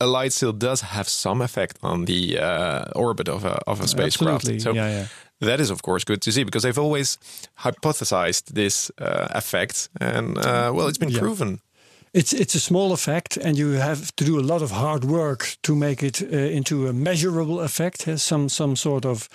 a 0.00 0.06
light 0.06 0.32
sail 0.32 0.52
does 0.52 0.80
have 0.80 1.06
some 1.08 1.42
effect 1.44 1.76
on 1.82 2.06
the 2.06 2.38
uh, 2.38 2.84
orbit 2.96 3.28
of 3.28 3.44
a 3.44 3.60
of 3.66 3.80
a 3.80 3.86
spacecraft. 3.86 4.48
Absolutely. 4.48 4.60
So 4.60 4.72
yeah, 4.72 4.88
yeah. 4.90 5.06
that 5.48 5.60
is, 5.60 5.70
of 5.70 5.82
course, 5.82 6.04
good 6.04 6.20
to 6.22 6.32
see 6.32 6.44
because 6.44 6.62
they've 6.62 6.78
always 6.82 7.18
hypothesized 7.58 8.44
this 8.54 8.90
uh, 8.98 9.28
effect, 9.34 9.88
and 10.00 10.38
uh, 10.38 10.72
well, 10.74 10.88
it's 10.88 10.98
been 10.98 11.10
Yeah. 11.12 11.20
proven. 11.20 11.60
It's 12.14 12.32
it's 12.32 12.54
a 12.54 12.60
small 12.60 12.92
effect, 12.92 13.36
and 13.38 13.56
you 13.56 13.78
have 13.80 14.12
to 14.16 14.24
do 14.24 14.38
a 14.38 14.42
lot 14.46 14.62
of 14.62 14.70
hard 14.70 15.04
work 15.04 15.56
to 15.60 15.74
make 15.74 16.02
it 16.06 16.22
uh, 16.22 16.26
into 16.56 16.88
a 16.88 16.92
measurable 16.92 17.60
effect, 17.60 18.06
uh, 18.08 18.16
some 18.16 18.48
some 18.48 18.76
sort 18.76 19.04
of 19.04 19.28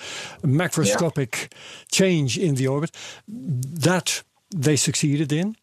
macroscopic 0.44 1.50
change 1.92 2.38
in 2.38 2.56
the 2.56 2.68
orbit. 2.68 2.92
That 3.84 4.24
they 4.62 4.78
succeeded 4.78 5.32
in, 5.32 5.56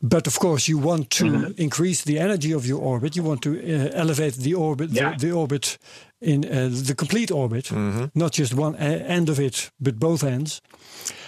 but 0.00 0.26
of 0.26 0.38
course 0.38 0.68
you 0.72 0.78
want 0.82 1.08
to 1.10 1.24
Mm-hmm. 1.24 1.52
increase 1.56 2.02
the 2.04 2.18
energy 2.18 2.54
of 2.54 2.64
your 2.66 2.80
orbit. 2.82 3.14
You 3.14 3.24
want 3.26 3.40
to 3.42 3.50
uh, 3.50 3.90
elevate 4.00 4.36
the 4.42 4.54
orbit, 4.54 4.90
Yeah. 4.90 5.12
the, 5.16 5.26
the 5.26 5.32
orbit 5.32 5.78
in 6.20 6.44
uh, 6.44 6.68
the 6.86 6.94
complete 6.94 7.32
orbit, 7.34 7.70
not 8.14 8.32
just 8.38 8.52
one 8.54 8.74
uh, 8.76 9.04
end 9.08 9.28
of 9.28 9.38
it, 9.38 9.70
but 9.78 9.98
both 9.98 10.22
ends, 10.22 10.60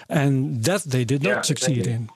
and 0.08 0.64
that 0.64 0.82
they 0.84 1.04
did 1.04 1.22
Yeah, 1.24 1.34
not 1.34 1.46
succeed 1.46 1.86
in. 1.86 2.08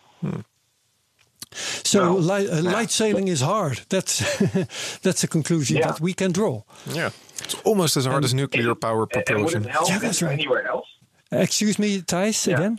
So 1.84 1.98
No. 2.04 2.14
light, 2.16 2.48
uh, 2.50 2.56
Yeah. 2.62 2.70
light 2.72 2.90
sailing 2.90 3.28
is 3.28 3.40
hard. 3.40 3.80
That's 3.88 4.18
that's 5.02 5.24
a 5.24 5.28
conclusion 5.28 5.76
Yeah. 5.76 5.86
that 5.92 6.00
we 6.00 6.12
can 6.14 6.32
draw. 6.32 6.62
Yeah. 6.86 7.10
It's 7.44 7.54
almost 7.64 7.96
as 7.96 8.06
hard 8.06 8.24
as 8.24 8.32
nuclear 8.34 8.74
power 8.74 9.02
And- 9.02 9.12
and 9.16 9.26
propulsion. 9.26 9.64
it 9.64 9.70
Yeah, 9.88 9.98
that's 9.98 10.22
right. 10.22 10.32
anywhere 10.32 10.66
else? 10.66 10.86
Excuse 11.30 11.78
me, 11.78 12.00
Thijs, 12.02 12.46
Yeah. 12.46 12.56
again. 12.56 12.78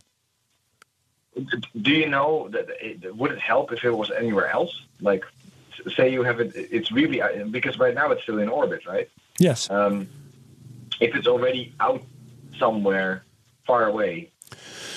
Do 1.82 1.91
you 1.91 2.07
know 2.07 2.47
that 2.51 2.67
it, 2.82 3.13
would 3.15 3.32
it 3.32 3.39
help 3.39 3.73
if 3.73 3.84
it 3.84 3.91
was 3.91 4.09
anywhere 4.11 4.47
else? 4.49 4.73
Like, 5.01 5.26
say 5.95 6.11
you 6.11 6.23
have 6.23 6.39
it, 6.39 6.53
it's 6.55 6.91
really 6.93 7.21
uh, 7.21 7.43
because 7.51 7.78
right 7.78 7.93
now 7.93 8.09
it's 8.11 8.23
still 8.23 8.39
in 8.39 8.47
orbit, 8.47 8.86
right? 8.86 9.09
Yes. 9.38 9.69
Um, 9.69 10.07
if 11.01 11.13
it's 11.13 11.28
already 11.28 11.73
out 11.82 12.01
somewhere 12.57 13.26
far 13.67 13.86
away, 13.88 14.32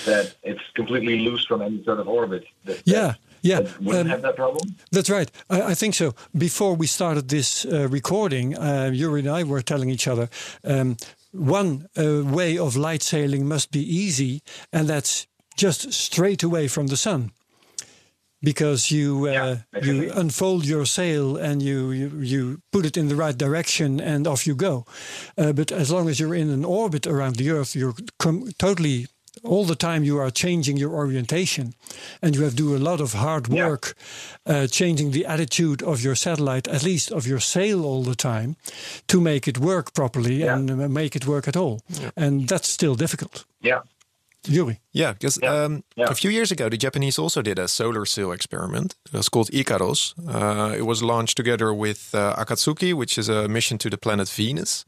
that 0.07 0.35
it's 0.45 0.63
completely 0.75 1.19
loose 1.21 1.45
from 1.45 1.61
any 1.61 1.83
sort 1.83 1.99
of 1.99 2.07
orbit. 2.09 2.45
That, 2.67 2.83
Yeah, 2.85 3.15
yeah. 3.43 3.61
wouldn't 3.81 4.07
um, 4.07 4.07
have 4.09 4.23
that 4.23 4.37
problem. 4.37 4.77
That's 4.91 5.11
right. 5.11 5.31
I, 5.51 5.63
I 5.63 5.75
think 5.75 5.95
so. 5.95 6.15
Before 6.37 6.75
we 6.75 6.87
started 6.87 7.29
this 7.29 7.65
uh, 7.65 7.89
recording, 7.89 8.57
uh, 8.57 8.91
Yuri 8.93 9.21
and 9.21 9.29
I 9.29 9.45
were 9.45 9.63
telling 9.63 9.91
each 9.91 10.09
other 10.09 10.29
um, 10.65 10.97
one 11.33 11.89
uh, 11.97 12.23
way 12.25 12.59
of 12.59 12.77
light 12.77 13.03
sailing 13.03 13.47
must 13.47 13.71
be 13.71 13.81
easy, 13.81 14.43
and 14.73 14.89
that's 14.89 15.27
just 15.57 15.93
straight 15.93 16.43
away 16.43 16.69
from 16.69 16.87
the 16.87 16.97
sun. 16.97 17.33
Because 18.41 18.93
you 18.93 19.27
uh, 19.27 19.33
Yeah, 19.33 19.83
you 19.83 20.13
unfold 20.15 20.65
your 20.65 20.87
sail 20.87 21.37
and 21.37 21.61
you, 21.61 21.91
you 21.91 22.09
you 22.21 22.63
put 22.71 22.87
it 22.87 22.97
in 22.97 23.09
the 23.09 23.17
right 23.17 23.37
direction 23.37 24.01
and 24.01 24.29
off 24.29 24.47
you 24.47 24.55
go. 24.55 24.85
Uh, 25.37 25.53
but 25.53 25.73
as 25.73 25.91
long 25.91 26.09
as 26.09 26.21
you're 26.21 26.37
in 26.37 26.51
an 26.51 26.65
orbit 26.65 27.05
around 27.07 27.35
the 27.35 27.51
Earth, 27.51 27.75
you're 27.75 27.97
com- 28.21 28.49
totally 28.57 29.09
all 29.45 29.65
the 29.65 29.75
time 29.77 30.05
you 30.05 30.19
are 30.19 30.31
changing 30.31 30.77
your 30.79 30.93
orientation, 30.93 31.75
and 32.23 32.35
you 32.35 32.43
have 32.45 32.55
to 32.57 32.63
do 32.63 32.77
a 32.77 32.79
lot 32.91 33.01
of 33.01 33.13
hard 33.13 33.49
Yeah. 33.49 33.69
work 33.69 33.95
uh, 34.47 34.67
changing 34.67 35.13
the 35.13 35.27
attitude 35.27 35.83
of 35.85 36.01
your 36.03 36.17
satellite, 36.17 36.69
at 36.71 36.83
least 36.83 37.11
of 37.13 37.27
your 37.27 37.41
sail, 37.41 37.85
all 37.85 38.03
the 38.05 38.15
time, 38.15 38.57
to 39.07 39.21
make 39.21 39.49
it 39.49 39.59
work 39.59 39.93
properly 39.93 40.37
Yeah. 40.43 40.57
and 40.57 40.71
uh, 40.71 40.89
make 40.89 41.17
it 41.17 41.25
work 41.27 41.47
at 41.49 41.57
all. 41.57 41.81
And 42.17 42.49
that's 42.49 42.69
still 42.69 42.95
difficult. 42.97 43.45
Yeah. 43.63 43.81
Yuri. 44.47 44.81
Yeah, 44.93 45.13
because 45.13 45.39
Yeah, 45.43 45.65
um, 45.65 45.83
yeah. 45.97 46.11
a 46.11 46.15
few 46.15 46.31
years 46.31 46.51
ago, 46.53 46.69
the 46.69 46.77
Japanese 46.77 47.19
also 47.23 47.43
did 47.43 47.59
a 47.59 47.67
solar 47.69 48.07
sail 48.07 48.33
experiment. 48.33 48.95
It 49.07 49.13
was 49.17 49.29
called 49.29 49.51
Ikaros. 49.53 50.15
Uh, 50.17 50.77
it 50.79 50.87
was 50.87 51.03
launched 51.03 51.37
together 51.37 51.75
with 51.75 52.15
uh, 52.15 52.35
Akatsuki, 52.39 52.95
which 52.95 53.19
is 53.19 53.29
a 53.29 53.49
mission 53.49 53.79
to 53.79 53.91
the 53.91 53.99
planet 53.99 54.29
Venus. 54.29 54.85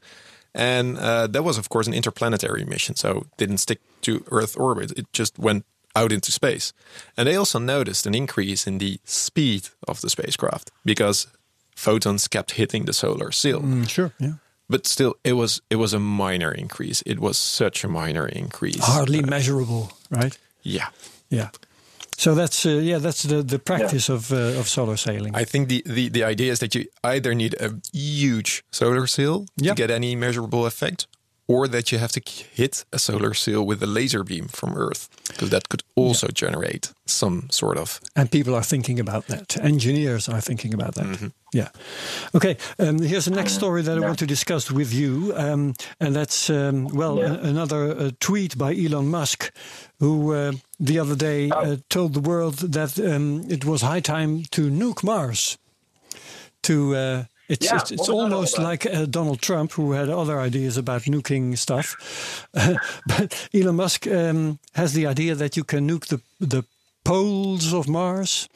And 0.53 0.97
uh, 0.97 1.27
that 1.27 1.43
was, 1.43 1.57
of 1.57 1.69
course, 1.69 1.87
an 1.87 1.93
interplanetary 1.93 2.65
mission. 2.65 2.95
So 2.95 3.09
it 3.17 3.37
didn't 3.37 3.57
stick 3.59 3.79
to 4.01 4.23
Earth 4.31 4.57
orbit, 4.57 4.91
it 4.97 5.11
just 5.13 5.39
went 5.39 5.65
out 5.95 6.11
into 6.11 6.31
space. 6.31 6.73
And 7.17 7.27
they 7.27 7.35
also 7.35 7.59
noticed 7.59 8.05
an 8.05 8.15
increase 8.15 8.67
in 8.67 8.77
the 8.77 8.99
speed 9.03 9.69
of 9.87 10.01
the 10.01 10.09
spacecraft 10.09 10.71
because 10.85 11.27
photons 11.75 12.27
kept 12.27 12.51
hitting 12.51 12.85
the 12.85 12.93
solar 12.93 13.31
sail. 13.31 13.61
sure. 13.87 14.13
Yeah. 14.19 14.33
But 14.69 14.87
still, 14.87 15.15
it 15.23 15.33
was 15.33 15.61
it 15.69 15.75
was 15.75 15.93
a 15.93 15.99
minor 15.99 16.51
increase. 16.51 17.03
It 17.05 17.19
was 17.19 17.37
such 17.37 17.83
a 17.83 17.89
minor 17.89 18.25
increase. 18.25 18.79
Hardly 18.81 19.21
measurable, 19.21 19.91
right? 20.09 20.37
Yeah. 20.63 20.87
Yeah. 21.29 21.49
So 22.21 22.35
that's 22.35 22.65
uh, 22.65 22.69
yeah, 22.69 22.99
that's 23.01 23.23
the 23.23 23.41
the 23.43 23.57
practice 23.57 24.07
of 24.13 24.31
uh, 24.31 24.59
of 24.59 24.67
solar 24.67 24.97
sailing. 24.97 25.35
I 25.41 25.45
think 25.45 25.69
the, 25.69 25.81
the, 25.85 26.09
the 26.09 26.23
idea 26.31 26.51
is 26.51 26.59
that 26.59 26.75
you 26.75 26.85
either 27.03 27.33
need 27.33 27.55
a 27.59 27.69
huge 27.93 28.63
solar 28.71 29.07
sail 29.07 29.45
Yeah. 29.57 29.73
to 29.73 29.75
get 29.81 29.89
any 29.89 30.15
measurable 30.15 30.65
effect, 30.67 31.07
or 31.51 31.67
that 31.67 31.85
you 31.91 31.99
have 31.99 32.11
to 32.11 32.21
hit 32.55 32.85
a 32.91 32.97
solar 32.97 33.33
sail 33.33 33.65
with 33.67 33.83
a 33.83 33.87
laser 33.87 34.23
beam 34.23 34.47
from 34.47 34.73
Earth, 34.75 35.07
because 35.27 35.49
that 35.49 35.67
could 35.69 35.83
also 35.95 36.27
generate 36.43 36.93
some 37.05 37.41
sort 37.49 37.77
of. 37.77 37.99
and 38.15 38.29
people 38.29 38.53
are 38.55 38.63
thinking 38.65 38.99
about 38.99 39.25
that. 39.27 39.57
Engineers 39.63 40.27
are 40.29 40.41
thinking 40.41 40.73
about 40.73 40.93
that. 40.95 41.31
Yeah. 41.53 41.69
Okay. 42.33 42.55
Um, 42.79 42.99
here's 43.01 43.25
the 43.25 43.35
next 43.35 43.53
story 43.53 43.81
that 43.83 43.97
I 43.97 43.99
want 43.99 44.19
to 44.19 44.25
discuss 44.25 44.71
with 44.71 44.93
you, 44.93 45.33
um, 45.35 45.73
and 45.99 46.15
that's 46.15 46.49
um, 46.49 46.87
well 46.93 47.17
Yeah. 47.17 47.33
a- 47.35 47.49
another 47.49 47.81
uh, 47.99 48.11
tweet 48.19 48.57
by 48.57 48.73
Elon 48.85 49.07
Musk, 49.09 49.51
who 49.99 50.33
uh, 50.33 50.51
the 50.87 50.99
other 51.01 51.15
day 51.15 51.49
uh, 51.49 51.75
told 51.87 52.13
the 52.13 52.21
world 52.29 52.71
that 52.73 52.97
um, 52.99 53.43
it 53.49 53.63
was 53.65 53.81
high 53.81 54.01
time 54.01 54.43
to 54.51 54.69
nuke 54.71 55.03
Mars. 55.03 55.57
To 56.63 56.95
uh, 56.95 57.23
it's 57.51 57.65
Yeah, 57.65 57.77
it's, 57.81 57.91
it's 57.91 57.99
was 57.99 58.07
that 58.07 58.13
all 58.13 58.21
almost 58.21 58.57
like 58.57 58.85
uh, 58.85 59.05
Donald 59.05 59.41
Trump, 59.41 59.73
who 59.73 59.91
had 59.91 60.09
other 60.09 60.39
ideas 60.39 60.77
about 60.77 61.01
nuking 61.01 61.57
stuff, 61.57 62.47
but 63.07 63.49
Elon 63.53 63.75
Musk 63.75 64.07
um, 64.07 64.59
has 64.73 64.93
the 64.93 65.05
idea 65.05 65.35
that 65.35 65.57
you 65.57 65.63
can 65.63 65.87
nuke 65.87 66.07
the 66.07 66.21
the 66.39 66.63
poles 67.03 67.73
of 67.73 67.87
Mars, 67.87 68.47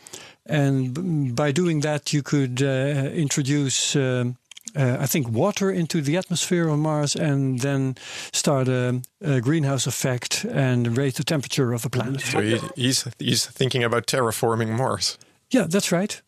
and 0.45 1.35
by 1.35 1.51
doing 1.51 1.81
that, 1.81 2.13
you 2.13 2.23
could 2.23 2.61
uh, 2.61 3.11
introduce. 3.13 3.95
Um, 3.95 4.37
uh, 4.77 4.97
I 4.99 5.05
think 5.05 5.29
water 5.29 5.71
into 5.71 6.01
the 6.01 6.17
atmosphere 6.17 6.69
on 6.69 6.79
Mars, 6.79 7.15
and 7.15 7.59
then 7.59 7.95
start 8.33 8.67
a, 8.67 9.01
a 9.21 9.39
greenhouse 9.39 9.87
effect 9.87 10.45
and 10.51 10.97
raise 10.97 11.13
the 11.13 11.23
temperature 11.23 11.71
of 11.71 11.81
the 11.81 11.89
planet. 11.89 12.21
So 12.21 12.41
he, 12.41 12.59
he's 12.75 13.07
he's 13.19 13.45
thinking 13.45 13.83
about 13.83 14.07
terraforming 14.07 14.75
Mars. 14.77 15.17
Yeah, 15.49 15.67
that's 15.69 15.91
right. 15.91 16.21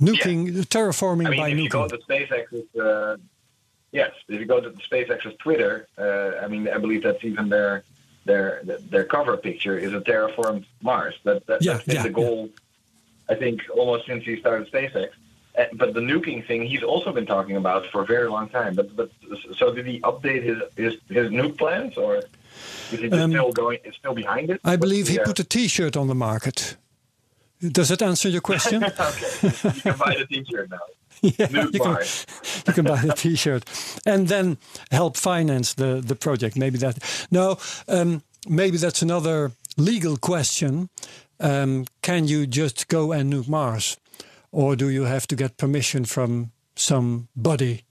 Nuking, 0.00 0.50
terraforming 0.66 1.26
I 1.26 1.30
mean, 1.30 1.40
by 1.40 1.48
if 1.48 1.58
you 1.58 1.68
go 1.70 1.84
nuking. 1.86 1.88
to 1.90 1.98
SpaceX's, 1.98 2.76
uh, 2.78 3.16
yes, 3.92 4.12
if 4.28 4.38
you 4.40 4.46
go 4.46 4.60
to 4.60 4.68
the 4.70 4.76
SpaceX's 4.82 5.36
Twitter, 5.38 5.86
uh, 5.98 6.44
I 6.44 6.48
mean, 6.48 6.68
I 6.68 6.78
believe 6.78 7.02
that's 7.02 7.24
even 7.24 7.48
their 7.48 7.82
their 8.26 8.60
their 8.64 9.04
cover 9.04 9.36
picture 9.36 9.78
is 9.78 9.92
a 9.94 10.00
terraformed 10.00 10.66
Mars. 10.82 11.14
That, 11.24 11.46
that 11.46 11.62
Yeah, 11.62 11.74
that's 11.74 11.84
been 11.86 11.96
yeah, 11.96 12.02
the 12.02 12.10
goal, 12.10 12.50
I 13.30 13.34
think, 13.36 13.62
almost 13.74 14.06
since 14.06 14.24
he 14.24 14.38
started 14.38 14.70
SpaceX. 14.70 15.10
Uh, 15.58 15.64
but 15.72 15.94
the 15.94 16.00
nuking 16.00 16.46
thing, 16.46 16.66
he's 16.66 16.82
also 16.82 17.12
been 17.12 17.24
talking 17.24 17.56
about 17.56 17.86
for 17.86 18.02
a 18.02 18.04
very 18.06 18.28
long 18.28 18.48
time. 18.50 18.74
But 18.74 18.94
but 18.94 19.10
so 19.56 19.72
did 19.72 19.86
he 19.86 20.00
update 20.00 20.42
his 20.42 20.58
his, 20.76 20.92
his 21.08 21.30
nuke 21.30 21.56
plans, 21.56 21.96
or 21.96 22.16
is 22.92 23.00
he 23.00 23.08
Um, 23.10 23.30
still 23.30 23.52
going? 23.52 23.78
Is 23.84 23.94
still 23.94 24.12
behind 24.14 24.50
it? 24.50 24.60
I 24.62 24.76
believe 24.76 25.08
he 25.08 25.14
Yeah. 25.14 25.24
put 25.24 25.38
a 25.38 25.44
T-shirt 25.44 25.96
on 25.96 26.08
the 26.08 26.14
market. 26.14 26.76
Does 27.60 27.88
that 27.88 28.02
answer 28.02 28.28
your 28.28 28.40
question? 28.42 28.84
okay, 28.84 29.30
you 29.42 29.80
can 29.82 29.96
buy 29.96 30.14
the 30.18 30.26
T-shirt 30.28 30.70
now. 30.70 30.78
yeah, 31.22 31.46
Nuke 31.46 31.72
you 31.72 31.80
can, 31.80 31.96
you 32.66 32.72
can 32.74 32.84
buy 32.84 33.00
the 33.00 33.14
T-shirt 33.14 33.64
and 34.04 34.28
then 34.28 34.58
help 34.90 35.16
finance 35.16 35.74
the 35.74 36.02
the 36.06 36.14
project. 36.14 36.56
Maybe 36.56 36.78
that. 36.78 36.98
No, 37.30 37.56
um, 37.88 38.22
maybe 38.48 38.76
that's 38.76 39.02
another 39.02 39.52
legal 39.78 40.16
question. 40.18 40.88
Um, 41.40 41.84
can 42.02 42.26
you 42.28 42.46
just 42.46 42.88
go 42.88 43.12
and 43.12 43.32
nuke 43.32 43.48
Mars, 43.48 43.96
or 44.52 44.76
do 44.76 44.88
you 44.90 45.04
have 45.06 45.26
to 45.26 45.36
get 45.36 45.56
permission 45.56 46.04
from 46.04 46.50
somebody 46.76 47.84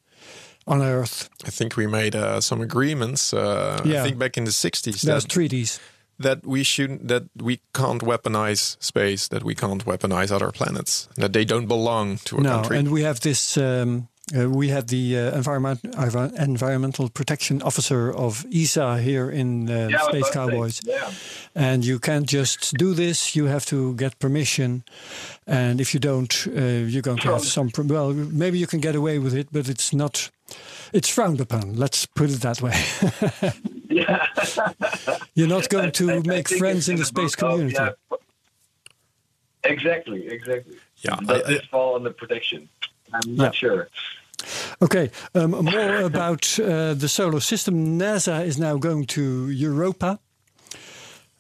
on 0.68 0.82
Earth? 0.82 1.30
I 1.48 1.50
think 1.52 1.76
we 1.78 1.88
made 1.88 2.16
uh, 2.16 2.42
some 2.42 2.62
agreements. 2.64 3.34
Uh, 3.34 3.82
I 3.84 3.88
Yeah. 3.88 4.04
think 4.04 4.18
back 4.18 4.38
in 4.38 4.46
the 4.46 4.52
'60s 4.52 5.02
There's 5.02 5.24
that 5.24 5.30
treaties. 5.32 5.80
That 6.20 6.46
we 6.46 6.64
shouldn't 6.64 7.08
that 7.08 7.24
we 7.42 7.60
can't 7.74 8.02
weaponize 8.02 8.78
space, 8.80 9.28
that 9.30 9.44
we 9.44 9.54
can't 9.56 9.86
weaponize 9.86 10.32
other 10.32 10.52
planets, 10.52 11.08
that 11.18 11.34
they 11.34 11.46
don't 11.46 11.68
belong 11.68 12.18
to 12.26 12.38
a 12.38 12.42
No, 12.42 12.50
country. 12.50 12.78
and 12.78 12.88
we 12.92 13.04
have 13.04 13.20
this. 13.20 13.58
Um, 13.58 14.08
uh, 14.36 14.50
we 14.50 14.70
had 14.70 14.88
the 14.88 15.16
uh, 15.18 15.36
environment, 15.38 15.84
envi- 15.84 16.34
environmental 16.40 17.10
protection 17.10 17.62
officer 17.62 18.12
of 18.12 18.44
ESA 18.52 18.98
here 18.98 19.30
in 19.30 19.70
uh, 19.70 19.88
Yeah, 19.92 20.00
Space 20.00 20.08
about 20.08 20.12
to 20.12 20.24
say, 20.24 20.32
Cowboys. 20.34 20.82
Yeah. 20.84 21.12
and 21.54 21.86
you 21.86 22.00
can't 22.00 22.26
just 22.28 22.74
do 22.74 22.96
this. 22.96 23.36
You 23.36 23.46
have 23.46 23.66
to 23.68 23.94
get 23.94 24.18
permission, 24.18 24.84
and 25.46 25.80
if 25.80 25.94
you 25.94 26.00
don't, 26.00 26.48
uh, 26.48 26.88
you're 26.90 27.04
going 27.04 27.20
to 27.20 27.28
have 27.34 27.44
some. 27.44 27.70
Well, 27.78 28.14
maybe 28.14 28.58
you 28.58 28.66
can 28.68 28.80
get 28.80 28.96
away 28.96 29.20
with 29.20 29.36
it, 29.36 29.48
but 29.52 29.68
it's 29.70 29.94
not. 29.94 30.32
It's 30.94 31.10
frowned 31.10 31.42
upon. 31.42 31.76
Let's 31.76 32.06
put 32.06 32.30
it 32.30 32.42
that 32.42 32.62
way. 32.62 32.74
Yeah. 33.90 34.26
you're 35.36 35.48
not 35.48 35.70
going 35.70 35.92
to 35.94 36.10
I- 36.12 36.16
I 36.16 36.20
make 36.20 36.48
think 36.50 36.60
friends 36.60 36.90
in 36.90 36.96
the 36.96 37.02
the 37.02 37.06
space 37.06 37.36
book 37.36 37.44
of- 37.44 37.52
community. 37.60 37.76
yeah. 37.80 38.18
Exactly, 39.64 40.28
exactly. 40.28 40.76
Yeah, 40.98 41.16
Does 41.18 41.30
I- 41.30 41.34
I- 41.46 41.48
this 41.54 41.66
fall 41.72 41.96
under 41.96 42.12
protection? 42.12 42.70
I'm 43.14 43.22
Yeah. 43.30 43.44
not 43.46 43.56
sure. 43.56 43.88
Okay, 44.82 45.10
um, 45.34 45.52
more 45.52 46.02
about 46.12 46.60
uh, 46.60 46.94
the 46.94 47.08
solar 47.08 47.40
system. 47.40 47.98
NASA 48.00 48.46
is 48.46 48.58
now 48.58 48.78
going 48.78 49.06
to 49.08 49.50
Europa. 49.50 50.20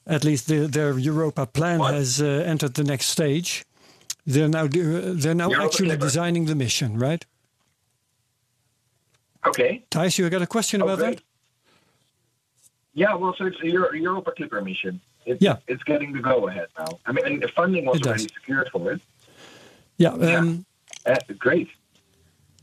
At 0.07 0.23
least 0.23 0.47
the, 0.47 0.67
their 0.67 0.97
Europa 0.97 1.45
plan 1.45 1.79
What? 1.79 1.93
has 1.93 2.21
uh, 2.21 2.25
entered 2.45 2.75
the 2.75 2.83
next 2.83 3.07
stage. 3.07 3.65
They're 4.25 4.47
now 4.47 4.67
do- 4.67 5.13
they're 5.13 5.35
now 5.35 5.49
Europa 5.49 5.65
actually 5.65 5.87
Clipper. 5.89 6.05
designing 6.05 6.45
the 6.45 6.55
mission, 6.55 6.97
right? 6.97 7.25
Okay. 9.47 9.83
Thijs, 9.91 10.17
you 10.17 10.29
got 10.29 10.41
a 10.41 10.47
question 10.47 10.81
Oh, 10.81 10.85
about 10.85 10.99
great. 10.99 11.17
that? 11.17 11.23
Yeah, 12.93 13.13
well, 13.15 13.35
so 13.37 13.45
it's 13.45 13.59
a 13.61 13.67
Euro- 13.67 13.91
Europa 13.93 14.31
Clipper 14.31 14.61
mission. 14.61 15.01
It's, 15.25 15.41
Yeah. 15.41 15.57
it's 15.67 15.83
getting 15.83 16.13
the 16.13 16.19
go 16.19 16.47
ahead 16.47 16.67
now. 16.79 16.99
I 17.05 17.11
mean, 17.11 17.39
the 17.39 17.49
funding 17.49 17.85
was 17.85 18.01
already 18.01 18.27
secured 18.37 18.69
for 18.71 18.91
it. 18.93 19.01
Yeah. 19.97 20.15
Yeah. 20.17 20.39
Um, 20.39 20.65
Uh, 21.05 21.15
great. 21.37 21.67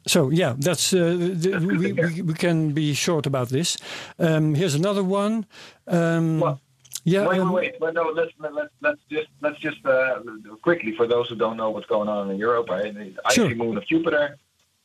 So 0.06 0.30
yeah, 0.30 0.54
that's 0.58 0.92
uh, 0.92 0.98
the, 1.16 1.50
That's 1.52 1.64
we, 1.64 1.92
we 1.92 2.22
we 2.22 2.34
can 2.34 2.72
be 2.72 2.92
short 2.92 3.24
about 3.26 3.48
this. 3.50 3.76
Um, 4.18 4.54
here's 4.56 4.74
another 4.74 5.04
one. 5.04 5.46
Um, 5.86 6.40
Well, 6.40 6.60
yeah. 7.04 7.24
wait, 7.28 7.40
um, 7.40 7.52
wait, 7.52 7.74
wait. 7.80 7.94
No, 7.94 8.10
let's 8.18 8.32
let's 8.40 8.72
let's 8.80 9.00
just 9.08 9.28
let's 9.42 9.60
just 9.60 9.86
uh, 9.86 10.18
quickly 10.62 10.92
for 10.96 11.06
those 11.06 11.28
who 11.28 11.36
don't 11.36 11.56
know 11.56 11.70
what's 11.70 11.86
going 11.86 12.08
on 12.08 12.30
in 12.32 12.36
Europe. 12.36 12.68
Right? 12.68 12.92
The 12.92 13.14
icy 13.26 13.34
Sure. 13.34 13.54
moon 13.54 13.76
of 13.76 13.84
Jupiter. 13.86 14.36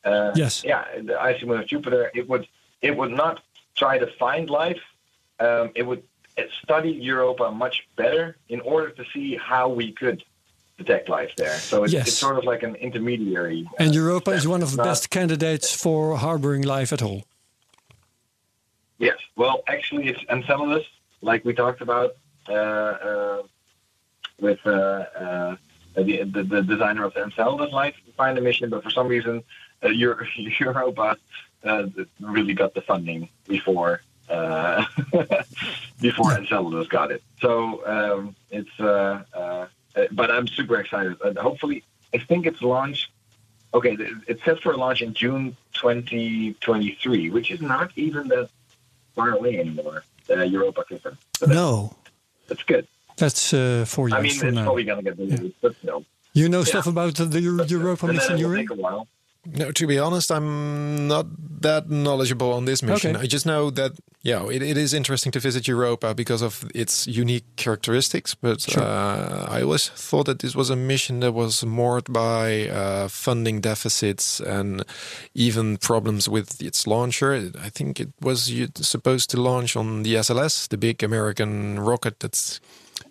Uh, 0.07 0.31
Yes. 0.43 0.53
Yeah, 0.71 0.83
the 1.09 1.15
icy 1.29 1.43
moon 1.47 1.59
of 1.63 1.67
Jupiter. 1.73 2.01
It 2.19 2.25
would 2.29 2.45
it 2.87 2.93
would 2.99 3.11
not 3.23 3.35
try 3.81 3.95
to 4.03 4.07
find 4.23 4.43
life. 4.63 4.81
Um, 5.45 5.65
it 5.79 5.83
would 5.89 6.03
uh, 6.37 6.43
study 6.63 6.91
Europa 7.11 7.45
much 7.65 7.75
better 8.01 8.25
in 8.55 8.59
order 8.73 8.89
to 8.99 9.03
see 9.13 9.27
how 9.51 9.65
we 9.79 9.87
could 10.01 10.19
detect 10.81 11.05
life 11.17 11.31
there. 11.41 11.57
So 11.71 11.75
it's, 11.83 11.93
Yes. 11.93 12.07
it's 12.07 12.17
sort 12.25 12.37
of 12.39 12.43
like 12.51 12.61
an 12.69 12.75
intermediary. 12.87 13.61
uh, 13.71 13.83
And 13.83 13.89
Europa 14.03 14.31
is 14.39 14.45
one 14.55 14.61
of 14.65 14.69
the 14.73 14.77
Not- 14.77 14.89
best 14.89 15.03
candidates 15.17 15.69
for 15.83 16.01
harboring 16.25 16.63
life 16.77 16.91
at 16.97 17.01
all. 17.07 17.21
Yes. 18.99 19.17
Well, 19.35 19.63
actually, 19.67 20.07
it's 20.11 20.23
Enceladus, 20.29 20.85
like 21.21 21.45
we 21.45 21.53
talked 21.53 21.81
about 21.81 22.09
uh, 22.49 22.53
uh, 22.53 23.41
with 24.39 24.59
uh, 24.65 24.71
uh, 25.23 25.55
the, 25.95 26.23
the 26.23 26.43
the 26.53 26.61
designer 26.73 27.03
of 27.03 27.13
the 27.15 27.21
Enceladus 27.23 27.71
Life 27.81 27.95
Finder 28.15 28.41
mission, 28.41 28.69
but 28.69 28.83
for 28.83 28.89
some 28.89 29.07
reason, 29.07 29.43
uh, 29.83 29.89
Euro- 29.89 30.25
Europa 30.59 31.17
uh, 31.63 31.87
really 32.19 32.53
got 32.53 32.73
the 32.73 32.81
funding 32.81 33.29
before 33.47 34.01
uh, 34.29 34.83
before 36.01 36.33
Enceladus 36.33 36.87
got 36.87 37.11
it. 37.11 37.23
So 37.41 37.85
um, 37.85 38.35
it's. 38.51 38.79
Uh, 38.79 39.23
uh, 39.33 39.67
but 40.11 40.29
I'm 40.29 40.47
super 40.47 40.79
excited. 40.79 41.17
And 41.23 41.37
hopefully, 41.37 41.83
I 42.13 42.19
think 42.19 42.45
it's 42.45 42.61
launched. 42.61 43.09
Okay, 43.73 43.97
it's 44.27 44.43
set 44.45 44.59
for 44.61 44.71
a 44.73 44.77
launch 44.77 45.01
in 45.01 45.13
June 45.13 45.55
2023, 45.73 47.29
which 47.31 47.51
is 47.51 47.61
not 47.61 47.91
even 47.95 48.27
that 48.29 48.49
far 49.15 49.31
away 49.31 49.59
anymore. 49.59 50.03
Uh, 50.29 50.43
Europa 50.43 50.83
Clipper. 50.83 51.17
So 51.37 51.45
that's, 51.45 51.55
No, 51.55 51.95
that's 52.47 52.63
good. 52.63 52.87
that's 53.17 53.53
uh, 53.53 53.85
four 53.87 54.09
years 54.09 54.19
I 54.19 54.21
mean, 54.21 54.31
it's 54.31 54.43
now. 54.43 54.63
probably 54.65 54.83
gonna 54.83 55.01
get 55.03 55.17
delayed, 55.17 55.53
but 55.61 55.75
no. 55.83 56.05
You 56.33 56.49
know 56.49 56.59
yeah. 56.59 56.65
stuff 56.65 56.87
about 56.87 57.15
the, 57.15 57.41
Euro- 57.41 57.63
uh, 57.63 57.67
Europa 57.67 58.07
mission 58.07 58.21
it 58.21 58.33
will 58.33 58.39
you're 58.39 58.55
in? 58.57 58.67
take 58.67 58.77
a 58.77 58.81
while. 58.81 59.07
No, 59.53 59.71
to 59.71 59.87
be 59.87 59.97
honest, 59.99 60.31
I'm 60.31 61.07
not 61.07 61.25
that 61.61 61.89
knowledgeable 61.89 62.53
on 62.53 62.65
this 62.65 62.83
mission. 62.83 63.15
Okay. 63.15 63.23
I 63.23 63.27
just 63.27 63.45
know 63.45 63.69
that 63.71 63.91
yeah, 64.23 64.45
it, 64.49 64.61
it 64.61 64.77
is 64.77 64.93
interesting 64.93 65.31
to 65.31 65.39
visit 65.39 65.67
Europa 65.67 66.13
because 66.13 66.41
of 66.41 66.65
its 66.75 67.07
unique 67.07 67.45
characteristics. 67.55 68.35
But 68.35 68.61
Sure. 68.61 68.83
uh, 68.83 69.45
I 69.49 69.61
always 69.61 69.87
thought 69.89 70.25
that 70.25 70.39
this 70.39 70.53
was 70.55 70.69
a 70.69 70.75
mission 70.75 71.21
that 71.21 71.31
was 71.33 71.63
marred 71.65 72.11
by 72.11 72.67
uh, 72.67 73.07
funding 73.07 73.61
deficits 73.61 74.39
and 74.41 74.83
even 75.33 75.77
problems 75.77 76.27
with 76.27 76.61
its 76.61 76.85
launcher. 76.85 77.51
I 77.63 77.69
think 77.69 77.99
it 77.99 78.09
was 78.21 78.51
supposed 78.81 79.29
to 79.29 79.41
launch 79.41 79.75
on 79.77 80.03
the 80.03 80.15
SLS, 80.15 80.67
the 80.67 80.77
big 80.77 81.03
American 81.03 81.79
rocket 81.79 82.19
that's 82.19 82.59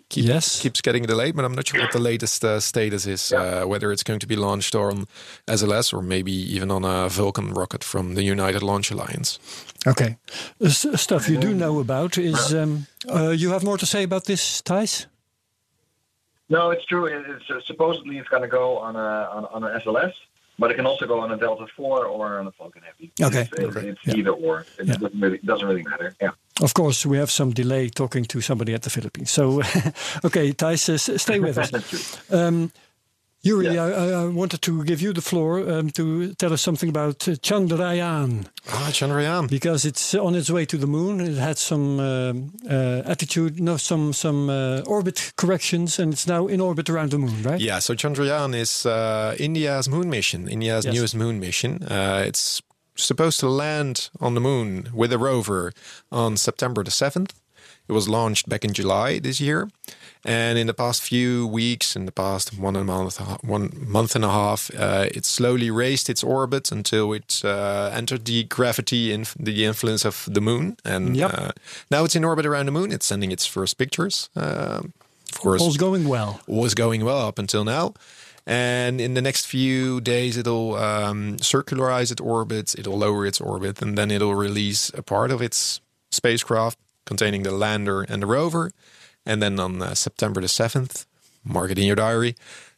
keep, 0.09 0.25
Yes. 0.25 0.61
keeps 0.61 0.81
getting 0.81 1.03
delayed, 1.05 1.35
but 1.35 1.45
I'm 1.45 1.53
not 1.55 1.67
sure 1.67 1.79
what 1.81 1.91
the 1.91 1.99
latest 1.99 2.43
uh, 2.43 2.59
status 2.59 3.05
is. 3.05 3.31
Uh, 3.33 3.63
whether 3.65 3.91
it's 3.91 4.03
going 4.03 4.19
to 4.19 4.27
be 4.27 4.35
launched 4.35 4.75
on 4.75 5.05
SLS 5.47 5.93
or 5.93 6.01
maybe 6.01 6.31
even 6.31 6.71
on 6.71 6.83
a 6.85 7.09
Vulcan 7.09 7.53
rocket 7.53 7.83
from 7.83 8.15
the 8.15 8.23
United 8.23 8.61
Launch 8.63 8.91
Alliance. 8.91 9.39
Okay. 9.85 10.17
The 10.59 10.67
s- 10.69 11.01
stuff 11.01 11.29
you 11.29 11.37
do 11.37 11.53
know 11.53 11.79
about 11.79 12.17
is 12.17 12.53
um, 12.53 12.87
uh, 13.09 13.29
you 13.29 13.51
have 13.51 13.63
more 13.63 13.77
to 13.77 13.85
say 13.85 14.03
about 14.03 14.25
this, 14.25 14.61
Thijs? 14.61 15.05
No, 16.49 16.71
it's 16.71 16.85
true. 16.85 17.05
It's, 17.07 17.49
uh, 17.49 17.59
supposedly 17.65 18.17
it's 18.17 18.29
gonna 18.29 18.47
go 18.47 18.77
on 18.77 18.95
a 18.95 18.99
on, 18.99 19.45
on 19.51 19.63
an 19.65 19.81
SLS, 19.81 20.13
but 20.57 20.71
it 20.71 20.75
can 20.75 20.85
also 20.85 21.05
go 21.05 21.19
on 21.19 21.31
a 21.31 21.37
Delta 21.37 21.67
Four 21.75 22.05
or 22.05 22.39
on 22.39 22.47
a 22.47 22.51
Falcon 22.53 22.83
Heavy. 22.83 23.11
Okay. 23.21 23.41
It's, 23.41 23.51
it's, 23.59 23.75
Okay. 23.77 23.89
it's 23.89 23.99
Yeah. 24.05 24.15
either 24.15 24.31
or. 24.31 24.65
It 24.79 24.87
Yeah. 24.87 24.93
doesn't 24.93 25.19
really 25.19 25.39
doesn't 25.39 25.67
really 25.67 25.83
matter. 25.83 26.15
Yeah. 26.21 26.31
Of 26.61 26.73
course, 26.73 27.05
we 27.05 27.17
have 27.17 27.29
some 27.31 27.51
delay 27.51 27.89
talking 27.89 28.25
to 28.25 28.41
somebody 28.41 28.73
at 28.73 28.81
the 28.81 28.89
Philippines. 28.89 29.29
So, 29.31 29.61
okay, 30.25 30.53
Thijs, 30.53 30.89
uh, 30.89 31.17
stay 31.17 31.39
with 31.39 31.57
us. 31.57 31.69
That's 31.71 31.89
true. 31.89 32.37
Um, 32.39 32.71
Yuri, 33.43 33.67
Yeah. 33.75 33.85
I, 33.85 34.23
I 34.23 34.25
wanted 34.25 34.61
to 34.63 34.83
give 34.83 34.99
you 34.99 35.13
the 35.13 35.21
floor 35.21 35.59
um, 35.59 35.91
to 35.91 36.33
tell 36.33 36.51
us 36.51 36.61
something 36.61 36.89
about 36.89 37.27
uh, 37.27 37.33
Chandrayaan 37.33 38.47
Ah, 38.69 38.89
Chandrayaan. 38.91 39.47
because 39.47 39.85
it's 39.85 40.15
on 40.15 40.35
its 40.35 40.49
way 40.49 40.65
to 40.65 40.77
the 40.77 40.87
moon. 40.87 41.21
It 41.21 41.37
had 41.37 41.57
some 41.57 41.99
um, 41.99 42.51
uh, 42.69 43.03
attitude, 43.05 43.59
no, 43.59 43.77
some 43.77 44.11
some 44.11 44.49
uh, 44.49 44.81
orbit 44.87 45.31
corrections, 45.37 45.99
and 45.99 46.11
it's 46.13 46.25
now 46.27 46.47
in 46.47 46.59
orbit 46.59 46.89
around 46.89 47.11
the 47.11 47.19
moon, 47.19 47.43
right? 47.43 47.61
Yeah, 47.61 47.79
so 47.79 47.93
Chandrayaan 47.93 48.53
is 48.55 48.85
uh, 48.85 49.35
India's 49.39 49.87
moon 49.87 50.09
mission, 50.09 50.47
India's 50.49 50.85
Yes. 50.85 50.95
newest 50.95 51.15
moon 51.15 51.39
mission. 51.39 51.83
Uh, 51.83 52.23
it's 52.27 52.61
supposed 52.97 53.39
to 53.39 53.47
land 53.47 54.09
on 54.19 54.33
the 54.33 54.41
moon 54.41 54.89
with 54.93 55.13
a 55.13 55.17
rover 55.17 55.71
on 56.11 56.37
September 56.37 56.83
the 56.83 56.91
7th. 56.91 57.31
It 57.89 57.93
was 57.93 58.09
launched 58.09 58.49
back 58.49 58.65
in 58.65 58.73
July 58.73 59.19
this 59.19 59.39
year. 59.39 59.69
And 60.25 60.57
in 60.57 60.67
the 60.67 60.73
past 60.73 61.01
few 61.01 61.47
weeks, 61.47 61.95
in 61.95 62.05
the 62.05 62.11
past 62.11 62.57
one 62.59 62.85
month, 62.85 63.17
one 63.45 63.69
month 63.87 64.13
and 64.15 64.25
a 64.25 64.29
half, 64.29 64.69
uh, 64.75 65.07
it 65.15 65.23
slowly 65.25 65.71
raised 65.71 66.09
its 66.09 66.21
orbit 66.23 66.69
until 66.71 67.13
it 67.13 67.41
uh, 67.45 67.89
entered 67.93 68.25
the 68.25 68.43
gravity 68.43 69.13
in 69.13 69.25
the 69.39 69.63
influence 69.63 70.03
of 70.05 70.27
the 70.29 70.41
moon. 70.41 70.75
And 70.83 71.15
Yep. 71.15 71.33
uh, 71.33 71.51
now 71.89 72.03
it's 72.03 72.15
in 72.15 72.25
orbit 72.25 72.45
around 72.45 72.65
the 72.65 72.73
moon. 72.73 72.91
It's 72.91 73.05
sending 73.05 73.31
its 73.31 73.45
first 73.45 73.77
pictures. 73.77 74.29
Um 74.35 74.93
of 75.33 75.41
course, 75.41 75.61
All's 75.61 75.77
going 75.77 76.07
well. 76.07 76.39
was 76.47 76.73
going 76.73 77.03
well 77.03 77.19
up 77.27 77.37
until 77.37 77.63
now. 77.65 77.93
And 78.49 79.01
in 79.01 79.13
the 79.13 79.21
next 79.21 79.45
few 79.45 79.99
days, 79.99 80.37
it'll 80.37 80.75
um, 80.75 81.35
circularize 81.41 82.11
its 82.13 82.21
orbit, 82.21 82.75
it'll 82.79 82.97
lower 82.97 83.25
its 83.27 83.41
orbit, 83.41 83.81
and 83.81 83.97
then 83.97 84.09
it'll 84.09 84.35
release 84.35 84.89
a 84.93 85.01
part 85.03 85.31
of 85.31 85.41
its 85.41 85.81
spacecraft 86.11 86.77
containing 87.05 87.43
the 87.43 87.51
lander 87.51 88.03
and 88.03 88.21
the 88.23 88.25
rover. 88.27 88.71
And 89.25 89.41
then 89.43 89.59
on 89.59 89.81
uh, 89.81 89.93
September 89.95 90.39
the 90.39 90.47
7th, 90.47 91.05
mark 91.43 91.71
it 91.71 91.77
in 91.77 91.85
your 91.85 91.97
diary, 91.97 92.35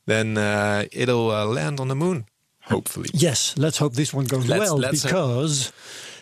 then 0.08 0.38
uh, 0.40 0.86
it'll 0.92 1.30
uh, 1.30 1.46
land 1.46 1.80
on 1.80 1.88
the 1.88 1.96
moon, 1.96 2.26
hopefully. 2.64 3.10
Yes, 3.14 3.54
let's 3.56 3.78
hope 3.78 3.94
this 3.94 4.12
one 4.12 4.26
goes 4.26 4.48
Let's- 4.48 4.60
well 4.60 4.78
let's 4.78 5.04
because 5.04 5.72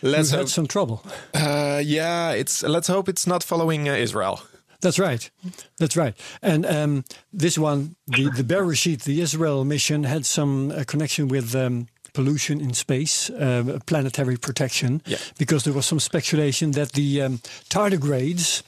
Let's 0.02 0.30
we've 0.30 0.30
hope, 0.32 0.38
had 0.40 0.48
some 0.50 0.66
trouble. 0.66 1.02
uh, 1.34 1.80
yeah, 1.82 2.32
it's 2.32 2.62
let's 2.62 2.86
hope 2.88 3.08
it's 3.08 3.26
not 3.26 3.42
following 3.42 3.88
uh, 3.88 3.94
Israel. 3.94 4.42
That's 4.80 4.98
right. 4.98 5.30
That's 5.78 5.96
right. 5.96 6.14
And 6.40 6.64
um, 6.66 7.04
this 7.32 7.58
one, 7.58 7.96
the, 8.06 8.30
the 8.30 8.44
Bereshit, 8.44 9.02
the 9.02 9.20
Israel 9.20 9.64
mission, 9.64 10.04
had 10.04 10.24
some 10.24 10.70
uh, 10.70 10.84
connection 10.86 11.28
with 11.28 11.54
um, 11.54 11.88
pollution 12.12 12.60
in 12.60 12.74
space, 12.74 13.28
uh, 13.30 13.78
planetary 13.86 14.36
protection, 14.36 15.02
Yeah. 15.06 15.18
because 15.38 15.64
there 15.64 15.72
was 15.74 15.86
some 15.86 16.00
speculation 16.00 16.72
that 16.72 16.92
the 16.92 17.22
um, 17.22 17.38
tardigrades, 17.70 18.62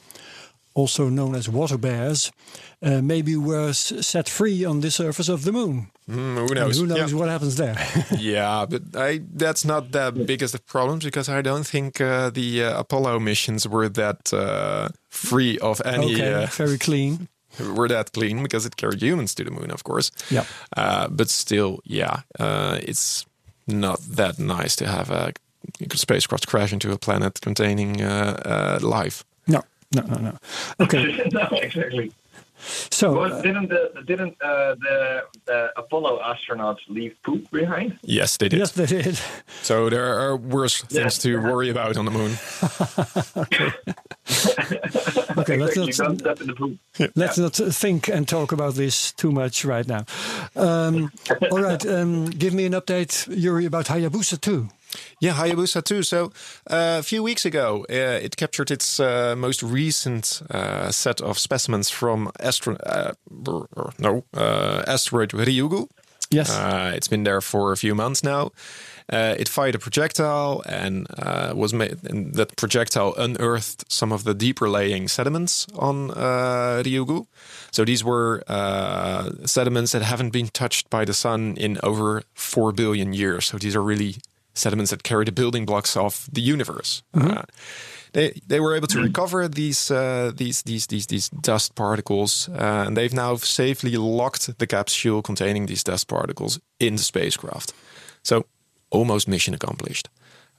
also 0.75 1.09
known 1.09 1.35
as 1.35 1.49
water 1.49 1.79
bears, 1.79 2.31
uh, 2.83 3.01
maybe 3.03 3.37
were 3.37 3.68
s- 3.71 3.93
set 4.07 4.29
free 4.29 4.64
on 4.64 4.81
the 4.81 4.91
surface 4.91 5.29
of 5.33 5.43
the 5.43 5.53
moon. 5.53 5.87
Hmm, 6.07 6.37
who 6.37 6.47
And 6.47 6.55
knows? 6.55 6.79
who 6.79 6.87
knows 6.87 7.11
Yeah. 7.12 7.18
what 7.18 7.29
happens 7.29 7.55
there? 7.57 7.77
yeah, 8.18 8.66
but 8.68 8.83
I 8.97 9.21
that's 9.39 9.64
not 9.64 9.91
the 9.93 10.11
biggest 10.27 10.55
of 10.55 10.61
problems 10.66 11.05
because 11.05 11.29
I 11.39 11.43
don't 11.43 11.66
think 11.66 12.01
uh, 12.01 12.31
the 12.31 12.62
uh, 12.64 12.81
Apollo 12.81 13.18
missions 13.21 13.66
were 13.66 13.89
that 13.91 14.33
uh, 14.33 14.89
free 15.09 15.59
of 15.59 15.81
any 15.85 16.14
okay, 16.14 16.35
uh, 16.45 16.47
very 16.59 16.79
clean. 16.79 17.29
were 17.77 17.89
that 17.89 18.12
clean 18.12 18.43
because 18.43 18.66
it 18.66 18.77
carried 18.77 19.03
humans 19.03 19.35
to 19.35 19.45
the 19.45 19.51
moon, 19.51 19.71
of 19.73 19.83
course. 19.83 20.11
Yeah. 20.31 20.45
Uh, 20.77 21.09
but 21.09 21.29
still, 21.31 21.79
yeah, 21.85 22.23
uh, 22.39 22.79
it's 22.89 23.27
not 23.66 23.99
that 24.16 24.39
nice 24.39 24.77
to 24.77 24.87
have 24.87 25.11
a 25.11 25.33
spacecraft 25.95 26.47
crash 26.47 26.73
into 26.73 26.93
a 26.93 26.97
planet 26.99 27.41
containing 27.41 28.01
uh, 28.03 28.41
uh, 28.45 28.79
life. 28.83 29.25
No, 29.93 30.03
no, 30.03 30.14
no, 30.14 30.30
no. 30.30 30.38
Okay, 30.80 31.28
no, 31.32 31.49
exactly. 31.53 32.12
so 32.91 33.12
Well, 33.14 33.32
uh, 33.32 33.43
didn't 33.43 33.68
the 33.68 34.03
didn't 34.07 34.36
uh, 34.41 34.74
the 34.76 35.22
the 35.47 35.70
Apollo 35.76 36.20
astronauts 36.22 36.78
leave 36.88 37.16
poop 37.24 37.51
behind? 37.51 37.99
Yes, 38.03 38.36
they 38.36 38.49
did. 38.49 38.59
yes, 38.61 38.72
they 38.72 38.86
did. 38.86 39.18
So 39.62 39.91
there 39.91 40.18
are 40.20 40.36
worse 40.36 40.82
things 40.82 41.18
to 41.18 41.41
worry 41.41 41.70
about 41.70 41.97
on 41.97 42.05
the 42.05 42.11
moon. 42.11 42.36
Okay, 45.38 45.57
let's 45.57 45.76
not 45.76 45.91
Don't 45.91 46.18
step 46.18 46.41
in 46.41 46.47
the 46.49 46.55
poop. 46.55 46.78
Let's 47.16 47.38
not 47.38 47.55
think 47.55 48.09
and 48.09 48.28
talk 48.28 48.53
about 48.53 48.74
this 48.74 49.12
too 49.12 49.32
much 49.32 49.64
right 49.64 49.86
now. 49.86 50.05
Um, 50.55 51.11
all 51.51 51.62
right, 51.62 51.84
um, 51.86 52.26
give 52.26 52.53
me 52.53 52.66
an 52.66 52.72
update, 52.72 53.26
Yuri, 53.34 53.64
about 53.64 53.86
Hayabusa 53.86 54.41
2. 54.41 54.68
Yeah, 55.20 55.34
Hayabusa 55.34 55.82
2. 55.82 56.03
So 56.03 56.32
uh, 56.70 56.99
a 56.99 57.03
few 57.03 57.22
weeks 57.22 57.45
ago, 57.45 57.84
uh, 57.91 58.24
it 58.24 58.36
captured 58.36 58.70
its 58.70 58.99
uh, 59.01 59.34
most 59.36 59.62
recent 59.62 60.43
uh, 60.51 60.91
set 60.91 61.20
of 61.20 61.38
specimens 61.38 61.91
from 61.91 62.30
astro- 62.41 62.76
uh, 62.86 63.12
no, 63.99 64.24
uh, 64.34 64.82
asteroid 64.86 65.30
Ryugu. 65.30 65.88
Yes. 66.30 66.51
Uh, 66.51 66.93
it's 66.95 67.09
been 67.09 67.24
there 67.24 67.41
for 67.41 67.72
a 67.72 67.76
few 67.76 67.95
months 67.95 68.22
now. 68.22 68.51
Uh, 69.12 69.34
it 69.36 69.49
fired 69.49 69.74
a 69.74 69.78
projectile 69.80 70.62
and 70.66 71.09
uh, 71.18 71.53
was 71.57 71.74
made. 71.74 71.99
And 72.05 72.32
that 72.34 72.57
projectile 72.57 73.14
unearthed 73.18 73.91
some 73.91 74.12
of 74.12 74.22
the 74.22 74.34
deeper 74.34 74.68
laying 74.68 75.09
sediments 75.09 75.66
on 75.74 76.12
uh, 76.12 76.82
Ryugu. 76.84 77.26
So 77.72 77.84
these 77.84 78.05
were 78.05 78.45
uh, 78.47 79.30
sediments 79.45 79.91
that 79.91 80.03
haven't 80.03 80.30
been 80.30 80.47
touched 80.49 80.88
by 80.88 81.05
the 81.05 81.12
sun 81.14 81.57
in 81.57 81.78
over 81.82 82.22
four 82.34 82.70
billion 82.70 83.12
years. 83.12 83.47
So 83.47 83.59
these 83.59 83.74
are 83.74 83.82
really 83.82 84.14
sediments 84.55 84.91
that 84.91 85.03
carry 85.03 85.25
the 85.25 85.33
building 85.33 85.67
blocks 85.67 85.97
of 85.97 86.29
the 86.33 86.41
universe. 86.41 87.03
Uh, 87.15 87.43
they 88.13 88.33
they 88.47 88.61
were 88.61 88.75
able 88.77 88.89
to 88.89 89.01
recover 89.01 89.49
these 89.49 89.91
uh, 89.91 90.33
these 90.37 90.63
these 90.63 90.87
these 90.87 91.07
these 91.07 91.29
dust 91.29 91.75
particles, 91.75 92.49
uh, 92.49 92.85
and 92.87 92.97
they've 92.97 93.15
now 93.15 93.37
safely 93.37 93.97
locked 93.97 94.59
the 94.59 94.67
capsule 94.67 95.23
containing 95.23 95.67
these 95.67 95.85
dust 95.85 96.09
particles 96.09 96.59
in 96.79 96.97
the 96.97 97.03
spacecraft. 97.03 97.73
So 98.23 98.45
almost 98.91 99.29
mission 99.29 99.55
accomplished. 99.55 100.09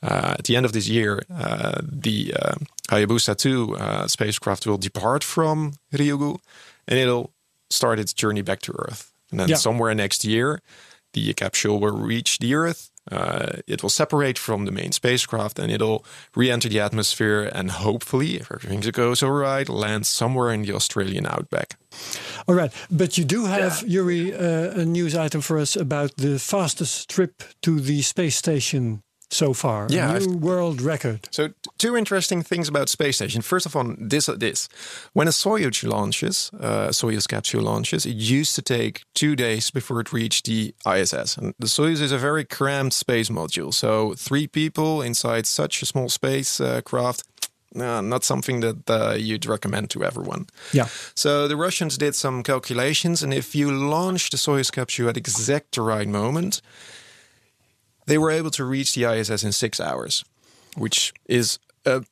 Uh, 0.03 0.35
at 0.39 0.45
the 0.45 0.55
end 0.55 0.65
of 0.65 0.71
this 0.71 0.87
year, 0.87 1.21
uh, 1.29 1.79
the 2.01 2.33
uh, 2.41 2.55
Hayabusa 2.89 3.35
2 3.35 3.75
uh, 3.77 4.07
spacecraft 4.07 4.65
will 4.65 4.77
depart 4.79 5.23
from 5.23 5.73
Ryugu, 5.93 6.39
and 6.87 6.97
it'll 6.99 7.29
start 7.69 7.99
its 7.99 8.13
journey 8.13 8.41
back 8.41 8.61
to 8.61 8.71
Earth. 8.71 9.11
And 9.31 9.39
then 9.39 9.49
Yeah. 9.49 9.57
somewhere 9.59 9.93
next 9.95 10.25
year, 10.25 10.59
the 11.13 11.33
capsule 11.33 11.79
will 11.79 11.97
reach 11.97 12.39
the 12.39 12.53
Earth. 12.55 12.89
Uh, 13.11 13.57
it 13.65 13.81
will 13.81 13.89
separate 13.89 14.37
from 14.37 14.65
the 14.65 14.71
main 14.71 14.91
spacecraft 14.91 15.57
and 15.57 15.71
it'll 15.71 16.05
re-enter 16.35 16.69
the 16.69 16.79
atmosphere 16.79 17.49
and 17.51 17.71
hopefully, 17.71 18.35
if 18.35 18.51
everything 18.51 18.79
goes 18.91 19.23
all 19.23 19.31
right, 19.31 19.67
land 19.67 20.05
somewhere 20.05 20.51
in 20.51 20.61
the 20.61 20.73
Australian 20.73 21.25
outback. 21.25 21.77
All 22.47 22.53
right, 22.53 22.71
but 22.91 23.17
you 23.17 23.25
do 23.25 23.45
have 23.45 23.83
Yuri 23.87 24.33
uh, 24.33 24.81
a 24.81 24.85
news 24.85 25.15
item 25.15 25.41
for 25.41 25.57
us 25.57 25.75
about 25.75 26.15
the 26.17 26.37
fastest 26.37 27.09
trip 27.09 27.43
to 27.63 27.79
the 27.79 28.03
space 28.03 28.35
station 28.35 29.01
so 29.33 29.53
far. 29.53 29.87
Yeah, 29.89 30.11
a 30.11 30.15
I've- 30.15 30.25
new 30.27 30.37
world 30.37 30.81
record. 30.81 31.19
So, 31.31 31.49
two 31.77 31.95
interesting 31.97 32.43
things 32.43 32.67
about 32.69 32.89
space 32.89 33.15
station. 33.15 33.41
First 33.41 33.65
of 33.65 33.75
all, 33.75 33.95
this 34.09 34.25
this 34.37 34.69
when 35.13 35.27
a 35.27 35.31
Soyuz 35.31 35.83
launches, 35.83 36.51
uh, 36.59 36.91
Soyuz 36.91 37.27
capsule 37.27 37.63
launches, 37.63 38.05
it 38.05 38.15
used 38.39 38.55
to 38.55 38.61
take 38.61 39.03
two 39.13 39.35
days 39.35 39.71
before 39.71 40.01
it 40.01 40.11
reached 40.13 40.45
the 40.45 40.73
ISS. 40.85 41.37
And 41.37 41.53
the 41.59 41.67
Soyuz 41.67 42.01
is 42.01 42.11
a 42.11 42.17
very 42.17 42.43
cramped 42.45 42.93
space 42.93 43.29
module, 43.31 43.71
so 43.73 44.13
three 44.17 44.47
people 44.47 45.01
inside 45.05 45.45
such 45.47 45.81
a 45.81 45.85
small 45.85 46.09
space 46.09 46.59
uh, 46.61 46.81
craft. 46.81 47.23
Uh, 47.73 48.01
not 48.01 48.23
something 48.25 48.59
that 48.61 48.89
uh, 48.89 49.15
you'd 49.17 49.45
recommend 49.45 49.89
to 49.89 50.03
everyone. 50.03 50.45
Yeah. 50.73 50.87
So 51.15 51.47
the 51.47 51.55
Russians 51.55 51.97
did 51.97 52.15
some 52.15 52.43
calculations, 52.43 53.23
and 53.23 53.33
if 53.33 53.55
you 53.55 53.71
launch 53.71 54.29
the 54.29 54.37
Soyuz 54.37 54.69
capsule 54.71 55.07
at 55.09 55.15
exact 55.15 55.75
the 55.75 55.81
right 55.81 56.07
moment, 56.09 56.61
they 58.11 58.17
were 58.17 58.29
able 58.29 58.51
to 58.51 58.65
reach 58.65 58.93
the 58.93 59.05
ISS 59.05 59.41
in 59.41 59.53
six 59.53 59.79
hours, 59.79 60.25
which 60.75 61.13
is 61.29 61.59
a 61.85 62.03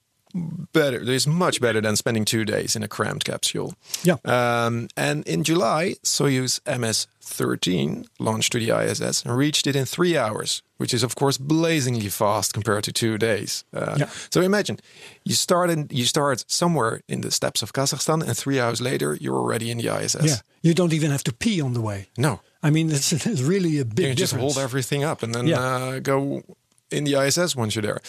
better. 0.74 1.02
It's 1.02 1.28
much 1.28 1.60
better 1.60 1.82
than 1.82 1.96
spending 1.96 2.26
two 2.26 2.46
days 2.46 2.76
in 2.76 2.84
a 2.84 2.88
cramped 2.88 3.26
capsule. 3.26 3.74
Yeah. 4.04 4.18
Um, 4.26 4.88
and 4.96 5.28
in 5.28 5.44
July, 5.44 5.96
Soyuz 6.04 6.60
MS-13 6.80 8.06
launched 8.20 8.52
to 8.52 8.60
the 8.60 8.72
ISS 8.72 9.24
and 9.26 9.36
reached 9.38 9.68
it 9.68 9.76
in 9.76 9.86
three 9.86 10.18
hours, 10.18 10.62
which 10.78 10.94
is 10.94 11.04
of 11.04 11.16
course 11.16 11.38
blazingly 11.38 12.10
fast 12.10 12.54
compared 12.54 12.84
to 12.84 12.92
two 12.92 13.18
days. 13.18 13.64
Uh, 13.74 13.96
Yeah. 14.00 14.10
So 14.30 14.42
imagine 14.42 14.78
you 15.24 15.34
start 15.36 15.70
in, 15.70 15.88
you 15.92 16.06
start 16.06 16.46
somewhere 16.48 17.02
in 17.08 17.22
the 17.22 17.32
steppes 17.32 17.62
of 17.64 17.72
Kazakhstan, 17.74 18.22
and 18.24 18.38
three 18.38 18.60
hours 18.60 18.82
later 18.82 19.18
you're 19.20 19.38
already 19.38 19.72
in 19.72 19.78
the 19.80 19.90
ISS. 19.90 20.24
yeah. 20.26 20.36
You 20.62 20.74
don't 20.74 20.94
even 20.94 21.12
have 21.12 21.24
to 21.24 21.34
pee 21.34 21.62
on 21.62 21.74
the 21.74 21.82
way. 21.82 22.08
No, 22.18 22.40
I 22.62 22.70
mean, 22.70 22.92
it's, 22.92 23.12
it's 23.26 23.42
really 23.42 23.80
a 23.80 23.86
big 23.86 24.00
you 24.00 24.08
can 24.12 24.18
just 24.18 24.36
hold 24.36 24.58
everything 24.58 25.04
up 25.04 25.24
and 25.24 25.34
then 25.34 25.48
Yeah. 25.48 25.60
uh, 25.62 26.00
go 26.00 26.44
in 26.92 27.04
the 27.06 27.16
ISS 27.16 27.56
once 27.56 27.76
you're 27.76 27.82
there. 27.84 28.00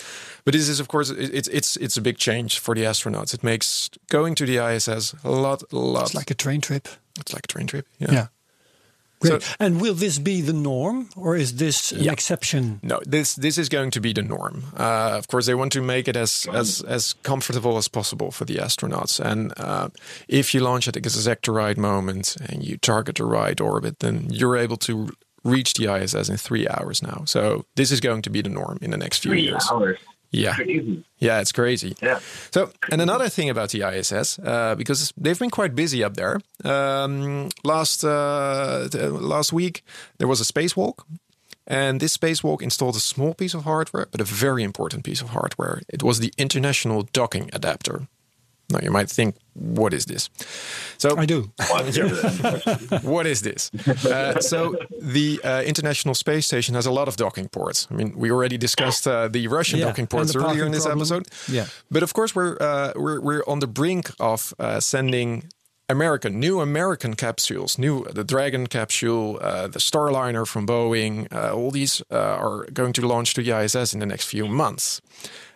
But 0.45 0.55
this 0.55 0.69
is, 0.69 0.81
of 0.81 0.89
course, 0.89 1.11
it's 1.11 1.49
it's 1.49 1.77
it's 1.77 1.97
a 1.97 2.01
big 2.01 2.17
change 2.19 2.59
for 2.59 2.75
the 2.75 2.85
astronauts. 2.85 3.35
It 3.35 3.43
makes 3.43 3.91
going 4.09 4.35
to 4.37 4.47
the 4.47 4.59
ISS 4.59 5.15
a 5.25 5.31
lot, 5.31 5.63
a 5.73 5.77
lot. 5.77 6.03
It's 6.07 6.15
like 6.15 6.31
a 6.31 6.35
train 6.37 6.61
trip. 6.61 6.89
it's 7.19 7.33
like 7.33 7.45
a 7.45 7.49
train 7.53 7.67
trip. 7.67 7.87
Yeah. 7.99 8.13
Yeah. 8.13 8.27
Great. 9.21 9.43
So- 9.43 9.55
and 9.59 9.81
will 9.83 9.95
this 9.95 10.19
be 10.19 10.41
the 10.41 10.55
norm 10.55 11.09
or 11.15 11.37
is 11.37 11.53
this 11.57 11.93
an 11.93 12.05
Yeah. 12.05 12.13
exception? 12.13 12.81
No, 12.83 13.01
this 13.11 13.35
this 13.35 13.59
is 13.59 13.69
going 13.69 13.91
to 13.91 14.01
be 14.01 14.13
the 14.15 14.23
norm. 14.23 14.63
Uh, 14.75 15.19
of 15.19 15.27
course, 15.29 15.45
they 15.47 15.55
want 15.55 15.73
to 15.73 15.83
make 15.83 16.09
it 16.09 16.17
as 16.17 16.47
as 16.55 16.81
as 16.89 17.15
comfortable 17.23 17.77
as 17.77 17.89
possible 17.89 18.31
for 18.31 18.47
the 18.47 18.57
astronauts. 18.57 19.21
And 19.21 19.53
uh, 19.59 19.89
if 20.29 20.55
you 20.55 20.61
launch 20.65 20.89
at 20.89 20.95
the 20.95 21.01
exact 21.01 21.49
right 21.49 21.77
moment 21.79 22.37
and 22.49 22.65
you 22.65 22.79
target 22.79 23.17
the 23.17 23.25
right 23.25 23.61
orbit, 23.61 23.99
then 23.99 24.29
you're 24.31 24.57
able 24.65 24.77
to 24.79 25.11
reach 25.45 25.75
the 25.75 25.93
ISS 25.93 26.29
in 26.29 26.37
three 26.37 26.67
hours 26.69 27.03
now. 27.03 27.23
So 27.27 27.65
this 27.77 27.91
is 27.91 28.01
going 28.01 28.23
to 28.23 28.31
be 28.31 28.43
the 28.43 28.51
norm 28.51 28.79
in 28.83 28.91
the 28.91 28.97
next 28.99 29.19
few 29.23 29.31
Three 29.33 29.43
years. 29.43 29.67
hours. 29.73 29.99
Yeah. 30.33 30.55
Crazy. 30.55 31.05
Yeah, 31.19 31.41
it's 31.41 31.51
crazy. 31.53 31.97
Yeah. 32.01 32.21
So, 32.53 32.71
and 32.93 33.01
another 33.03 33.29
thing 33.29 33.51
about 33.51 33.71
the 33.71 33.83
ISS, 33.83 34.39
uh, 34.39 34.75
because 34.77 35.13
they've 35.17 35.39
been 35.39 35.51
quite 35.51 35.75
busy 35.75 36.05
up 36.05 36.15
there. 36.15 36.41
Um, 36.65 37.49
last 37.65 38.05
uh, 38.05 38.89
last 39.21 39.53
week 39.53 39.83
there 40.19 40.29
was 40.29 40.41
a 40.41 40.45
spacewalk, 40.45 41.03
and 41.67 41.99
this 42.01 42.17
spacewalk 42.17 42.63
installed 42.63 42.95
a 42.97 43.01
small 43.01 43.35
piece 43.35 43.55
of 43.55 43.65
hardware, 43.65 44.07
but 44.13 44.21
a 44.21 44.25
very 44.25 44.63
important 44.63 45.03
piece 45.05 45.21
of 45.21 45.31
hardware. 45.31 45.81
It 45.89 46.03
was 46.03 46.21
the 46.21 46.33
International 46.39 47.03
Docking 47.13 47.51
Adapter. 47.53 48.07
Now 48.71 48.81
you 48.83 48.91
might 48.91 49.11
think, 49.11 49.37
what 49.55 49.93
is 49.93 50.05
this? 50.07 50.31
So 50.99 51.17
I 51.17 51.27
do. 51.27 51.43
what 53.03 53.27
is 53.27 53.41
this? 53.43 53.71
Uh, 54.05 54.41
so 54.41 54.77
the 55.01 55.41
uh, 55.45 55.63
International 55.63 56.15
Space 56.15 56.47
Station 56.47 56.75
has 56.75 56.87
a 56.87 56.91
lot 56.93 57.09
of 57.09 57.17
docking 57.17 57.49
ports. 57.49 57.87
I 57.91 57.95
mean, 57.95 58.13
we 58.17 58.31
already 58.31 58.59
discussed 58.59 59.07
uh, 59.07 59.29
the 59.29 59.49
Russian 59.49 59.79
Yeah, 59.81 59.87
docking 59.87 60.07
ports 60.07 60.35
earlier 60.37 60.65
in 60.67 60.73
this 60.73 60.85
problem. 60.85 61.01
episode. 61.01 61.27
Yeah. 61.49 61.67
But 61.91 62.03
of 62.03 62.13
course, 62.13 62.35
we're 62.35 62.57
uh, 62.61 62.93
we're 62.97 63.21
we're 63.21 63.43
on 63.47 63.59
the 63.61 63.67
brink 63.69 64.11
of 64.19 64.55
uh, 64.59 64.81
sending. 64.81 65.45
American, 65.93 66.39
new 66.39 66.61
American 66.61 67.15
capsules, 67.15 67.77
new 67.77 68.05
the 68.15 68.23
Dragon 68.23 68.69
capsule, 68.69 69.41
uh, 69.43 69.67
the 69.67 69.81
Starliner 69.81 70.47
from 70.47 70.65
Boeing, 70.65 71.27
uh, 71.33 71.53
all 71.53 71.73
these 71.73 72.01
uh, 72.13 72.15
are 72.17 72.65
going 72.73 72.93
to 72.93 73.03
launch 73.05 73.35
to 73.35 73.43
the 73.43 73.51
ISS 73.65 73.93
in 73.93 73.99
the 73.99 74.07
next 74.07 74.27
few 74.29 74.47
months. 74.47 75.01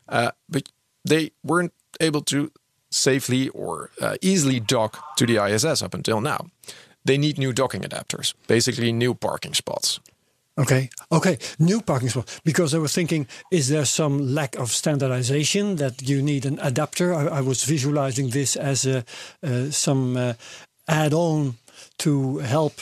Uh, 0.09 0.33
but 0.49 0.63
they 1.09 1.31
weren't 1.45 1.73
able 2.01 2.21
to 2.23 2.51
safely 2.95 3.49
or 3.51 3.91
uh, 4.01 4.17
easily 4.21 4.61
dock 4.61 5.17
to 5.17 5.27
the 5.27 5.45
ISS 5.45 5.83
up 5.83 5.95
until 5.95 6.21
now. 6.21 6.47
They 7.05 7.19
need 7.19 7.39
new 7.39 7.53
docking 7.53 7.83
adapters, 7.83 8.35
basically 8.47 8.93
new 8.93 9.15
parking 9.15 9.55
spots. 9.55 10.01
Okay. 10.57 10.89
Okay. 11.11 11.39
New 11.59 11.81
parking 11.81 12.09
spots. 12.09 12.41
Because 12.45 12.75
I 12.75 12.79
was 12.79 12.95
thinking, 12.95 13.27
is 13.51 13.69
there 13.69 13.85
some 13.85 14.35
lack 14.35 14.57
of 14.57 14.71
standardization 14.71 15.77
that 15.77 16.09
you 16.09 16.23
need 16.23 16.47
an 16.47 16.59
adapter? 16.63 17.13
I, 17.13 17.39
I 17.39 17.41
was 17.41 17.65
visualizing 17.65 18.31
this 18.31 18.57
as 18.57 18.87
a 18.87 19.05
uh, 19.43 19.71
some 19.71 20.17
uh, 20.17 20.35
add-on 20.87 21.55
to 21.99 22.39
help 22.39 22.81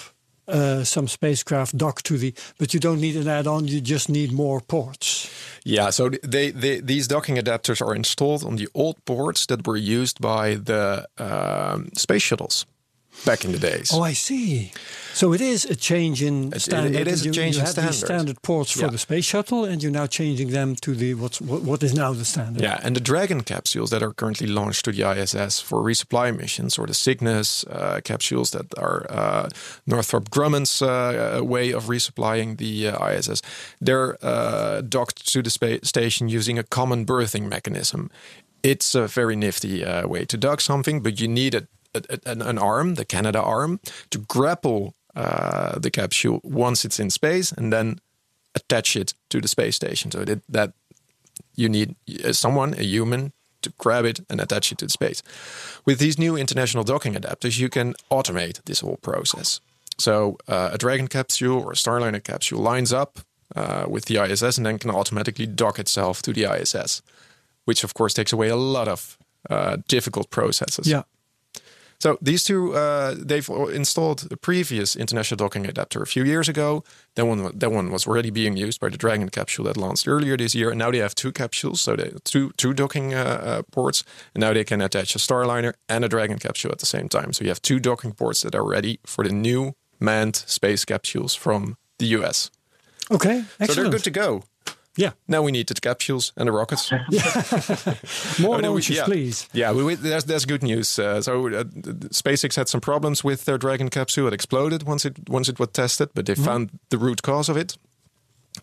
uh, 0.48 0.84
some 0.84 1.08
spacecraft 1.08 1.76
dock 1.76 2.02
to 2.02 2.18
the. 2.18 2.34
But 2.58 2.74
you 2.74 2.80
don't 2.80 3.00
need 3.00 3.16
an 3.16 3.28
add-on. 3.28 3.68
You 3.68 3.80
just 3.80 4.08
need 4.08 4.32
more 4.32 4.60
ports. 4.60 5.30
Yeah, 5.64 5.90
so 5.90 6.10
they, 6.22 6.50
they, 6.50 6.80
these 6.80 7.06
docking 7.06 7.36
adapters 7.36 7.80
are 7.80 7.94
installed 7.94 8.44
on 8.44 8.56
the 8.56 8.68
old 8.74 9.04
ports 9.04 9.46
that 9.46 9.66
were 9.66 9.76
used 9.76 10.20
by 10.20 10.56
the 10.56 11.06
um, 11.18 11.90
space 11.94 12.22
shuttles 12.22 12.66
back 13.24 13.44
in 13.44 13.52
the 13.52 13.58
days. 13.58 13.90
Oh, 13.92 14.02
I 14.02 14.14
see. 14.14 14.72
So 15.14 15.34
it 15.34 15.40
is 15.42 15.66
a 15.66 15.76
change 15.76 16.22
in 16.22 16.52
it 16.54 16.60
standard. 16.62 17.06
is 17.06 17.22
a 17.22 17.26
you, 17.26 17.32
change 17.32 17.56
you 17.56 17.60
in 17.60 17.66
standard. 17.66 17.94
standard 17.94 18.42
ports 18.42 18.72
for 18.72 18.80
Yeah. 18.86 18.90
the 18.92 18.98
space 18.98 19.26
shuttle, 19.26 19.64
and 19.66 19.82
you're 19.82 19.92
now 19.92 20.06
changing 20.06 20.50
them 20.50 20.74
to 20.76 20.94
the 20.94 21.14
what's 21.14 21.38
what, 21.40 21.62
what 21.62 21.82
is 21.82 21.92
now 21.92 22.14
the 22.14 22.24
standard. 22.24 22.62
Yeah, 22.62 22.80
and 22.82 22.96
the 22.96 23.00
Dragon 23.00 23.42
capsules 23.42 23.90
that 23.90 24.02
are 24.02 24.14
currently 24.14 24.46
launched 24.46 24.84
to 24.86 24.92
the 24.92 25.02
ISS 25.02 25.60
for 25.60 25.82
resupply 25.82 26.34
missions, 26.36 26.78
or 26.78 26.86
the 26.86 26.94
Cygnus 26.94 27.64
uh, 27.64 28.00
capsules 28.04 28.50
that 28.50 28.66
are 28.78 29.06
uh, 29.10 29.48
Northrop 29.86 30.30
Grumman's 30.30 30.80
uh, 30.80 31.40
way 31.44 31.72
of 31.74 31.84
resupplying 31.88 32.56
the 32.56 32.88
uh, 32.88 33.08
ISS, 33.10 33.42
they're 33.80 34.16
uh, 34.24 34.80
docked 34.80 35.30
to 35.32 35.42
the 35.42 35.50
space 35.50 35.80
station 35.82 36.28
using 36.30 36.58
a 36.58 36.62
common 36.62 37.04
berthing 37.04 37.48
mechanism. 37.48 38.10
It's 38.62 38.94
a 38.94 39.06
very 39.08 39.36
nifty 39.36 39.84
uh, 39.84 40.06
way 40.08 40.24
to 40.24 40.36
dock 40.38 40.60
something, 40.60 41.02
but 41.02 41.20
you 41.20 41.28
need 41.28 41.54
a, 41.54 41.66
a, 41.94 42.18
an, 42.26 42.42
an 42.42 42.58
arm, 42.58 42.94
the 42.94 43.04
Canadarm, 43.04 43.78
to 44.10 44.18
grapple 44.18 44.94
uh, 45.14 45.78
the 45.78 45.90
capsule 45.90 46.40
once 46.42 46.84
it's 46.84 46.98
in 46.98 47.10
space 47.10 47.52
and 47.52 47.72
then 47.72 48.00
attach 48.54 48.96
it 48.96 49.14
to 49.28 49.40
the 49.40 49.48
space 49.48 49.76
station. 49.76 50.10
So 50.10 50.24
that, 50.24 50.42
that 50.48 50.72
you 51.54 51.68
need 51.68 51.94
uh, 52.24 52.32
someone, 52.32 52.74
a 52.74 52.82
human, 52.82 53.32
to 53.62 53.72
grab 53.78 54.04
it 54.04 54.20
and 54.28 54.40
attach 54.40 54.72
it 54.72 54.78
to 54.78 54.88
space. 54.88 55.22
With 55.84 55.98
these 55.98 56.18
new 56.18 56.36
international 56.36 56.84
docking 56.84 57.14
adapters, 57.14 57.58
you 57.58 57.68
can 57.68 57.94
automate 58.10 58.62
this 58.64 58.80
whole 58.80 58.98
process. 59.02 59.60
So 59.98 60.36
uh, 60.48 60.70
a 60.72 60.78
Dragon 60.78 61.08
capsule 61.08 61.60
or 61.60 61.72
a 61.72 61.76
Starliner 61.76 62.22
capsule 62.22 62.60
lines 62.60 62.92
up 62.92 63.20
uh, 63.54 63.84
with 63.88 64.06
the 64.06 64.16
ISS 64.16 64.56
and 64.56 64.66
then 64.66 64.78
can 64.78 64.90
automatically 64.90 65.46
dock 65.46 65.78
itself 65.78 66.22
to 66.22 66.32
the 66.32 66.44
ISS, 66.44 67.02
which 67.64 67.84
of 67.84 67.94
course 67.94 68.14
takes 68.14 68.32
away 68.32 68.48
a 68.48 68.56
lot 68.56 68.88
of 68.88 69.18
uh, 69.50 69.76
difficult 69.88 70.30
processes. 70.30 70.88
Yeah. 70.88 71.02
So 72.02 72.18
these 72.20 72.42
two, 72.42 72.74
uh, 72.74 73.14
they've 73.16 73.48
installed 73.48 74.26
a 74.32 74.36
previous 74.36 74.96
international 74.96 75.36
docking 75.36 75.66
adapter 75.66 76.02
a 76.02 76.06
few 76.06 76.24
years 76.24 76.48
ago. 76.48 76.82
That 77.14 77.26
one, 77.26 77.56
that 77.56 77.70
one 77.70 77.92
was 77.92 78.08
already 78.08 78.30
being 78.30 78.56
used 78.56 78.80
by 78.80 78.88
the 78.88 78.98
Dragon 78.98 79.28
capsule 79.28 79.66
that 79.66 79.76
launched 79.76 80.08
earlier 80.08 80.36
this 80.36 80.52
year, 80.52 80.70
and 80.70 80.80
now 80.80 80.90
they 80.90 80.98
have 80.98 81.14
two 81.14 81.30
capsules, 81.30 81.80
so 81.80 81.94
they 81.94 82.12
two 82.24 82.50
two 82.56 82.74
docking 82.74 83.14
uh, 83.14 83.18
uh, 83.18 83.62
ports, 83.70 84.02
and 84.34 84.40
now 84.40 84.52
they 84.52 84.64
can 84.64 84.80
attach 84.82 85.14
a 85.14 85.18
Starliner 85.18 85.74
and 85.88 86.04
a 86.04 86.08
Dragon 86.08 86.38
capsule 86.40 86.72
at 86.72 86.80
the 86.80 86.86
same 86.86 87.08
time. 87.08 87.32
So 87.32 87.44
you 87.44 87.50
have 87.50 87.62
two 87.62 87.78
docking 87.78 88.14
ports 88.14 88.40
that 88.40 88.56
are 88.56 88.68
ready 88.68 88.98
for 89.06 89.22
the 89.22 89.32
new 89.32 89.76
manned 90.00 90.34
space 90.34 90.84
capsules 90.84 91.36
from 91.36 91.76
the 91.98 92.06
US. 92.18 92.50
Okay, 93.12 93.44
excellent. 93.60 93.70
So 93.70 93.74
they're 93.74 93.92
good 93.92 94.04
to 94.04 94.10
go. 94.10 94.42
Yeah, 94.96 95.12
Now 95.28 95.42
we 95.42 95.52
need 95.52 95.66
the 95.68 95.74
capsules 95.80 96.32
and 96.36 96.46
the 96.48 96.52
rockets. 96.52 96.90
more 98.40 98.56
Oh, 98.56 98.60
no, 98.60 98.72
we- 98.72 98.74
launches, 98.80 98.96
yeah. 98.96 99.04
please. 99.04 99.48
Yeah, 99.52 99.72
we, 99.72 99.84
we, 99.84 99.94
that's 99.94 100.24
that's 100.24 100.44
good 100.44 100.62
news. 100.62 100.98
Uh, 100.98 101.20
so 101.22 101.46
uh, 101.48 101.64
SpaceX 102.10 102.56
had 102.56 102.68
some 102.68 102.80
problems 102.80 103.24
with 103.24 103.44
their 103.44 103.58
Dragon 103.58 103.88
capsule. 103.88 104.26
It 104.28 104.32
exploded 104.34 104.82
once 104.82 105.04
it 105.08 105.16
once 105.28 105.48
it 105.50 105.58
was 105.58 105.68
tested, 105.72 106.08
but 106.14 106.26
they 106.26 106.34
found 106.34 106.70
the 106.90 106.98
root 106.98 107.22
cause 107.22 107.48
of 107.48 107.56
it, 107.56 107.76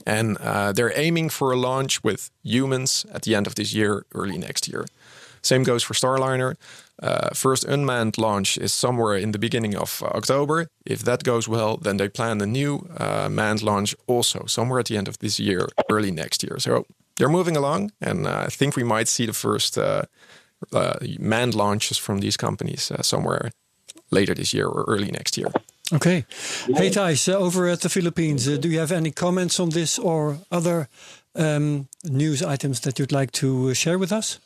and 0.06 0.38
uh, 0.38 0.72
they're 0.72 0.94
aiming 0.96 1.30
for 1.32 1.52
a 1.52 1.56
launch 1.58 2.04
with 2.04 2.30
humans 2.44 3.06
at 3.14 3.22
the 3.24 3.36
end 3.36 3.48
of 3.48 3.56
this 3.56 3.74
year, 3.74 4.04
early 4.14 4.38
next 4.38 4.68
year. 4.68 4.86
Same 5.42 5.64
goes 5.64 5.84
for 5.84 5.94
Starliner. 5.94 6.56
Uh, 7.02 7.30
first 7.34 7.64
unmanned 7.64 8.18
launch 8.18 8.58
is 8.58 8.74
somewhere 8.74 9.16
in 9.16 9.32
the 9.32 9.40
beginning 9.40 9.76
of 9.76 10.04
uh, 10.04 10.18
October. 10.18 10.68
If 10.86 11.04
that 11.04 11.24
goes 11.24 11.48
well, 11.48 11.78
then 11.78 11.98
they 11.98 12.10
plan 12.10 12.42
a 12.42 12.46
new 12.46 12.88
uh, 12.98 13.30
manned 13.30 13.62
launch 13.62 13.96
also 14.08 14.46
somewhere 14.48 14.80
at 14.80 14.88
the 14.88 14.98
end 14.98 15.08
of 15.08 15.18
this 15.20 15.40
year, 15.40 15.70
early 15.90 16.12
next 16.12 16.44
year. 16.44 16.60
So 16.60 16.86
they're 17.16 17.30
moving 17.30 17.58
along, 17.58 17.92
and 18.02 18.28
uh, 18.28 18.44
I 18.48 18.50
think 18.50 18.76
we 18.76 18.84
might 18.84 19.08
see 19.08 19.26
the 19.26 19.34
first 19.34 19.78
uh, 19.78 20.04
manned 21.20 21.56
launches 21.56 21.98
from 21.98 22.20
these 22.20 22.38
companies 22.38 22.92
somewhere 23.02 23.52
later 24.12 24.36
this 24.36 24.54
year 24.54 24.68
or 24.68 24.84
early 24.88 25.12
next 25.12 25.38
year. 25.38 25.52
Okay. 25.92 26.26
Hey 26.68 26.90
Thijs, 26.92 27.28
uh, 27.28 27.38
over 27.38 27.68
at 27.68 27.82
the 27.82 27.90
Philippines, 27.90 28.48
uh, 28.48 28.58
do 28.58 28.70
you 28.70 28.80
have 28.80 28.92
any 28.92 29.12
comments 29.12 29.60
on 29.60 29.70
this 29.70 29.98
or 29.98 30.38
other 30.52 30.88
um, 31.36 31.88
news 32.04 32.44
items 32.44 32.80
that 32.82 33.00
you'd 33.00 33.12
like 33.12 33.32
to 33.32 33.70
uh, 33.70 33.74
share 33.74 33.98
with 33.98 34.12
us? 34.12 34.40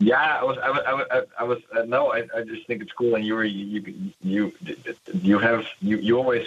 Yeah, 0.00 0.38
I 0.40 0.42
was, 0.42 0.58
I 0.58 0.70
was, 0.70 0.80
I 0.86 0.94
was, 0.94 1.26
I 1.38 1.44
was 1.44 1.58
uh, 1.76 1.84
no, 1.84 2.12
I, 2.12 2.26
I 2.36 2.42
just 2.42 2.66
think 2.66 2.82
it's 2.82 2.92
cool, 2.92 3.14
and 3.14 3.24
you 3.24 3.34
were, 3.34 3.44
you, 3.44 3.80
you, 3.80 4.52
you, 4.60 4.84
you 5.22 5.38
have, 5.38 5.66
you, 5.80 5.98
you 5.98 6.18
always, 6.18 6.46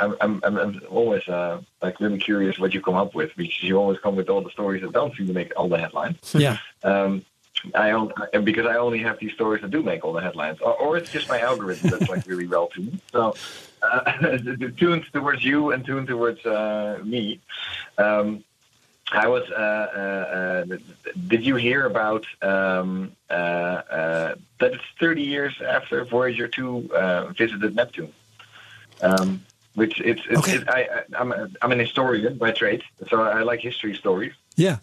I'm, 0.00 0.16
I'm, 0.20 0.40
I'm 0.42 0.56
I'm 0.56 0.80
always 0.90 1.26
uh, 1.28 1.60
like 1.80 2.00
really 2.00 2.18
curious 2.18 2.58
what 2.58 2.74
you 2.74 2.80
come 2.80 2.96
up 2.96 3.14
with 3.14 3.30
because 3.36 3.62
you 3.62 3.78
always 3.78 4.00
come 4.00 4.16
with 4.16 4.28
all 4.28 4.40
the 4.40 4.50
stories 4.50 4.82
that 4.82 4.92
don't 4.92 5.14
seem 5.14 5.28
to 5.28 5.32
make 5.32 5.52
all 5.56 5.68
the 5.68 5.78
headlines. 5.78 6.34
Yeah. 6.34 6.58
Um, 6.82 7.24
I 7.74 7.92
only, 7.92 8.12
because 8.42 8.66
I 8.66 8.76
only 8.76 8.98
have 8.98 9.18
these 9.18 9.32
stories 9.32 9.62
that 9.62 9.70
do 9.70 9.82
make 9.82 10.04
all 10.04 10.12
the 10.12 10.20
headlines, 10.20 10.60
or, 10.60 10.74
or 10.74 10.96
it's 10.96 11.10
just 11.10 11.28
my 11.28 11.40
algorithm 11.40 11.90
that's 11.90 12.10
like 12.10 12.26
really 12.26 12.46
well 12.46 12.66
tuned. 12.66 13.00
So 13.12 13.34
uh, 13.82 14.38
tuned 14.76 15.06
towards 15.12 15.44
you 15.44 15.70
and 15.70 15.84
tuned 15.84 16.08
towards 16.08 16.44
uh, 16.44 16.98
me. 17.04 17.40
Um, 17.96 18.44
I 19.12 19.28
was. 19.28 19.48
Uh, 19.50 19.54
uh, 19.54 20.72
uh, 20.72 20.76
did 21.28 21.44
you 21.44 21.56
hear 21.56 21.86
about 21.86 22.24
um, 22.42 23.12
uh, 23.30 23.32
uh, 23.32 24.34
that? 24.60 24.72
It's 24.72 24.84
30 24.98 25.22
years 25.22 25.54
after 25.66 26.04
Voyager 26.04 26.48
2 26.48 26.90
uh, 26.94 27.26
visited 27.28 27.76
Neptune. 27.76 28.12
Um, 29.02 29.44
which 29.74 30.00
it's, 30.00 30.22
it's 30.30 30.38
Okay. 30.38 30.62
I, 30.68 31.02
I'm, 31.18 31.32
a, 31.32 31.50
I'm 31.60 31.72
an 31.72 31.80
historian 31.80 32.38
by 32.38 32.52
trade, 32.52 32.82
so 33.10 33.22
I 33.22 33.42
like 33.42 33.60
history 33.60 33.94
stories. 33.94 34.32
Yeah. 34.56 34.78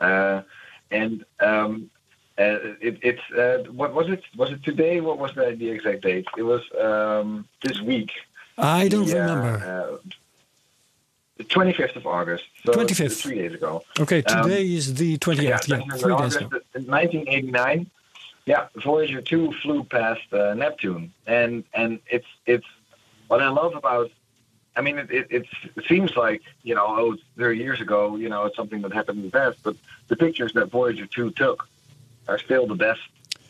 Uh, 0.00 0.42
and 0.90 1.24
um, 1.40 1.90
uh, 2.38 2.58
it, 2.80 2.98
it's 3.02 3.30
uh, 3.32 3.70
what 3.70 3.94
was 3.94 4.08
it? 4.08 4.24
Was 4.36 4.50
it 4.50 4.64
today? 4.64 5.00
What 5.00 5.18
was 5.18 5.34
the, 5.34 5.54
the 5.56 5.68
exact 5.68 6.00
date? 6.02 6.26
It 6.38 6.42
was 6.42 6.62
um, 6.80 7.46
this 7.62 7.80
week. 7.82 8.12
I 8.56 8.88
don't 8.88 9.06
Yeah, 9.06 9.20
remember. 9.20 10.00
Uh, 11.40 11.42
the 11.42 11.72
25th 11.72 11.96
of 11.96 12.06
August. 12.06 12.44
So 12.64 12.72
25th. 12.72 13.22
Three 13.22 13.36
days 13.36 13.54
ago. 13.54 13.82
Okay, 13.98 14.22
um, 14.24 14.44
today 14.44 14.66
is 14.66 14.94
the 14.94 15.18
28th. 15.18 15.42
Yeah, 15.42 15.58
25th 15.58 15.94
of 15.94 16.00
three 16.00 16.16
days 16.16 16.36
ago. 16.36 16.48
1989. 16.72 17.90
Yeah, 18.46 18.68
Voyager 18.82 19.20
2 19.20 19.52
flew 19.62 19.84
past 19.84 20.32
uh, 20.32 20.54
Neptune, 20.54 21.12
and 21.26 21.62
and 21.74 22.00
it's 22.10 22.26
it's 22.46 22.66
what 23.28 23.42
I 23.42 23.48
love 23.48 23.76
about. 23.76 24.10
I 24.76 24.82
mean, 24.82 24.98
it, 24.98 25.10
it, 25.10 25.26
it's, 25.30 25.48
it 25.76 25.84
seems 25.86 26.16
like 26.16 26.42
you 26.62 26.74
know, 26.74 26.86
oh, 26.86 27.16
30 27.36 27.58
years 27.58 27.80
ago. 27.80 28.16
You 28.16 28.28
know, 28.28 28.46
it's 28.46 28.56
something 28.56 28.80
that 28.82 28.92
happened 28.92 29.18
in 29.18 29.26
the 29.26 29.30
past, 29.30 29.58
but 29.62 29.76
the 30.08 30.16
pictures 30.16 30.52
that 30.54 30.70
Voyager 30.70 31.06
2 31.06 31.32
took 31.32 31.68
are 32.28 32.38
still 32.38 32.66
the 32.66 32.74
best 32.74 33.00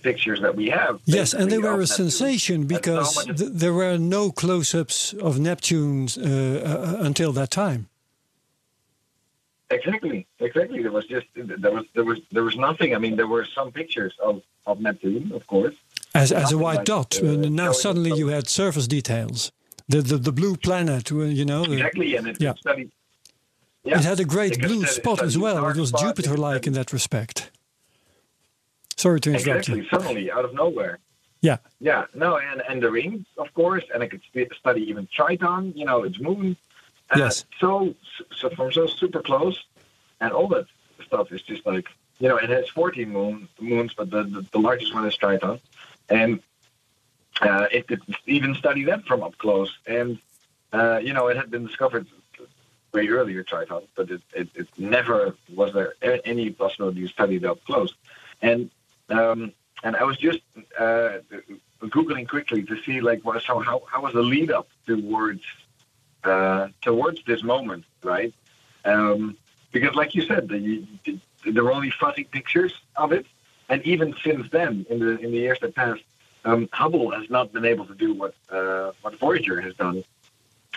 pictures 0.03 0.40
that 0.40 0.55
we 0.57 0.68
have. 0.70 1.01
Yes, 1.05 1.32
and 1.34 1.51
they 1.51 1.59
were 1.59 1.80
a 1.80 1.86
sensation 1.86 2.66
because 2.66 3.24
th- 3.24 3.51
there 3.62 3.72
were 3.72 3.96
no 3.98 4.30
close-ups 4.30 5.12
of 5.14 5.38
Neptune 5.38 6.09
uh, 6.18 6.22
uh, 6.22 6.96
until 7.09 7.32
that 7.32 7.51
time. 7.51 7.88
Exactly, 9.70 10.26
exactly. 10.40 10.82
There 10.82 10.90
was 10.90 11.07
just 11.07 11.26
there 11.36 11.70
was 11.70 11.84
there 11.94 12.05
was 12.05 12.18
there 12.32 12.42
was 12.42 12.57
nothing. 12.57 12.94
I 12.96 12.98
mean, 12.98 13.14
there 13.16 13.28
were 13.28 13.46
some 13.55 13.70
pictures 13.70 14.12
of, 14.22 14.42
of 14.66 14.80
Neptune, 14.80 15.30
of 15.32 15.46
course. 15.46 15.76
As, 16.12 16.32
as 16.32 16.51
a 16.51 16.59
white 16.59 16.78
like, 16.78 16.86
dot. 16.86 17.20
uh, 17.22 17.26
and 17.26 17.55
now 17.55 17.70
suddenly 17.70 18.12
you 18.18 18.28
had 18.28 18.48
surface 18.48 18.88
details. 18.88 19.53
The, 19.88 20.03
the, 20.03 20.16
the 20.16 20.32
blue 20.32 20.57
planet, 20.57 21.12
uh, 21.12 21.18
you 21.18 21.44
know. 21.44 21.62
Exactly, 21.62 22.16
and 22.16 22.26
it 22.26 22.36
Yeah. 22.40 22.55
study. 22.55 22.90
Yeah, 23.84 23.98
It 23.98 24.05
had 24.05 24.18
a 24.18 24.24
great 24.24 24.59
blue 24.61 24.84
study- 24.86 25.01
spot 25.01 25.22
as 25.22 25.38
well. 25.38 25.68
It 25.68 25.76
was 25.76 25.90
spots, 25.90 26.03
it 26.03 26.07
could 26.16 26.24
Jupiter-like 26.24 26.66
in 26.66 26.72
that 26.74 26.92
respect. 26.92 27.51
Sorry 29.01 29.20
to 29.20 29.30
interrupt 29.30 29.68
Exactly, 29.68 29.78
you. 29.82 29.88
suddenly 29.88 30.30
out 30.30 30.44
of 30.44 30.53
nowhere. 30.53 30.98
Yeah. 31.40 31.57
Yeah, 31.80 32.05
no, 32.14 32.36
and 32.38 32.62
and 32.68 32.82
the 32.82 32.90
rings, 32.90 33.24
of 33.38 33.53
course, 33.55 33.84
and 33.92 34.03
I 34.03 34.09
could 34.09 34.20
study 34.59 34.82
even 34.90 35.09
Triton, 35.16 35.72
you 35.74 35.86
know, 35.86 36.03
its 36.03 36.18
moon. 36.20 36.57
Uh, 37.11 37.16
Yes. 37.18 37.44
So, 37.59 37.94
so 38.38 38.51
from 38.51 38.70
so 38.72 38.86
super 38.86 39.22
close, 39.22 39.59
and 40.20 40.32
all 40.32 40.48
that 40.48 40.66
stuff 41.07 41.32
is 41.32 41.42
just 41.42 41.64
like 41.66 41.88
you 42.18 42.28
know, 42.28 42.36
it 42.36 42.51
has 42.51 42.68
14 42.68 43.09
moon, 43.09 43.48
moons, 43.59 43.94
but 43.94 44.11
the, 44.11 44.22
the 44.24 44.42
the 44.53 44.59
largest 44.59 44.94
one 44.94 45.07
is 45.07 45.16
Triton, 45.16 45.59
and 46.11 46.40
uh, 47.40 47.66
it 47.72 47.88
could 47.88 48.03
even 48.26 48.55
study 48.55 48.84
that 48.84 49.07
from 49.07 49.22
up 49.22 49.38
close. 49.38 49.72
And 49.86 50.18
uh, 50.74 50.98
you 51.03 51.14
know, 51.14 51.28
it 51.28 51.36
had 51.38 51.51
been 51.51 51.66
discovered 51.66 52.07
way 52.92 53.09
earlier, 53.09 53.42
Triton, 53.42 53.82
but 53.96 54.11
it, 54.11 54.22
it, 54.34 54.48
it 54.55 54.68
never 54.76 55.34
was 55.55 55.72
there 55.72 55.94
any 56.03 56.51
possibility 56.51 57.01
to 57.01 57.09
study 57.09 57.36
it 57.36 57.44
up 57.44 57.64
close. 57.64 57.94
And 58.42 58.70
um, 59.11 59.52
and 59.82 59.96
I 59.96 60.04
was 60.04 60.16
just 60.16 60.40
uh, 60.78 61.18
googling 61.82 62.28
quickly 62.28 62.62
to 62.64 62.82
see 62.82 63.00
like 63.00 63.24
what, 63.24 63.42
so 63.42 63.58
how 63.61 63.82
how 63.90 64.02
was 64.02 64.12
the 64.12 64.22
lead 64.22 64.50
up 64.50 64.68
towards 64.86 65.42
uh, 66.24 66.68
towards 66.82 67.24
this 67.24 67.42
moment, 67.42 67.84
right? 68.02 68.32
Um, 68.84 69.36
because 69.72 69.94
like 69.94 70.14
you 70.14 70.22
said, 70.22 70.48
the, 70.48 70.84
the, 71.04 71.18
there 71.50 71.64
were 71.64 71.72
only 71.72 71.90
fuzzy 71.90 72.24
pictures 72.24 72.74
of 72.96 73.12
it, 73.12 73.26
and 73.68 73.82
even 73.82 74.14
since 74.22 74.50
then, 74.50 74.86
in 74.90 74.98
the 74.98 75.18
in 75.18 75.30
the 75.30 75.38
years 75.38 75.58
that 75.61 75.74
passed, 75.74 76.02
um, 76.44 76.68
Hubble 76.72 77.11
has 77.12 77.30
not 77.30 77.52
been 77.52 77.64
able 77.64 77.86
to 77.86 77.94
do 77.94 78.14
what 78.14 78.34
uh, 78.50 78.92
what 79.02 79.18
Voyager 79.18 79.61
has 79.61 79.74
done. 79.74 80.04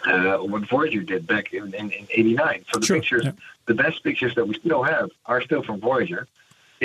Uh, 0.05 0.37
what 0.37 0.67
Voyager 0.67 1.01
did 1.01 1.25
back 1.25 1.53
in, 1.53 1.73
in, 1.75 1.89
in 1.91 2.07
89. 2.09 2.65
So 2.73 2.79
the 2.79 2.85
Sure, 2.85 2.97
pictures, 2.97 3.23
yeah. 3.23 3.31
the 3.67 3.73
best 3.73 4.03
pictures 4.03 4.35
that 4.35 4.45
we 4.45 4.55
still 4.55 4.83
have 4.83 5.11
are 5.27 5.39
still 5.39 5.63
from 5.63 5.79
Voyager. 5.79 6.27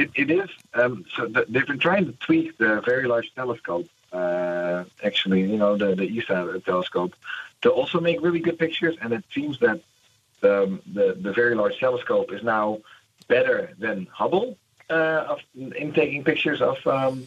It, 0.01 0.11
it 0.22 0.30
is, 0.30 0.49
um, 0.74 1.05
so 1.14 1.26
th- 1.26 1.46
they've 1.49 1.66
been 1.66 1.78
trying 1.88 2.07
to 2.07 2.12
tweak 2.26 2.57
the 2.59 2.80
Very 2.90 3.07
Large 3.12 3.30
Telescope, 3.34 3.86
uh, 4.12 4.84
actually, 5.09 5.40
you 5.53 5.59
know, 5.62 5.76
the, 5.76 5.94
the 6.01 6.07
ESA 6.18 6.61
telescope, 6.64 7.12
to 7.62 7.68
also 7.70 7.99
make 8.01 8.16
really 8.26 8.40
good 8.40 8.59
pictures. 8.59 8.96
And 9.03 9.12
it 9.12 9.24
seems 9.34 9.59
that 9.61 9.78
um, 10.42 10.70
the, 10.96 11.16
the 11.20 11.32
Very 11.32 11.55
Large 11.55 11.78
Telescope 11.78 12.32
is 12.32 12.42
now 12.42 12.66
better 13.26 13.59
than 13.78 14.07
Hubble 14.20 14.57
uh, 14.88 15.24
of, 15.32 15.38
in 15.55 15.92
taking 15.92 16.22
pictures 16.24 16.61
of, 16.62 16.78
um, 16.86 17.26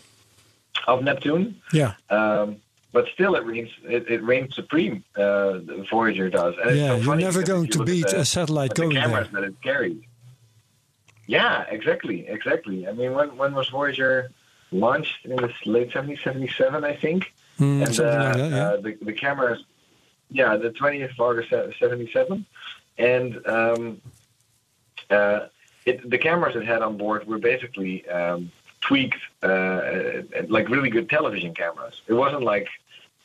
of 0.88 1.04
Neptune. 1.04 1.62
Yeah. 1.74 1.94
Um, 2.10 2.58
but 2.94 3.06
still, 3.14 3.36
it 3.36 3.46
reigns. 3.46 3.70
It, 3.84 4.10
it 4.10 4.22
reigns 4.22 4.54
supreme. 4.54 5.04
Uh, 5.16 5.60
the 5.70 5.86
Voyager 5.90 6.30
does. 6.30 6.56
And 6.64 6.76
Yeah, 6.78 6.90
so 6.90 6.96
you're 7.04 7.16
never 7.16 7.42
going 7.44 7.68
to 7.70 7.84
beat 7.86 8.08
the- 8.08 8.20
a 8.22 8.26
satellite 8.26 8.72
at 8.72 8.76
the 8.76 8.82
going 8.84 8.96
cameras 8.96 9.30
there. 9.32 9.42
that 9.42 9.48
it 9.48 9.62
carries. 9.62 10.02
Yeah, 11.32 11.64
exactly, 11.70 12.28
exactly. 12.28 12.90
I 12.90 12.92
mean, 12.92 13.14
when 13.14 13.38
when 13.38 13.54
was 13.54 13.70
Voyager 13.70 14.32
launched 14.74 15.26
in 15.26 15.38
the 15.38 15.50
late 15.66 15.92
70s, 15.92 16.22
77, 16.22 16.84
I 16.84 16.94
think. 16.94 17.34
Mm, 17.58 17.88
and 17.88 18.00
uh, 18.00 18.04
like 18.04 18.36
that, 18.36 18.52
yeah. 18.52 18.68
uh, 18.68 18.78
the 18.82 18.98
the 19.02 19.14
cameras, 19.14 19.64
yeah, 20.30 20.58
the 20.58 20.72
20th 20.72 21.12
of 21.12 21.20
August, 21.22 21.80
77, 21.80 22.46
and 22.98 23.48
um, 23.48 24.02
uh, 25.10 25.48
it, 25.86 26.10
the 26.10 26.18
cameras 26.18 26.58
it 26.58 26.66
had 26.66 26.82
on 26.82 26.98
board 26.98 27.26
were 27.26 27.40
basically 27.40 28.06
um, 28.10 28.52
tweaked, 28.82 29.22
uh, 29.42 30.24
like 30.50 30.68
really 30.68 30.90
good 30.90 31.10
television 31.10 31.54
cameras. 31.54 32.02
It 32.08 32.14
wasn't 32.14 32.44
like 32.44 32.68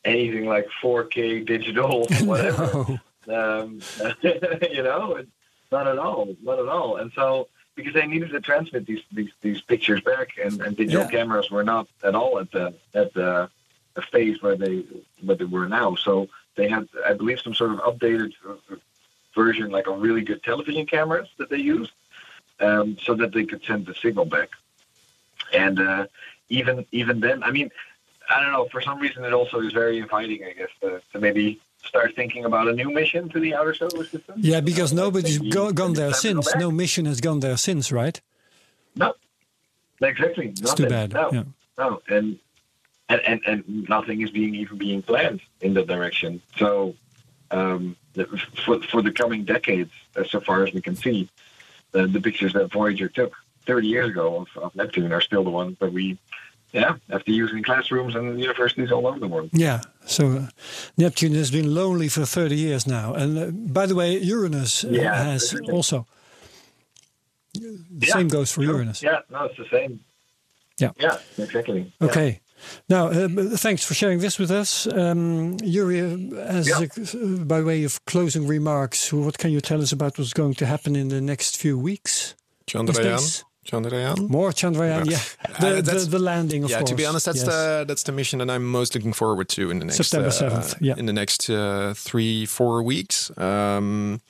anything 0.05 0.47
like 0.47 0.69
4K 0.81 1.45
digital, 1.45 2.07
whatever. 2.23 3.01
No. 3.27 3.63
Um, 3.63 3.81
you 4.23 4.85
know, 4.85 5.25
not 5.73 5.89
at 5.89 5.99
all, 5.99 6.37
not 6.41 6.61
at 6.61 6.69
all. 6.69 6.99
And 6.99 7.11
so 7.17 7.49
because 7.77 7.95
they 7.95 8.07
needed 8.07 8.31
to 8.31 8.41
transmit 8.41 8.87
these 8.87 9.03
these, 9.13 9.31
these 9.43 9.61
pictures 9.61 10.01
back, 10.01 10.31
and, 10.43 10.61
and 10.63 10.77
digital 10.77 11.05
Yeah. 11.05 11.11
cameras 11.11 11.51
were 11.51 11.63
not 11.63 11.87
at 12.03 12.15
all 12.15 12.39
at 12.41 12.51
the 12.51 12.75
at 12.95 13.13
the, 13.15 13.49
the 13.95 14.03
phase 14.03 14.43
where 14.43 14.57
they 14.57 14.85
where 15.23 15.37
they 15.37 15.45
were 15.45 15.69
now. 15.69 15.95
So 15.95 16.29
they 16.57 16.69
had, 16.69 16.89
I 17.07 17.13
believe, 17.13 17.41
some 17.41 17.55
sort 17.55 17.73
of 17.73 17.79
updated 17.81 18.33
version, 19.35 19.71
like 19.71 19.87
a 19.87 19.93
really 19.93 20.23
good 20.23 20.43
television 20.43 20.87
cameras 20.87 21.29
that 21.39 21.51
they 21.51 21.59
used, 21.59 21.93
um, 22.61 22.97
so 23.03 23.15
that 23.15 23.33
they 23.33 23.45
could 23.45 23.63
send 23.63 23.87
the 23.87 23.95
signal 23.95 24.25
back. 24.25 24.49
And 25.53 25.79
uh, 25.79 26.07
even 26.49 26.87
even 26.93 27.21
then, 27.21 27.43
I 27.43 27.51
mean, 27.51 27.71
I 28.31 28.43
don't 28.43 28.53
know. 28.53 28.67
For 28.73 28.81
some 28.81 28.99
reason, 28.99 29.25
it 29.25 29.33
also 29.35 29.61
is 29.61 29.73
very 29.73 29.99
inviting, 29.99 30.43
I 30.45 30.53
guess, 30.55 30.71
to, 30.81 31.01
to 31.13 31.21
maybe 31.21 31.61
start 31.97 32.15
thinking 32.15 32.45
about 32.45 32.69
a 32.69 32.73
new 32.73 32.91
mission 32.93 33.29
to 33.31 33.41
the 33.41 33.55
outer 33.55 33.75
solar 33.75 34.05
system. 34.05 34.35
Yeah, 34.37 34.61
because 34.61 34.93
nobody's 34.93 35.39
go, 35.39 35.73
gone 35.73 35.95
there 35.95 36.13
since. 36.13 36.55
No 36.57 36.71
mission 36.71 37.07
has 37.07 37.21
gone 37.21 37.41
there 37.41 37.57
since, 37.57 37.91
right? 37.91 38.21
No, 38.95 39.15
exactly. 40.01 40.49
It's 40.49 40.75
too 40.75 40.89
bad. 40.89 41.13
No, 41.13 41.31
Yeah. 41.33 41.45
no, 41.79 42.03
and, 42.09 42.39
and 43.09 43.21
and 43.27 43.41
and 43.47 43.89
nothing 43.89 44.21
is 44.23 44.31
being 44.31 44.55
even 44.55 44.79
being 44.79 45.03
planned 45.03 45.41
in 45.61 45.75
that 45.75 45.87
direction. 45.87 46.43
So, 46.57 46.95
um, 47.51 47.97
for 48.65 48.81
for 48.83 49.03
the 49.03 49.13
coming 49.13 49.45
decades, 49.45 49.93
as 50.17 50.31
so 50.31 50.41
far 50.41 50.65
as 50.65 50.73
we 50.73 50.81
can 50.81 50.97
see, 50.97 51.29
the, 51.93 52.07
the 52.07 52.21
pictures 52.21 52.53
that 52.55 52.73
Voyager 52.73 53.09
took 53.09 53.35
30 53.67 53.89
years 53.89 54.11
ago 54.11 54.27
of, 54.43 54.63
of 54.63 54.75
Neptune 54.77 55.13
are 55.13 55.21
still 55.21 55.45
the 55.45 55.51
ones 55.51 55.77
that 55.81 55.93
we, 55.93 56.19
yeah, 56.81 56.95
have 57.11 57.25
to 57.25 57.33
use 57.33 57.51
in 57.57 57.63
classrooms 57.65 58.15
and 58.15 58.39
universities 58.41 58.91
all 58.93 59.07
over 59.07 59.19
the 59.19 59.29
world. 59.35 59.51
Yeah. 59.53 59.81
So 60.05 60.23
uh, 60.33 60.47
Neptune 60.97 61.35
has 61.35 61.51
been 61.51 61.75
lonely 61.75 62.09
for 62.09 62.25
30 62.27 62.55
years 62.55 62.87
now. 62.87 63.15
And 63.15 63.39
uh, 63.39 63.51
by 63.73 63.87
the 63.87 63.95
way, 63.95 64.19
Uranus 64.19 64.85
uh, 64.85 64.89
Yeah, 64.91 65.15
has 65.25 65.43
exactly. 65.43 65.73
also. 65.73 66.07
The 67.55 68.07
Yeah, 68.07 68.13
same 68.15 68.29
goes 68.29 68.53
for 68.53 68.63
Sure. 68.63 68.75
Uranus. 68.75 69.03
Yeah, 69.03 69.21
no, 69.31 69.45
it's 69.45 69.57
the 69.57 69.67
same. 69.71 70.01
Yeah. 70.79 70.93
Yeah, 71.01 71.19
exactly. 71.39 71.93
Yeah. 72.01 72.09
Okay. 72.09 72.41
Now, 72.89 73.09
uh, 73.09 73.29
thanks 73.57 73.85
for 73.85 73.95
sharing 73.95 74.21
this 74.21 74.39
with 74.39 74.51
us. 74.51 74.87
Um, 74.87 75.57
Yuri, 75.63 76.01
uh, 76.01 76.37
as 76.59 76.67
Yeah. 76.69 76.87
a, 77.15 77.45
by 77.45 77.63
way 77.63 77.85
of 77.85 78.05
closing 78.05 78.47
remarks, 78.47 79.13
what 79.13 79.39
can 79.39 79.51
you 79.51 79.61
tell 79.61 79.81
us 79.83 79.93
about 79.93 80.19
what's 80.19 80.33
going 80.35 80.55
to 80.55 80.67
happen 80.67 80.97
in 80.97 81.09
the 81.09 81.21
next 81.21 81.57
few 81.57 81.79
weeks? 81.79 82.35
Chandrayaan. 82.67 83.45
Chandrayaan. 83.71 84.29
More 84.29 84.53
Chandrayaan, 84.53 85.05
yeah. 85.11 85.21
Uh, 85.59 85.81
The, 85.81 85.83
the, 85.83 85.99
the 86.17 86.19
landing, 86.19 86.65
of 86.65 86.71
yeah, 86.71 86.79
course. 86.79 86.91
to 86.91 86.97
be 86.97 87.07
honest, 87.09 87.25
that's 87.27 87.43
Yes. 87.45 87.47
the 87.53 87.85
that's 87.89 88.03
the 88.05 88.13
mission 88.13 88.39
that 88.41 88.51
I'm 88.55 88.65
most 88.79 88.95
looking 88.95 89.15
forward 89.15 89.49
to 89.57 89.63
in 89.71 89.79
the 89.81 89.85
next 89.87 89.97
September 89.97 90.29
uh, 90.29 90.43
7th, 90.43 90.69
yeah. 90.81 90.99
in 91.01 91.07
the 91.07 91.13
next 91.13 91.51
uh, 91.51 91.93
three 92.09 92.47
four 92.47 92.83
weeks. 92.93 93.31
Um, 93.39 94.21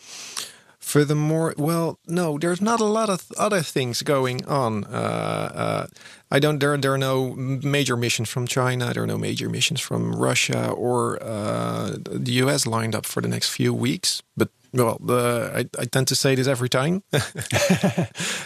furthermore, 0.78 1.54
well, 1.56 1.98
no, 2.06 2.38
there's 2.38 2.60
not 2.60 2.80
a 2.80 2.84
lot 2.84 3.08
of 3.10 3.20
other 3.38 3.62
things 3.62 4.02
going 4.02 4.44
on. 4.46 4.84
Uh, 4.84 5.50
uh, 5.64 5.86
I 6.30 6.38
don't. 6.40 6.58
There, 6.58 6.76
there 6.78 6.92
are 6.92 6.98
no 6.98 7.34
major 7.62 7.96
missions 7.96 8.28
from 8.28 8.46
China. 8.46 8.92
There 8.92 9.02
are 9.02 9.06
no 9.06 9.18
major 9.18 9.48
missions 9.48 9.80
from 9.80 10.12
Russia 10.14 10.70
or 10.70 11.18
uh, 11.22 11.96
the 12.24 12.32
US 12.44 12.66
lined 12.66 12.94
up 12.94 13.06
for 13.06 13.20
the 13.22 13.28
next 13.28 13.50
few 13.50 13.72
weeks. 13.74 14.22
But 14.36 14.48
well, 14.72 14.98
I, 15.10 15.66
I 15.78 15.84
tend 15.84 16.08
to 16.08 16.14
say 16.14 16.34
this 16.34 16.46
every 16.46 16.68
time. 16.68 17.02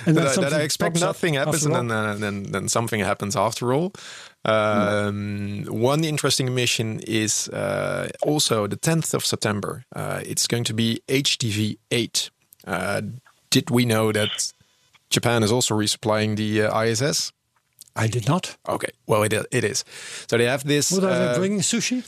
And 0.07 0.17
that, 0.17 0.39
I, 0.39 0.41
that 0.41 0.53
I 0.55 0.63
expect 0.63 1.01
nothing 1.01 1.35
happens 1.35 1.67
and 1.67 1.75
then, 1.75 1.91
uh, 1.91 2.15
then 2.15 2.45
then 2.45 2.69
something 2.69 3.01
happens 3.01 3.37
after 3.37 3.73
all. 3.75 3.93
Um, 4.45 5.65
One 5.69 6.05
interesting 6.05 6.55
mission 6.55 7.01
is 7.07 7.49
uh, 7.49 8.09
also 8.23 8.67
the 8.67 8.79
10th 8.79 9.15
of 9.15 9.25
September. 9.25 9.85
Uh, 9.95 10.21
it's 10.25 10.47
going 10.47 10.65
to 10.65 10.75
be 10.75 11.03
HTV 11.09 11.77
8. 11.91 12.31
Uh, 12.67 13.03
did 13.51 13.71
we 13.71 13.85
know 13.85 14.13
that 14.13 14.53
Japan 15.11 15.43
is 15.43 15.53
also 15.53 15.75
resupplying 15.75 16.37
the 16.37 16.63
uh, 16.63 16.83
ISS? 16.83 17.33
I 17.95 18.09
did 18.09 18.27
not. 18.27 18.57
Okay, 18.67 18.93
well 19.07 19.23
it, 19.23 19.35
it 19.51 19.65
is. 19.65 19.85
So 20.29 20.39
they 20.39 20.47
have 20.47 20.65
this. 20.65 20.93
What 20.93 21.05
are 21.05 21.33
they 21.33 21.39
bringing? 21.39 21.61
Sushi? 21.61 22.03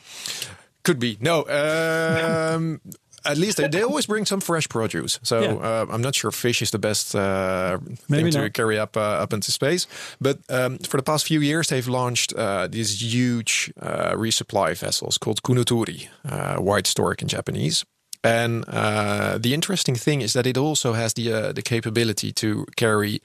could 0.83 0.99
be 0.99 1.17
no. 1.21 1.45
Um, 2.53 2.81
at 3.25 3.37
least 3.37 3.57
they, 3.57 3.69
they 3.69 3.83
always 3.83 4.07
bring 4.07 4.27
some 4.27 4.41
fresh 4.41 4.69
produce. 4.69 5.19
So 5.23 5.41
Yeah. 5.41 5.53
uh, 5.53 5.87
I'm 5.95 6.03
not 6.03 6.15
sure 6.15 6.31
fish 6.33 6.63
is 6.63 6.71
the 6.71 6.79
best 6.79 7.15
uh, 7.15 7.79
Maybe 8.09 8.31
thing 8.31 8.43
to 8.43 8.51
carry 8.51 8.79
up 8.79 8.97
uh, 8.97 9.23
up 9.23 9.33
into 9.33 9.51
space. 9.53 9.87
But 10.21 10.39
um, 10.49 10.79
for 10.79 10.97
the 10.97 11.03
past 11.03 11.27
few 11.27 11.41
years, 11.41 11.69
they've 11.69 11.91
launched 11.91 12.33
uh, 12.35 12.69
these 12.71 13.01
huge 13.03 13.73
uh, 13.81 14.13
resupply 14.17 14.77
vessels 14.77 15.19
called 15.19 15.43
Kounotori, 15.43 16.09
uh, 16.25 16.57
white 16.63 16.87
stork 16.87 17.23
in 17.23 17.29
Japanese. 17.29 17.85
And 18.25 18.65
uh, 18.69 19.39
the 19.43 19.53
interesting 19.53 19.97
thing 19.99 20.23
is 20.23 20.33
that 20.33 20.47
it 20.47 20.57
also 20.57 20.93
has 20.93 21.13
the 21.15 21.33
uh, 21.33 21.53
the 21.53 21.63
capability 21.63 22.33
to 22.33 22.65
carry 22.77 23.21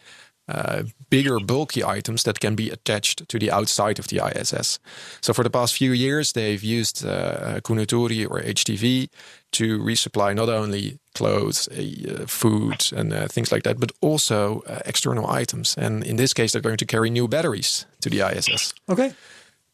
uh, 0.47 0.83
bigger, 1.09 1.39
bulky 1.39 1.83
items 1.83 2.23
that 2.23 2.39
can 2.39 2.55
be 2.55 2.69
attached 2.69 3.27
to 3.27 3.39
the 3.39 3.51
outside 3.51 3.99
of 3.99 4.07
the 4.07 4.21
ISS. 4.25 4.79
So 5.21 5.33
for 5.33 5.43
the 5.43 5.49
past 5.49 5.75
few 5.75 5.91
years, 5.91 6.33
they've 6.33 6.63
used 6.63 7.05
uh, 7.05 7.59
Kounotori 7.61 8.25
or 8.29 8.41
HTV 8.41 9.09
to 9.53 9.79
resupply 9.79 10.35
not 10.35 10.49
only 10.49 10.99
clothes, 11.15 11.67
uh, 11.69 12.25
food, 12.27 12.85
and 12.95 13.13
uh, 13.13 13.27
things 13.27 13.51
like 13.51 13.63
that, 13.63 13.79
but 13.79 13.91
also 14.01 14.61
uh, 14.67 14.79
external 14.85 15.29
items. 15.29 15.75
And 15.77 16.03
in 16.03 16.15
this 16.15 16.33
case, 16.33 16.51
they're 16.51 16.61
going 16.61 16.77
to 16.77 16.85
carry 16.85 17.09
new 17.09 17.27
batteries 17.27 17.85
to 18.01 18.09
the 18.09 18.21
ISS. 18.21 18.73
Okay. 18.87 19.13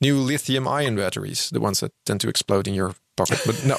New 0.01 0.17
lithium-ion 0.17 0.95
batteries, 0.95 1.49
the 1.49 1.59
ones 1.59 1.79
that 1.79 1.91
tend 2.05 2.21
to 2.21 2.29
explode 2.29 2.67
in 2.67 2.73
your 2.73 2.95
pocket, 3.15 3.39
but 3.45 3.65
no, 3.65 3.77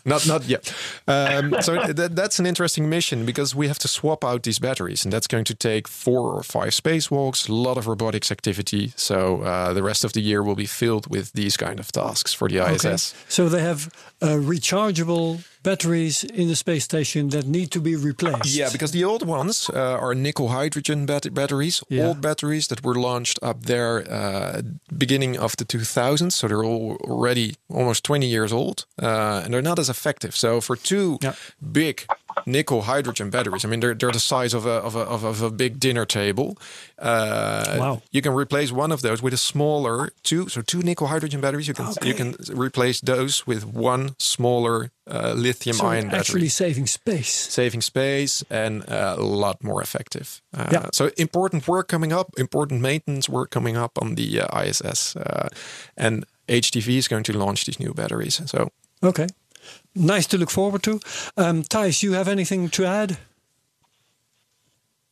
not 0.04 0.26
not 0.26 0.44
yet. 0.46 0.72
Um, 1.06 1.54
so 1.60 1.74
that, 1.92 2.16
that's 2.16 2.38
an 2.38 2.46
interesting 2.46 2.88
mission 2.88 3.24
because 3.26 3.54
we 3.54 3.68
have 3.68 3.78
to 3.80 3.88
swap 3.88 4.24
out 4.24 4.42
these 4.42 4.58
batteries, 4.58 5.04
and 5.04 5.12
that's 5.12 5.26
going 5.26 5.44
to 5.44 5.54
take 5.54 5.88
four 5.88 6.32
or 6.34 6.42
five 6.42 6.70
spacewalks, 6.70 7.48
a 7.48 7.52
lot 7.52 7.76
of 7.78 7.86
robotics 7.86 8.30
activity. 8.30 8.92
So 8.96 9.42
uh, 9.42 9.72
the 9.72 9.82
rest 9.82 10.04
of 10.04 10.12
the 10.12 10.20
year 10.20 10.42
will 10.42 10.56
be 10.56 10.66
filled 10.66 11.06
with 11.10 11.32
these 11.32 11.56
kind 11.56 11.80
of 11.80 11.90
tasks 11.92 12.34
for 12.34 12.48
the 12.48 12.60
Okay. 12.60 12.92
ISS. 12.94 13.14
So 13.28 13.48
they 13.48 13.62
have 13.62 13.88
uh, 14.22 14.36
rechargeable 14.36 15.44
batteries 15.62 16.24
in 16.24 16.48
the 16.48 16.56
space 16.56 16.84
station 16.84 17.28
that 17.30 17.46
need 17.46 17.70
to 17.70 17.80
be 17.80 17.94
replaced. 17.96 18.46
Yeah, 18.56 18.70
because 18.72 18.92
the 18.92 19.04
old 19.04 19.26
ones 19.26 19.68
uh, 19.70 19.98
are 20.00 20.14
nickel 20.14 20.48
hydrogen 20.48 21.06
bat- 21.06 21.32
batteries, 21.34 21.82
Yeah. 21.88 22.06
old 22.08 22.20
batteries 22.20 22.66
that 22.68 22.82
were 22.82 22.94
launched 22.94 23.38
up 23.42 23.62
there 23.66 24.04
uh, 24.10 24.62
beginning 24.98 25.38
of 25.38 25.54
the 25.56 25.64
2000s. 25.64 26.32
So 26.32 26.48
they're 26.48 26.64
all 26.64 26.96
already 27.04 27.54
almost 27.68 28.04
20 28.04 28.26
years 28.26 28.52
old, 28.52 28.86
uh, 29.02 29.42
and 29.44 29.52
they're 29.52 29.62
not 29.62 29.78
as 29.78 29.88
effective. 29.88 30.34
So 30.34 30.60
for 30.60 30.76
two 30.76 31.18
Yeah. 31.22 31.34
big 31.72 32.06
nickel 32.46 32.82
hydrogen 32.82 33.30
batteries, 33.30 33.64
I 33.64 33.68
mean 33.68 33.80
they're 33.80 33.94
they're 33.94 34.12
the 34.12 34.20
size 34.20 34.56
of 34.56 34.64
a 34.66 34.80
of 34.86 34.94
a 34.96 35.00
of 35.00 35.24
a, 35.24 35.28
of 35.28 35.42
a 35.42 35.50
big 35.50 35.78
dinner 35.78 36.06
table. 36.06 36.56
Uh, 36.98 37.76
Wow. 37.78 38.02
You 38.12 38.22
can 38.22 38.32
replace 38.34 38.72
one 38.72 38.92
of 38.94 39.00
those 39.02 39.22
with 39.22 39.34
a 39.34 39.36
smaller 39.38 40.10
two. 40.22 40.48
So 40.48 40.62
two 40.62 40.82
nickel 40.82 41.06
hydrogen 41.08 41.40
batteries. 41.40 41.66
You 41.68 41.74
can 41.74 41.86
Okay. 41.86 42.08
you 42.08 42.14
can 42.14 42.34
replace 42.54 43.00
those 43.00 43.46
with 43.46 43.64
one 43.64 44.14
smaller 44.18 44.90
uh, 45.10 45.32
lithium 45.34 45.76
so 45.76 45.86
ion 45.86 46.04
battery 46.04 46.18
actually 46.18 46.48
saving 46.48 46.86
space. 46.86 47.52
saving 47.52 47.82
space 47.82 48.44
and 48.50 48.82
uh, 48.88 49.14
a 49.18 49.22
lot 49.22 49.62
more 49.62 49.82
effective. 49.82 50.40
Uh, 50.56 50.68
Yeah. 50.72 50.86
So 50.92 51.10
important 51.16 51.66
work 51.66 51.88
coming 51.88 52.12
up, 52.12 52.26
important 52.38 52.80
maintenance 52.80 53.28
work 53.28 53.50
coming 53.50 53.76
up 53.76 53.98
on 54.02 54.14
the 54.14 54.40
uh, 54.40 54.62
ISS, 54.62 55.16
uh, 55.16 55.48
and 55.96 56.24
HTV 56.48 56.88
is 56.96 57.08
going 57.08 57.24
to 57.24 57.32
launch 57.32 57.64
these 57.64 57.80
new 57.80 57.92
batteries. 57.94 58.40
So 58.46 58.70
Okay. 59.02 59.26
Nice 59.94 60.26
to 60.28 60.38
look 60.38 60.50
forward 60.50 60.82
to. 60.82 61.00
Um, 61.36 61.62
Thijs, 61.62 62.02
you 62.02 62.12
have 62.14 62.28
anything 62.30 62.70
to 62.70 62.84
add? 62.84 63.18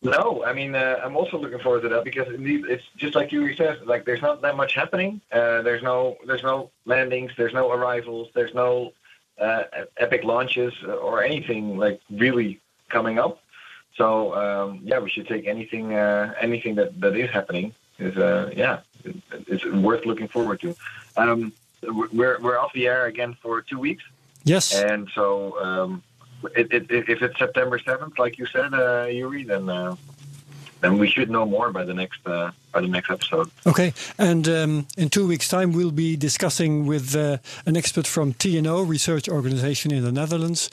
No, 0.01 0.45
I 0.47 0.53
mean 0.53 0.77
uh, 0.77 1.01
I'm 1.05 1.17
also 1.17 1.39
looking 1.39 1.59
forward 1.59 1.83
to 1.83 1.89
that 1.89 2.05
because 2.05 2.29
indeed 2.33 2.65
it's 2.69 2.85
just 2.97 3.17
like 3.17 3.33
you 3.33 3.55
said, 3.57 3.85
like 3.85 4.05
there's 4.05 4.23
not 4.23 4.43
that 4.43 4.57
much 4.57 4.75
happening. 4.75 5.21
Uh, 5.33 5.63
there's 5.63 5.83
no 5.83 6.17
there's 6.27 6.45
no 6.45 6.71
landings, 6.85 7.33
there's 7.37 7.53
no 7.53 7.73
arrivals, 7.73 8.29
there's 8.33 8.55
no 8.55 8.93
uh, 9.41 9.65
epic 9.97 10.25
launches 10.25 10.73
or 10.85 11.23
anything 11.23 11.77
like 11.79 12.01
really 12.11 12.61
coming 12.89 13.19
up. 13.19 13.41
So 13.97 14.35
um, 14.35 14.81
yeah, 14.85 14.99
we 15.01 15.11
should 15.11 15.27
take 15.29 15.47
anything 15.47 15.95
uh, 15.95 16.35
anything 16.41 16.75
that, 16.77 17.01
that 17.01 17.17
is 17.17 17.31
happening 17.31 17.75
is 17.99 18.17
uh, 18.17 18.51
yeah 18.57 18.81
it, 19.05 19.17
it's 19.47 19.65
worth 19.65 20.07
looking 20.07 20.29
forward 20.29 20.61
to. 20.61 20.77
Um, 21.17 21.53
we're 21.83 22.39
we're 22.41 22.59
off 22.59 22.73
the 22.73 22.87
air 22.89 23.07
again 23.07 23.37
for 23.43 23.61
two 23.63 23.79
weeks. 23.79 24.05
Yes. 24.45 24.75
And 24.75 25.09
so, 25.15 25.61
um, 25.63 26.03
it, 26.57 26.73
it, 26.73 26.91
it- 26.91 27.09
if 27.09 27.23
it's 27.23 27.39
September 27.39 27.79
seventh, 27.79 28.19
like 28.19 28.39
you 28.39 28.47
said, 28.47 28.73
uh, 28.73 29.07
Yuri, 29.11 29.43
then 29.45 29.69
uh, 29.69 29.97
then 30.81 30.97
we 30.99 31.09
should 31.09 31.29
know 31.31 31.45
more 31.45 31.71
by 31.73 31.85
the 31.85 31.95
next 31.95 32.21
uh, 32.27 32.51
by 32.73 32.81
the 32.81 32.89
next 32.89 33.11
episode. 33.11 33.51
Okay, 33.67 33.93
and 34.19 34.47
um, 34.49 34.87
in 34.97 35.09
two 35.11 35.27
weeks' 35.27 35.49
time, 35.49 35.73
we'll 35.73 35.91
be 35.91 36.17
discussing 36.17 36.87
with 36.87 37.15
uh, 37.17 37.39
an 37.67 37.77
expert 37.77 38.07
from 38.07 38.35
TNO, 38.35 38.89
research 38.89 39.29
organization 39.29 39.93
in 39.93 40.05
the 40.05 40.13
Netherlands. 40.13 40.71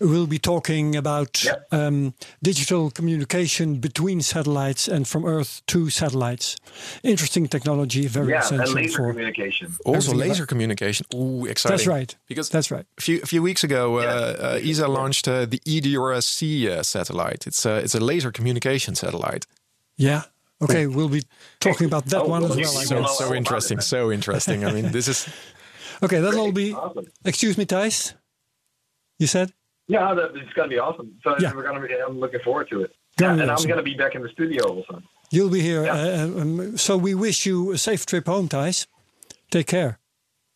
We'll 0.00 0.26
be 0.26 0.38
talking 0.38 0.94
about 0.96 1.42
Yeah. 1.44 1.56
um, 1.72 2.14
digital 2.42 2.90
communication 2.90 3.76
between 3.80 4.20
satellites 4.22 4.88
and 4.88 5.06
from 5.08 5.24
Earth 5.24 5.62
to 5.66 5.90
satellites. 5.90 6.56
Interesting 7.02 7.48
technology, 7.48 8.06
very 8.06 8.30
Yeah, 8.30 8.36
and 8.46 8.60
essential 8.60 8.74
laser 8.74 8.96
for. 8.98 9.12
communication. 9.12 9.72
Also, 9.84 10.10
Everything 10.12 10.28
laser 10.30 10.46
communication. 10.46 11.06
Ooh, 11.14 11.46
exciting! 11.46 11.76
That's 11.76 11.86
right. 11.86 12.16
Because 12.28 12.48
That's 12.50 12.70
right. 12.70 12.86
a 12.98 13.00
few 13.00 13.20
a 13.22 13.26
few 13.26 13.42
weeks 13.42 13.64
ago, 13.64 14.00
Yeah. 14.00 14.06
uh, 14.06 14.56
uh, 14.56 14.60
ESA 14.70 14.86
launched 14.88 15.26
uh, 15.28 15.46
the 15.46 15.60
EDRS-C 15.66 16.68
uh, 16.70 16.82
satellite. 16.82 17.46
It's 17.46 17.64
a 17.66 17.76
it's 17.78 17.94
a 17.94 18.00
laser 18.00 18.30
communication 18.30 18.94
satellite. 18.94 19.46
Yeah. 19.96 20.22
Okay, 20.60 20.86
we'll 20.88 21.08
be 21.08 21.22
talking 21.60 21.86
about 21.86 22.06
that 22.06 22.22
Oh, 22.22 22.28
one 22.28 22.42
as 22.44 22.50
well, 22.50 22.58
well. 22.58 22.76
I 22.78 22.80
you 22.80 22.86
So 22.86 22.94
know 22.96 23.00
guess. 23.02 23.10
all 23.20 23.28
so 23.28 23.34
interesting, 23.34 23.80
so 23.80 24.10
interesting. 24.12 24.64
I 24.64 24.72
mean, 24.72 24.90
this 24.90 25.06
is 25.08 25.28
Okay, 26.02 26.20
that'll 26.20 26.52
be. 26.52 26.72
Awesome. 26.72 27.06
Excuse 27.24 27.56
me, 27.58 27.64
Thijs. 27.66 28.14
You 29.18 29.26
said? 29.26 29.52
Yeah, 29.88 30.14
that, 30.14 30.30
it's 30.36 30.52
going 30.52 30.68
to 30.68 30.74
be 30.74 30.78
awesome. 30.78 31.18
So 31.24 31.34
Yeah. 31.40 31.52
we're 31.54 31.62
going 31.62 31.80
to 31.80 31.86
be. 31.88 31.94
I'm 31.94 32.18
looking 32.20 32.40
forward 32.40 32.68
to 32.70 32.82
it. 32.82 32.94
Yeah, 33.20 33.32
and 33.32 33.42
awesome. 33.50 33.64
I'm 33.64 33.68
going 33.68 33.84
to 33.84 33.90
be 33.90 33.96
back 33.96 34.14
in 34.14 34.22
the 34.22 34.28
studio 34.28 34.62
also. 34.64 35.02
You'll 35.30 35.50
be 35.50 35.60
here. 35.60 35.84
Yeah. 35.84 35.92
Uh, 35.94 36.40
um, 36.40 36.76
so 36.78 36.96
we 36.96 37.14
wish 37.14 37.46
you 37.46 37.72
a 37.72 37.78
safe 37.78 38.06
trip 38.06 38.26
home, 38.26 38.48
Thijs. 38.48 38.86
Take 39.50 39.66
care. 39.66 39.98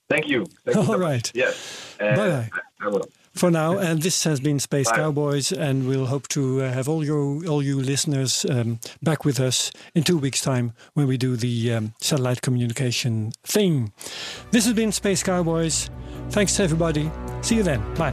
Thank 0.09 0.29
you. 0.29 0.47
Thank 0.65 0.77
you 0.77 0.83
so 0.87 0.93
All 0.93 0.99
much. 0.99 1.01
right. 1.01 1.33
Yes. 1.35 1.97
Uh, 2.01 2.15
Bye-bye. 2.17 2.51
I 2.81 2.89
will. 2.89 3.09
For 3.35 3.51
now, 3.51 3.79
and 3.79 4.03
this 4.03 4.25
has 4.25 4.41
been 4.41 4.61
Space 4.61 4.91
Bye. 4.91 4.97
Cowboys, 4.97 5.53
and 5.53 5.89
we'll 5.89 6.07
hope 6.07 6.29
to 6.29 6.63
uh, 6.63 6.71
have 6.73 6.89
all 6.89 7.05
you 7.05 7.43
all 7.49 7.63
you 7.63 7.81
listeners 7.81 8.45
um, 8.51 8.79
back 9.01 9.25
with 9.25 9.41
us 9.41 9.73
in 9.95 10.03
two 10.03 10.19
weeks' 10.19 10.43
time 10.43 10.73
when 10.95 11.07
we 11.07 11.17
do 11.17 11.37
the 11.37 11.73
um, 11.73 11.95
satellite 12.01 12.43
communication 12.43 13.33
thing. 13.43 13.93
This 14.51 14.65
has 14.67 14.75
been 14.75 14.93
Space 14.93 15.23
Cowboys. 15.23 15.91
Thanks 16.31 16.57
to 16.57 16.63
everybody. 16.63 17.11
See 17.41 17.57
you 17.57 17.63
then. 17.63 17.81
Bye. 17.95 18.13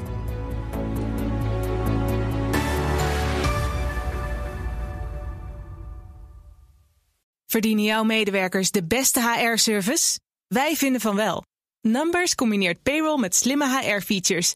Verdienen 7.46 7.84
jouw 7.84 8.04
medewerkers 8.04 8.72
de 8.72 8.84
beste 8.84 9.20
HR-service? 9.22 10.20
Wij 10.48 10.76
vinden 10.76 11.02
van 11.02 11.16
wel. 11.16 11.44
Numbers 11.82 12.36
combineert 12.36 12.84
payroll 12.84 13.20
met 13.20 13.36
slimme 13.36 13.66
HR-features. 13.66 14.56